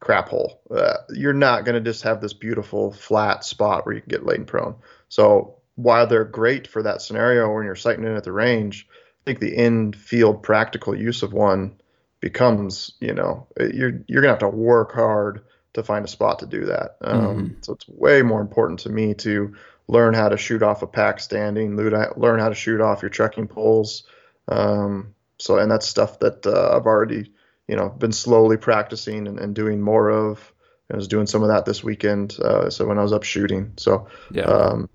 crap 0.00 0.28
hole. 0.28 0.62
Uh, 0.70 0.98
you're 1.10 1.32
not 1.32 1.64
going 1.64 1.74
to 1.74 1.90
just 1.90 2.04
have 2.04 2.20
this 2.20 2.32
beautiful 2.32 2.92
flat 2.92 3.44
spot 3.44 3.84
where 3.84 3.94
you 3.94 4.00
can 4.00 4.10
get 4.10 4.24
lane 4.26 4.44
prone. 4.44 4.76
So 5.08 5.57
while 5.78 6.08
they're 6.08 6.24
great 6.24 6.66
for 6.66 6.82
that 6.82 7.00
scenario 7.00 7.54
when 7.54 7.64
you're 7.64 7.76
sighting 7.76 8.04
in 8.04 8.16
at 8.16 8.24
the 8.24 8.32
range, 8.32 8.88
I 8.90 9.24
think 9.24 9.38
the 9.38 9.56
in 9.56 9.92
field 9.92 10.42
practical 10.42 10.92
use 10.92 11.22
of 11.22 11.32
one 11.32 11.80
becomes, 12.18 12.94
you 12.98 13.14
know, 13.14 13.46
you're 13.60 14.02
you're 14.08 14.20
gonna 14.20 14.32
have 14.32 14.40
to 14.40 14.48
work 14.48 14.92
hard 14.92 15.44
to 15.74 15.84
find 15.84 16.04
a 16.04 16.08
spot 16.08 16.40
to 16.40 16.46
do 16.46 16.64
that. 16.64 16.96
Um, 17.00 17.20
mm-hmm. 17.20 17.54
So 17.60 17.74
it's 17.74 17.86
way 17.86 18.22
more 18.22 18.40
important 18.40 18.80
to 18.80 18.88
me 18.90 19.14
to 19.14 19.54
learn 19.86 20.14
how 20.14 20.28
to 20.28 20.36
shoot 20.36 20.64
off 20.64 20.82
a 20.82 20.88
pack 20.88 21.20
standing, 21.20 21.76
learn 21.76 22.40
how 22.40 22.48
to 22.48 22.56
shoot 22.56 22.80
off 22.80 23.02
your 23.02 23.10
trekking 23.10 23.46
poles. 23.46 24.02
Um, 24.48 25.14
so 25.38 25.58
and 25.58 25.70
that's 25.70 25.86
stuff 25.86 26.18
that 26.18 26.44
uh, 26.44 26.76
I've 26.76 26.86
already, 26.86 27.32
you 27.68 27.76
know, 27.76 27.88
been 27.88 28.10
slowly 28.10 28.56
practicing 28.56 29.28
and, 29.28 29.38
and, 29.38 29.54
doing 29.54 29.80
more 29.80 30.10
of. 30.10 30.52
I 30.92 30.96
was 30.96 31.06
doing 31.06 31.26
some 31.26 31.42
of 31.42 31.50
that 31.50 31.66
this 31.66 31.84
weekend. 31.84 32.36
Uh, 32.40 32.68
so 32.68 32.86
when 32.86 32.98
I 32.98 33.02
was 33.02 33.12
up 33.12 33.22
shooting, 33.22 33.74
so 33.76 34.08
yeah. 34.32 34.42
Um, 34.42 34.88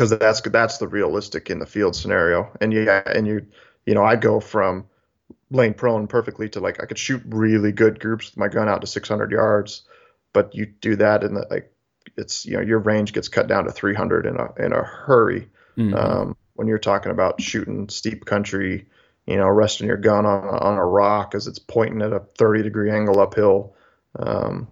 because 0.00 0.18
that's 0.18 0.40
that's 0.40 0.78
the 0.78 0.88
realistic 0.88 1.50
in 1.50 1.58
the 1.58 1.66
field 1.66 1.94
scenario. 1.94 2.50
And 2.58 2.72
yeah, 2.72 3.02
and 3.04 3.26
you 3.26 3.46
you 3.84 3.92
know 3.92 4.02
I'd 4.02 4.22
go 4.22 4.40
from 4.40 4.86
laying 5.50 5.74
prone 5.74 6.06
perfectly 6.06 6.48
to 6.50 6.60
like 6.60 6.82
I 6.82 6.86
could 6.86 6.96
shoot 6.96 7.22
really 7.26 7.70
good 7.70 8.00
groups 8.00 8.30
with 8.30 8.38
my 8.38 8.48
gun 8.48 8.66
out 8.66 8.80
to 8.80 8.86
600 8.86 9.30
yards, 9.30 9.82
but 10.32 10.54
you 10.54 10.64
do 10.64 10.96
that 10.96 11.22
and 11.22 11.34
like 11.50 11.70
it's 12.16 12.46
you 12.46 12.54
know 12.54 12.62
your 12.62 12.78
range 12.78 13.12
gets 13.12 13.28
cut 13.28 13.46
down 13.46 13.64
to 13.64 13.72
300 13.72 14.24
in 14.24 14.36
a 14.36 14.64
in 14.64 14.72
a 14.72 14.82
hurry. 14.82 15.50
Mm-hmm. 15.76 15.94
Um, 15.94 16.36
when 16.54 16.66
you're 16.66 16.78
talking 16.78 17.12
about 17.12 17.42
shooting 17.42 17.90
steep 17.90 18.24
country, 18.24 18.86
you 19.26 19.36
know, 19.36 19.48
resting 19.48 19.86
your 19.86 19.98
gun 19.98 20.24
on 20.24 20.44
on 20.44 20.78
a 20.78 20.86
rock 20.86 21.34
as 21.34 21.46
it's 21.46 21.58
pointing 21.58 22.00
at 22.00 22.14
a 22.14 22.20
30 22.20 22.62
degree 22.62 22.90
angle 22.90 23.20
uphill. 23.20 23.74
Um, 24.18 24.68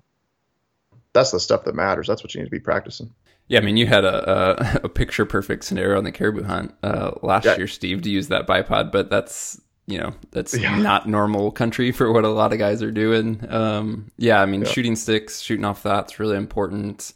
that's 1.13 1.33
the 1.33 1.41
stuff 1.41 1.65
that 1.65 1.75
matters. 1.75 2.07
That's 2.07 2.25
what 2.25 2.35
you 2.35 2.41
need 2.41 2.47
to 2.47 2.51
be 2.51 2.61
practicing. 2.61 3.13
Yeah, 3.49 3.61
I 3.61 3.63
mean, 3.63 3.77
you 3.77 3.87
had 3.87 4.05
a 4.05 4.31
a, 4.31 4.81
a 4.85 4.89
picture 4.89 5.25
perfect 5.25 5.65
scenario 5.65 5.99
on 5.99 6.05
the 6.05 6.13
caribou 6.13 6.45
hunt 6.45 6.75
uh, 6.83 7.13
last 7.23 7.45
yeah. 7.45 7.57
year, 7.57 7.67
Steve, 7.67 8.03
to 8.03 8.11
use 8.11 8.29
that 8.29 8.47
bipod, 8.47 8.93
but 8.93 9.11
that's 9.11 9.61
you 9.87 9.99
know 9.99 10.15
that's 10.31 10.57
yeah. 10.57 10.79
not 10.81 11.09
normal 11.09 11.51
country 11.51 11.91
for 11.93 12.13
what 12.13 12.25
a 12.25 12.29
lot 12.29 12.53
of 12.53 12.59
guys 12.59 12.83
are 12.83 12.93
doing. 12.93 13.45
Um, 13.49 14.11
yeah, 14.17 14.41
I 14.41 14.47
mean, 14.47 14.63
yeah. 14.63 14.69
shooting 14.69 14.97
sticks, 14.97 15.41
shooting 15.41 15.65
off 15.65 15.83
that's 15.83 16.21
really 16.21 16.37
important. 16.37 17.13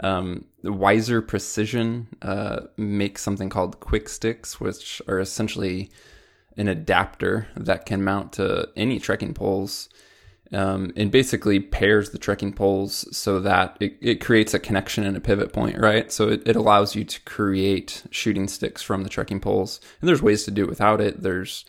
Um, 0.00 0.44
Wiser 0.62 1.22
Precision 1.22 2.08
uh, 2.20 2.62
makes 2.76 3.22
something 3.22 3.48
called 3.48 3.80
quick 3.80 4.08
sticks, 4.10 4.60
which 4.60 5.00
are 5.08 5.18
essentially 5.18 5.90
an 6.56 6.68
adapter 6.68 7.48
that 7.56 7.86
can 7.86 8.02
mount 8.02 8.32
to 8.34 8.68
any 8.76 8.98
trekking 8.98 9.32
poles 9.32 9.88
um, 10.52 10.92
and 10.96 11.10
basically 11.10 11.60
pairs 11.60 12.10
the 12.10 12.18
trekking 12.18 12.52
poles 12.52 13.06
so 13.16 13.40
that 13.40 13.76
it, 13.80 13.96
it 14.00 14.20
creates 14.20 14.54
a 14.54 14.58
connection 14.58 15.04
and 15.04 15.16
a 15.16 15.20
pivot 15.20 15.52
point, 15.52 15.78
right? 15.78 16.12
So 16.12 16.28
it, 16.28 16.46
it 16.46 16.56
allows 16.56 16.94
you 16.94 17.04
to 17.04 17.20
create 17.22 18.04
shooting 18.10 18.48
sticks 18.48 18.82
from 18.82 19.02
the 19.02 19.08
trekking 19.08 19.40
poles. 19.40 19.80
And 20.00 20.08
there's 20.08 20.22
ways 20.22 20.44
to 20.44 20.50
do 20.50 20.64
it 20.64 20.68
without 20.68 21.00
it. 21.00 21.22
There's 21.22 21.64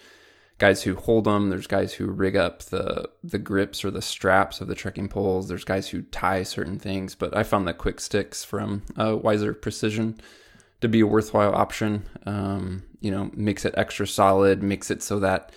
guys 0.59 0.83
who 0.83 0.95
hold 0.95 1.25
them. 1.25 1.49
There's 1.49 1.67
guys 1.67 1.93
who 1.93 2.07
rig 2.07 2.35
up 2.35 2.63
the 2.63 3.09
the 3.23 3.39
grips 3.39 3.83
or 3.83 3.91
the 3.91 4.01
straps 4.01 4.61
of 4.61 4.67
the 4.67 4.75
trekking 4.75 5.07
poles. 5.07 5.47
There's 5.47 5.63
guys 5.63 5.89
who 5.89 6.03
tie 6.03 6.43
certain 6.43 6.79
things. 6.79 7.15
But 7.15 7.35
I 7.35 7.43
found 7.43 7.67
the 7.67 7.73
quick 7.73 7.99
sticks 7.99 8.43
from 8.43 8.83
uh, 8.95 9.17
Wiser 9.17 9.53
Precision 9.53 10.19
to 10.81 10.87
be 10.87 10.99
a 10.99 11.07
worthwhile 11.07 11.55
option. 11.55 12.03
Um, 12.25 12.83
you 12.99 13.11
know, 13.11 13.31
makes 13.33 13.65
it 13.65 13.73
extra 13.77 14.07
solid, 14.07 14.63
makes 14.63 14.89
it 14.89 15.03
so 15.03 15.19
that 15.19 15.51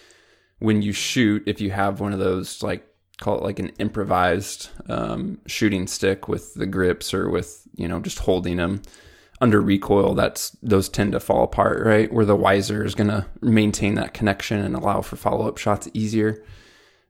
when 0.59 0.83
you 0.83 0.93
shoot, 0.93 1.43
if 1.47 1.61
you 1.61 1.71
have 1.71 2.01
one 2.01 2.13
of 2.13 2.19
those 2.19 2.63
like 2.63 2.87
call 3.21 3.37
it 3.37 3.45
like 3.45 3.59
an 3.59 3.69
improvised 3.79 4.71
um, 4.89 5.39
shooting 5.47 5.87
stick 5.87 6.27
with 6.27 6.55
the 6.55 6.67
grips 6.67 7.15
or 7.15 7.31
with 7.31 7.69
you 7.77 7.87
know 7.87 8.01
just 8.01 8.21
holding 8.21 8.57
them 8.57 8.83
under 9.43 9.61
recoil 9.61 10.15
that's 10.15 10.51
those 10.63 10.89
tend 10.89 11.13
to 11.13 11.21
fall 11.21 11.45
apart 11.45 11.85
right? 11.85 12.13
Where 12.13 12.25
the 12.25 12.37
wiser 12.37 12.85
is 12.85 12.95
going 12.95 13.11
to 13.11 13.27
maintain 13.41 13.95
that 13.95 14.15
connection 14.15 14.59
and 14.59 14.75
allow 14.75 15.01
for 15.03 15.17
follow-up 15.17 15.59
shots 15.59 15.89
easier. 15.95 16.45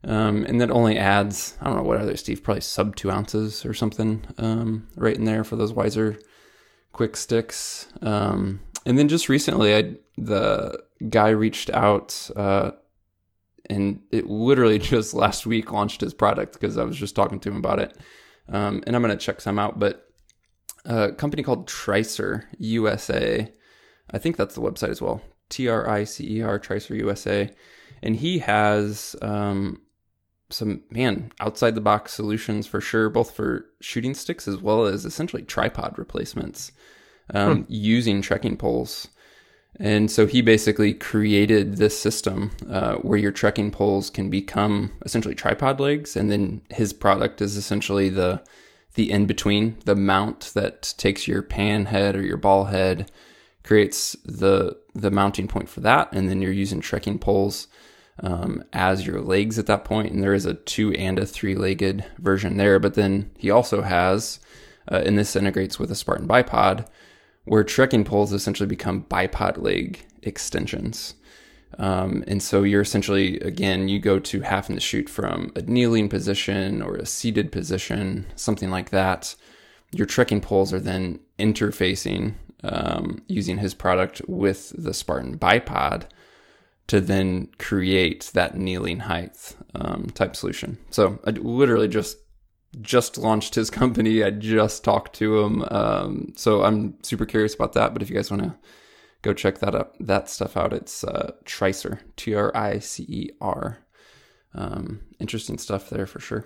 Um, 0.02 0.44
and 0.46 0.60
that 0.62 0.70
only 0.70 0.96
adds 0.96 1.58
i 1.60 1.66
don't 1.66 1.76
know 1.76 1.82
what 1.82 2.04
they 2.06 2.16
steve? 2.16 2.42
Probably 2.42 2.62
sub 2.62 2.96
two 2.96 3.10
ounces 3.10 3.64
or 3.64 3.74
something 3.74 4.24
um, 4.38 4.88
right 4.96 5.16
in 5.16 5.24
there 5.24 5.44
for 5.44 5.56
those 5.56 5.72
wiser 5.72 6.18
quick 6.92 7.16
sticks. 7.16 7.88
Um, 8.02 8.60
and 8.86 8.98
then 8.98 9.08
just 9.08 9.28
recently 9.28 9.76
i 9.76 9.94
the 10.16 10.82
guy 11.08 11.30
reached 11.30 11.70
out 11.70 12.30
uh, 12.36 12.72
and 13.70 14.00
it 14.10 14.26
literally 14.26 14.78
just 14.94 15.14
last 15.14 15.46
week 15.46 15.72
launched 15.72 16.00
his 16.00 16.12
product 16.12 16.54
because 16.54 16.76
I 16.76 16.84
was 16.84 16.96
just 16.96 17.16
talking 17.16 17.40
to 17.40 17.50
him 17.50 17.56
about 17.56 17.78
it. 17.78 17.96
Um, 18.48 18.82
and 18.86 18.96
I'm 18.96 19.02
going 19.02 19.16
to 19.16 19.24
check 19.24 19.40
some 19.40 19.58
out, 19.58 19.78
but 19.78 20.08
a 20.84 21.12
company 21.12 21.42
called 21.42 21.68
Tricer 21.68 22.44
USA, 22.58 23.50
I 24.10 24.18
think 24.18 24.36
that's 24.36 24.56
the 24.56 24.60
website 24.60 24.88
as 24.88 25.00
well. 25.00 25.22
T 25.48 25.68
R 25.68 25.88
I 25.88 26.04
C 26.04 26.38
E 26.38 26.42
R 26.42 26.58
Tricer 26.58 26.96
USA, 26.96 27.50
and 28.02 28.16
he 28.16 28.38
has 28.40 29.14
um, 29.22 29.80
some 30.48 30.82
man 30.90 31.32
outside 31.40 31.74
the 31.74 31.80
box 31.80 32.12
solutions 32.12 32.66
for 32.66 32.80
sure, 32.80 33.08
both 33.10 33.34
for 33.34 33.66
shooting 33.80 34.14
sticks 34.14 34.48
as 34.48 34.58
well 34.58 34.86
as 34.86 35.04
essentially 35.04 35.42
tripod 35.42 35.98
replacements 35.98 36.72
um, 37.34 37.64
hmm. 37.64 37.64
using 37.68 38.22
trekking 38.22 38.56
poles. 38.56 39.08
And 39.80 40.10
so 40.10 40.26
he 40.26 40.42
basically 40.42 40.92
created 40.92 41.78
this 41.78 41.98
system 41.98 42.50
uh, 42.68 42.96
where 42.96 43.18
your 43.18 43.32
trekking 43.32 43.70
poles 43.70 44.10
can 44.10 44.28
become 44.28 44.92
essentially 45.06 45.34
tripod 45.34 45.80
legs, 45.80 46.16
and 46.16 46.30
then 46.30 46.60
his 46.68 46.92
product 46.92 47.40
is 47.40 47.56
essentially 47.56 48.10
the 48.10 48.42
the 48.94 49.10
in 49.10 49.24
between, 49.24 49.78
the 49.84 49.94
mount 49.94 50.50
that 50.54 50.94
takes 50.98 51.26
your 51.26 51.42
pan 51.42 51.86
head 51.86 52.16
or 52.16 52.22
your 52.22 52.36
ball 52.36 52.64
head, 52.64 53.10
creates 53.62 54.16
the 54.24 54.76
the 54.94 55.10
mounting 55.10 55.48
point 55.48 55.68
for 55.68 55.80
that, 55.80 56.12
and 56.12 56.28
then 56.28 56.42
you're 56.42 56.52
using 56.52 56.80
trekking 56.80 57.18
poles 57.18 57.66
um, 58.22 58.62
as 58.74 59.06
your 59.06 59.22
legs 59.22 59.58
at 59.58 59.66
that 59.66 59.84
point. 59.84 60.12
And 60.12 60.22
there 60.22 60.34
is 60.34 60.44
a 60.44 60.54
two 60.54 60.92
and 60.92 61.18
a 61.18 61.24
three 61.24 61.54
legged 61.54 62.04
version 62.18 62.58
there, 62.58 62.78
but 62.78 62.94
then 62.94 63.30
he 63.38 63.50
also 63.50 63.80
has, 63.80 64.40
uh, 64.90 65.02
and 65.06 65.16
this 65.16 65.36
integrates 65.36 65.78
with 65.78 65.90
a 65.90 65.94
Spartan 65.94 66.28
bipod 66.28 66.86
where 67.44 67.64
trekking 67.64 68.04
poles 68.04 68.32
essentially 68.32 68.66
become 68.66 69.04
bipod 69.04 69.58
leg 69.58 70.04
extensions. 70.22 71.14
Um, 71.78 72.24
and 72.26 72.42
so 72.42 72.62
you're 72.62 72.82
essentially, 72.82 73.38
again, 73.40 73.88
you 73.88 74.00
go 74.00 74.18
to 74.18 74.40
having 74.40 74.76
to 74.76 74.80
shoot 74.80 75.08
from 75.08 75.52
a 75.54 75.62
kneeling 75.62 76.08
position 76.08 76.82
or 76.82 76.96
a 76.96 77.06
seated 77.06 77.52
position, 77.52 78.26
something 78.36 78.70
like 78.70 78.90
that. 78.90 79.34
Your 79.92 80.06
trekking 80.06 80.40
poles 80.40 80.72
are 80.72 80.80
then 80.80 81.20
interfacing 81.38 82.34
um, 82.62 83.22
using 83.28 83.58
his 83.58 83.74
product 83.74 84.20
with 84.26 84.72
the 84.76 84.92
Spartan 84.92 85.38
bipod 85.38 86.04
to 86.88 87.00
then 87.00 87.48
create 87.58 88.30
that 88.34 88.56
kneeling 88.56 89.00
height 89.00 89.54
um, 89.74 90.08
type 90.14 90.36
solution. 90.36 90.76
So 90.90 91.20
I 91.24 91.30
literally 91.30 91.88
just 91.88 92.18
just 92.80 93.18
launched 93.18 93.54
his 93.54 93.70
company. 93.80 94.22
I 94.22 94.30
just 94.30 94.84
talked 94.84 95.14
to 95.16 95.40
him. 95.40 95.64
Um, 95.70 96.32
so 96.36 96.62
I'm 96.62 97.02
super 97.02 97.26
curious 97.26 97.54
about 97.54 97.72
that. 97.74 97.92
But 97.92 98.02
if 98.02 98.10
you 98.10 98.16
guys 98.16 98.30
want 98.30 98.42
to 98.42 98.56
go 99.22 99.32
check 99.32 99.58
that 99.58 99.74
up, 99.74 99.96
that 100.00 100.28
stuff 100.28 100.56
out, 100.56 100.72
it's 100.72 101.04
uh, 101.04 101.32
Tricer, 101.44 102.00
T 102.16 102.34
R 102.34 102.56
I 102.56 102.78
C 102.78 103.04
E 103.08 103.30
R. 103.40 103.78
Um, 104.54 105.02
interesting 105.18 105.58
stuff 105.58 105.90
there 105.90 106.06
for 106.06 106.20
sure. 106.20 106.44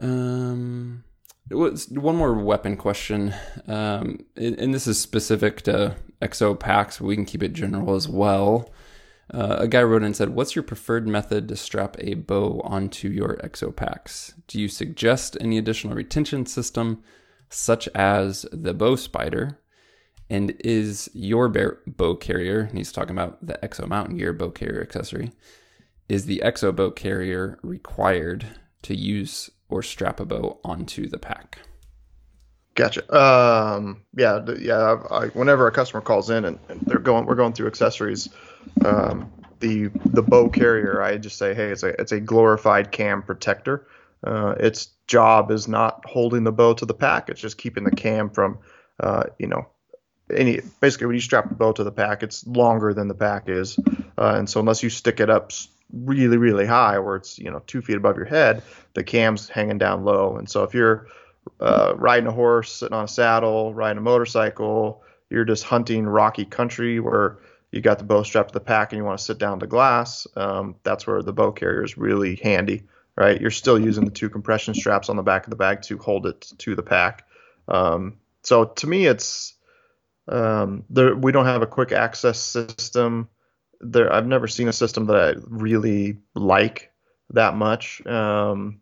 Um, 0.00 1.04
one 1.50 2.16
more 2.16 2.34
weapon 2.34 2.76
question, 2.76 3.34
um, 3.66 4.24
and 4.36 4.74
this 4.74 4.86
is 4.86 5.00
specific 5.00 5.62
to 5.62 5.96
exo 6.22 6.58
packs. 6.58 7.00
We 7.00 7.16
can 7.16 7.24
keep 7.24 7.42
it 7.42 7.52
general 7.52 7.94
as 7.94 8.06
well. 8.08 8.70
Uh, 9.32 9.56
a 9.58 9.68
guy 9.68 9.82
wrote 9.82 10.02
and 10.02 10.16
said, 10.16 10.30
What's 10.30 10.56
your 10.56 10.62
preferred 10.62 11.06
method 11.06 11.48
to 11.48 11.56
strap 11.56 11.96
a 12.00 12.14
bow 12.14 12.60
onto 12.64 13.08
your 13.08 13.36
exo 13.44 13.74
packs? 13.74 14.34
Do 14.46 14.60
you 14.60 14.68
suggest 14.68 15.36
any 15.40 15.58
additional 15.58 15.94
retention 15.94 16.46
system, 16.46 17.02
such 17.50 17.88
as 17.94 18.46
the 18.52 18.74
bow 18.74 18.96
spider? 18.96 19.58
And 20.30 20.54
is 20.60 21.10
your 21.14 21.48
bow 21.48 22.14
carrier, 22.16 22.60
and 22.60 22.76
he's 22.76 22.92
talking 22.92 23.16
about 23.16 23.44
the 23.46 23.58
Exo 23.62 23.88
Mountain 23.88 24.18
Gear 24.18 24.34
bow 24.34 24.50
carrier 24.50 24.82
accessory, 24.82 25.32
is 26.08 26.26
the 26.26 26.42
Exo 26.44 26.74
bow 26.74 26.90
carrier 26.90 27.58
required 27.62 28.46
to 28.82 28.94
use 28.94 29.50
or 29.70 29.82
strap 29.82 30.20
a 30.20 30.26
bow 30.26 30.60
onto 30.64 31.08
the 31.08 31.18
pack? 31.18 31.60
Gotcha. 32.74 33.02
Um, 33.14 34.02
yeah, 34.16 34.44
yeah. 34.58 35.02
I, 35.10 35.26
whenever 35.28 35.66
a 35.66 35.72
customer 35.72 36.00
calls 36.00 36.30
in 36.30 36.44
and, 36.44 36.58
and, 36.68 36.80
they're 36.82 37.00
going, 37.00 37.26
we're 37.26 37.34
going 37.34 37.52
through 37.52 37.66
accessories. 37.66 38.28
Um, 38.84 39.32
the 39.60 39.88
the 40.06 40.22
bow 40.22 40.48
carrier, 40.48 41.02
I 41.02 41.16
just 41.18 41.38
say, 41.38 41.54
hey, 41.54 41.70
it's 41.70 41.82
a 41.82 42.00
it's 42.00 42.12
a 42.12 42.20
glorified 42.20 42.92
cam 42.92 43.22
protector. 43.22 43.86
Uh, 44.24 44.54
its 44.58 44.88
job 45.06 45.50
is 45.50 45.68
not 45.68 46.04
holding 46.06 46.44
the 46.44 46.52
bow 46.52 46.74
to 46.74 46.86
the 46.86 46.94
pack; 46.94 47.28
it's 47.28 47.40
just 47.40 47.58
keeping 47.58 47.84
the 47.84 47.90
cam 47.90 48.30
from, 48.30 48.58
uh, 49.00 49.24
you 49.38 49.46
know, 49.46 49.66
any. 50.34 50.60
Basically, 50.80 51.06
when 51.06 51.16
you 51.16 51.20
strap 51.20 51.48
the 51.48 51.54
bow 51.54 51.72
to 51.72 51.84
the 51.84 51.92
pack, 51.92 52.22
it's 52.22 52.46
longer 52.46 52.94
than 52.94 53.08
the 53.08 53.14
pack 53.14 53.48
is, 53.48 53.78
uh, 54.18 54.34
and 54.36 54.48
so 54.48 54.60
unless 54.60 54.82
you 54.82 54.90
stick 54.90 55.20
it 55.20 55.30
up 55.30 55.52
really 55.92 56.36
really 56.36 56.66
high, 56.66 56.98
where 56.98 57.16
it's 57.16 57.38
you 57.38 57.50
know 57.50 57.62
two 57.66 57.80
feet 57.80 57.96
above 57.96 58.16
your 58.16 58.26
head, 58.26 58.62
the 58.94 59.02
cam's 59.02 59.48
hanging 59.48 59.78
down 59.78 60.04
low, 60.04 60.36
and 60.36 60.48
so 60.48 60.62
if 60.62 60.74
you're 60.74 61.08
uh, 61.60 61.94
riding 61.96 62.26
a 62.26 62.32
horse, 62.32 62.72
sitting 62.72 62.94
on 62.94 63.04
a 63.04 63.08
saddle, 63.08 63.74
riding 63.74 63.98
a 63.98 64.02
motorcycle. 64.02 65.02
You're 65.30 65.44
just 65.44 65.64
hunting 65.64 66.06
rocky 66.06 66.44
country 66.44 67.00
where 67.00 67.38
you 67.70 67.80
got 67.80 67.98
the 67.98 68.04
bow 68.04 68.22
strapped 68.22 68.50
to 68.50 68.54
the 68.54 68.64
pack 68.64 68.92
and 68.92 68.98
you 68.98 69.04
want 69.04 69.18
to 69.18 69.24
sit 69.24 69.38
down 69.38 69.60
to 69.60 69.66
glass. 69.66 70.26
Um, 70.36 70.76
that's 70.82 71.06
where 71.06 71.22
the 71.22 71.32
bow 71.32 71.52
carrier 71.52 71.84
is 71.84 71.98
really 71.98 72.36
handy, 72.36 72.84
right? 73.16 73.40
You're 73.40 73.50
still 73.50 73.78
using 73.78 74.04
the 74.04 74.10
two 74.10 74.30
compression 74.30 74.74
straps 74.74 75.08
on 75.08 75.16
the 75.16 75.22
back 75.22 75.44
of 75.44 75.50
the 75.50 75.56
bag 75.56 75.82
to 75.82 75.98
hold 75.98 76.26
it 76.26 76.52
to 76.58 76.74
the 76.74 76.82
pack. 76.82 77.26
Um, 77.66 78.16
so 78.42 78.64
to 78.64 78.86
me, 78.86 79.06
it's 79.06 79.54
um, 80.28 80.84
there, 80.90 81.14
we 81.14 81.32
don't 81.32 81.46
have 81.46 81.62
a 81.62 81.66
quick 81.66 81.92
access 81.92 82.38
system. 82.38 83.28
There, 83.80 84.12
I've 84.12 84.26
never 84.26 84.48
seen 84.48 84.68
a 84.68 84.72
system 84.72 85.06
that 85.06 85.16
I 85.16 85.40
really 85.46 86.18
like 86.34 86.90
that 87.30 87.54
much. 87.54 88.04
Um, 88.06 88.80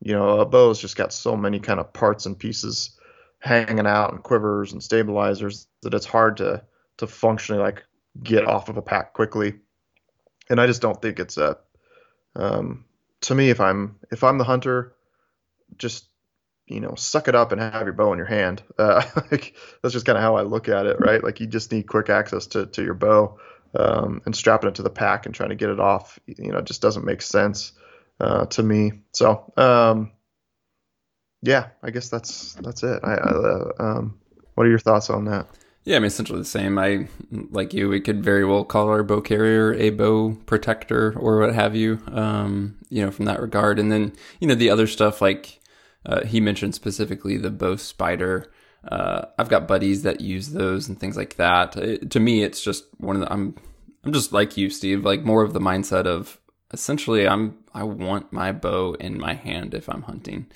you 0.00 0.12
know, 0.12 0.40
a 0.40 0.46
bow's 0.46 0.80
just 0.80 0.96
got 0.96 1.12
so 1.12 1.36
many 1.36 1.58
kind 1.58 1.80
of 1.80 1.92
parts 1.92 2.26
and 2.26 2.38
pieces 2.38 2.98
hanging 3.38 3.86
out 3.86 4.12
and 4.12 4.22
quivers 4.22 4.72
and 4.72 4.82
stabilizers 4.82 5.68
that 5.82 5.94
it's 5.94 6.06
hard 6.06 6.38
to 6.38 6.62
to 6.98 7.06
functionally 7.06 7.62
like 7.62 7.84
get 8.22 8.46
off 8.46 8.68
of 8.68 8.76
a 8.76 8.82
pack 8.82 9.12
quickly. 9.12 9.54
And 10.48 10.60
I 10.60 10.66
just 10.66 10.82
don't 10.82 11.00
think 11.00 11.18
it's 11.18 11.36
a 11.36 11.58
um, 12.34 12.84
to 13.22 13.34
me 13.34 13.50
if 13.50 13.60
I'm 13.60 13.96
if 14.10 14.22
I'm 14.22 14.38
the 14.38 14.44
hunter, 14.44 14.94
just 15.76 16.06
you 16.66 16.80
know, 16.80 16.94
suck 16.96 17.28
it 17.28 17.34
up 17.34 17.52
and 17.52 17.60
have 17.60 17.86
your 17.86 17.92
bow 17.92 18.12
in 18.12 18.18
your 18.18 18.26
hand. 18.26 18.62
Uh, 18.78 19.02
like, 19.30 19.54
that's 19.82 19.94
just 19.94 20.04
kind 20.04 20.18
of 20.18 20.22
how 20.22 20.36
I 20.36 20.42
look 20.42 20.68
at 20.68 20.84
it, 20.86 20.98
right? 21.00 21.22
Like 21.24 21.40
you 21.40 21.46
just 21.46 21.72
need 21.72 21.86
quick 21.86 22.10
access 22.10 22.46
to, 22.48 22.66
to 22.66 22.84
your 22.84 22.94
bow, 22.94 23.38
um, 23.74 24.20
and 24.26 24.36
strapping 24.36 24.68
it 24.68 24.74
to 24.76 24.82
the 24.82 24.90
pack 24.90 25.26
and 25.26 25.34
trying 25.34 25.48
to 25.48 25.54
get 25.54 25.70
it 25.70 25.80
off, 25.80 26.18
you 26.26 26.52
know, 26.52 26.60
just 26.60 26.82
doesn't 26.82 27.04
make 27.04 27.22
sense 27.22 27.72
uh, 28.20 28.46
to 28.46 28.62
me. 28.62 28.92
So 29.12 29.50
um, 29.56 30.12
yeah, 31.42 31.68
I 31.82 31.90
guess 31.90 32.08
that's 32.08 32.54
that's 32.54 32.82
it. 32.82 33.00
I, 33.02 33.14
I 33.14 33.30
uh, 33.30 33.72
um, 33.78 34.20
what 34.54 34.66
are 34.66 34.70
your 34.70 34.78
thoughts 34.78 35.10
on 35.10 35.24
that? 35.26 35.46
Yeah, 35.86 35.96
I 35.96 35.98
mean 36.00 36.08
essentially 36.08 36.40
the 36.40 36.44
same. 36.44 36.78
I 36.80 37.06
like 37.30 37.72
you. 37.72 37.88
We 37.88 38.00
could 38.00 38.22
very 38.22 38.44
well 38.44 38.64
call 38.64 38.88
our 38.88 39.04
bow 39.04 39.20
carrier 39.20 39.72
a 39.74 39.90
bow 39.90 40.36
protector 40.44 41.16
or 41.16 41.38
what 41.38 41.54
have 41.54 41.76
you. 41.76 42.00
Um, 42.10 42.76
you 42.88 43.04
know, 43.04 43.12
from 43.12 43.26
that 43.26 43.40
regard, 43.40 43.78
and 43.78 43.90
then 43.90 44.12
you 44.40 44.48
know 44.48 44.56
the 44.56 44.68
other 44.68 44.88
stuff 44.88 45.22
like 45.22 45.60
uh, 46.04 46.24
he 46.24 46.40
mentioned 46.40 46.74
specifically 46.74 47.36
the 47.36 47.52
bow 47.52 47.76
spider. 47.76 48.52
Uh, 48.86 49.26
I've 49.38 49.48
got 49.48 49.68
buddies 49.68 50.02
that 50.02 50.20
use 50.20 50.48
those 50.48 50.88
and 50.88 50.98
things 50.98 51.16
like 51.16 51.36
that. 51.36 51.76
It, 51.76 52.10
to 52.10 52.18
me, 52.18 52.42
it's 52.42 52.60
just 52.60 52.86
one 52.98 53.14
of 53.14 53.22
the. 53.22 53.32
I'm 53.32 53.54
I'm 54.02 54.12
just 54.12 54.32
like 54.32 54.56
you, 54.56 54.70
Steve. 54.70 55.04
Like 55.04 55.22
more 55.22 55.44
of 55.44 55.52
the 55.52 55.60
mindset 55.60 56.04
of 56.06 56.40
essentially 56.72 57.28
I'm 57.28 57.58
I 57.72 57.84
want 57.84 58.32
my 58.32 58.50
bow 58.50 58.94
in 58.94 59.20
my 59.20 59.34
hand 59.34 59.72
if 59.72 59.88
I'm 59.88 60.02
hunting. 60.02 60.46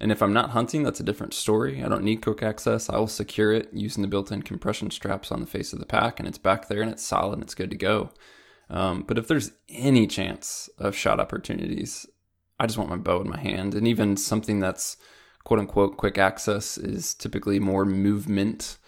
And 0.00 0.10
if 0.10 0.22
I'm 0.22 0.32
not 0.32 0.50
hunting, 0.50 0.82
that's 0.82 1.00
a 1.00 1.04
different 1.04 1.34
story. 1.34 1.84
I 1.84 1.88
don't 1.88 2.04
need 2.04 2.22
quick 2.22 2.42
access. 2.42 2.88
I 2.88 2.96
will 2.96 3.06
secure 3.06 3.52
it 3.52 3.68
using 3.72 4.00
the 4.02 4.08
built-in 4.08 4.42
compression 4.42 4.90
straps 4.90 5.30
on 5.30 5.40
the 5.40 5.46
face 5.46 5.72
of 5.74 5.78
the 5.78 5.86
pack, 5.86 6.18
and 6.18 6.26
it's 6.26 6.38
back 6.38 6.68
there 6.68 6.80
and 6.80 6.90
it's 6.90 7.02
solid 7.02 7.34
and 7.34 7.42
it's 7.42 7.54
good 7.54 7.70
to 7.70 7.76
go. 7.76 8.10
Um, 8.70 9.02
but 9.02 9.18
if 9.18 9.28
there's 9.28 9.52
any 9.68 10.06
chance 10.06 10.70
of 10.78 10.96
shot 10.96 11.20
opportunities, 11.20 12.06
I 12.58 12.66
just 12.66 12.78
want 12.78 12.90
my 12.90 12.96
bow 12.96 13.20
in 13.20 13.28
my 13.28 13.38
hand. 13.38 13.74
And 13.74 13.86
even 13.86 14.16
something 14.16 14.60
that's 14.60 14.96
quote 15.44 15.60
unquote 15.60 15.96
quick 15.96 16.18
access 16.18 16.78
is 16.78 17.14
typically 17.14 17.58
more 17.58 17.84
movement 17.84 18.78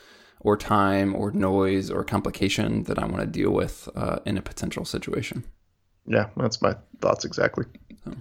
or 0.41 0.57
time 0.57 1.15
or 1.15 1.31
noise 1.31 1.91
or 1.91 2.05
complication 2.05 2.85
that 2.85 2.99
I 2.99 3.07
want 3.07 3.21
to 3.21 3.27
deal 3.27 3.51
with 3.51 3.89
uh, 3.95 4.19
in 4.25 4.39
a 4.39 4.43
potential 4.43 4.85
situation. 4.85 5.45
Yeah, 6.07 6.29
that's 6.37 6.61
my 6.61 6.77
thoughts 7.01 7.25
exactly. 7.25 7.65
So, 8.05 8.15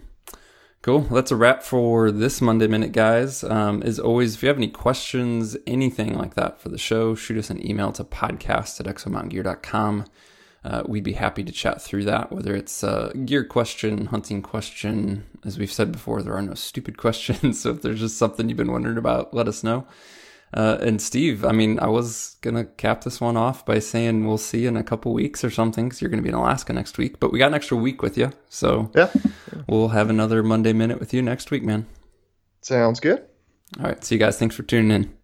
cool. 0.82 1.02
That's 1.02 1.32
a 1.32 1.36
wrap 1.36 1.64
for 1.64 2.12
this 2.12 2.42
Monday 2.42 2.68
Minute, 2.68 2.92
guys. 2.92 3.44
Um, 3.44 3.84
as 3.84 4.00
always, 4.00 4.36
if 4.36 4.44
you 4.44 4.48
have 4.48 4.58
any 4.58 4.70
questions, 4.70 5.58
anything 5.68 6.18
like 6.18 6.36
that 6.36 6.60
for 6.60 6.70
the 6.70 6.78
show, 6.78 7.16
shoot 7.16 7.38
us 7.38 7.50
an 7.50 7.66
email 7.66 7.92
to 7.94 8.04
podcast 8.04 8.80
at 8.80 8.86
exomountaingear.com. 8.88 10.06
Uh, 10.64 10.84
we'd 10.86 11.04
be 11.04 11.14
happy 11.14 11.44
to 11.44 11.52
chat 11.52 11.82
through 11.82 12.06
that, 12.06 12.32
whether 12.32 12.56
it's 12.56 12.84
a 12.84 13.12
gear 13.26 13.44
question, 13.44 14.08
hunting 14.08 14.42
question. 14.42 15.26
As 15.44 15.58
we've 15.58 15.72
said 15.72 15.92
before, 15.92 16.22
there 16.22 16.36
are 16.36 16.42
no 16.42 16.54
stupid 16.54 16.98
questions. 17.00 17.60
So 17.62 17.72
if 17.72 17.82
there's 17.82 18.00
just 18.00 18.18
something 18.18 18.48
you've 18.48 18.58
been 18.58 18.72
wondering 18.72 18.98
about, 18.98 19.34
let 19.34 19.48
us 19.48 19.64
know. 19.64 19.88
Uh, 20.54 20.78
and 20.82 21.02
Steve, 21.02 21.46
I 21.46 21.52
mean, 21.52 21.80
I 21.80 21.88
was 21.88 22.36
gonna 22.42 22.66
cap 22.66 23.04
this 23.04 23.22
one 23.22 23.38
off 23.38 23.66
by 23.66 23.80
saying 23.80 24.26
we'll 24.28 24.38
see 24.38 24.64
you 24.64 24.68
in 24.68 24.78
a 24.78 24.84
couple 24.84 25.14
weeks 25.14 25.44
or 25.44 25.50
something 25.50 25.86
because 25.86 26.02
you're 26.02 26.10
gonna 26.10 26.22
be 26.22 26.30
in 26.30 26.36
Alaska 26.36 26.74
next 26.74 26.98
week. 26.98 27.20
But 27.20 27.32
we 27.32 27.40
got 27.40 27.48
an 27.48 27.54
extra 27.54 27.78
week 27.78 28.02
with 28.02 28.18
you, 28.18 28.32
so 28.50 28.92
yeah, 28.94 29.10
we'll 29.68 29.90
have 29.90 30.10
another 30.10 30.44
Monday 30.44 30.74
minute 30.74 31.00
with 31.00 31.14
you 31.14 31.22
next 31.22 31.52
week, 31.52 31.64
man. 31.64 31.86
Sounds 32.62 33.00
good. 33.00 33.24
All 33.80 33.86
right, 33.86 34.04
see 34.04 34.16
you 34.16 34.20
guys. 34.20 34.38
Thanks 34.38 34.56
for 34.56 34.64
tuning 34.64 34.92
in. 34.92 35.21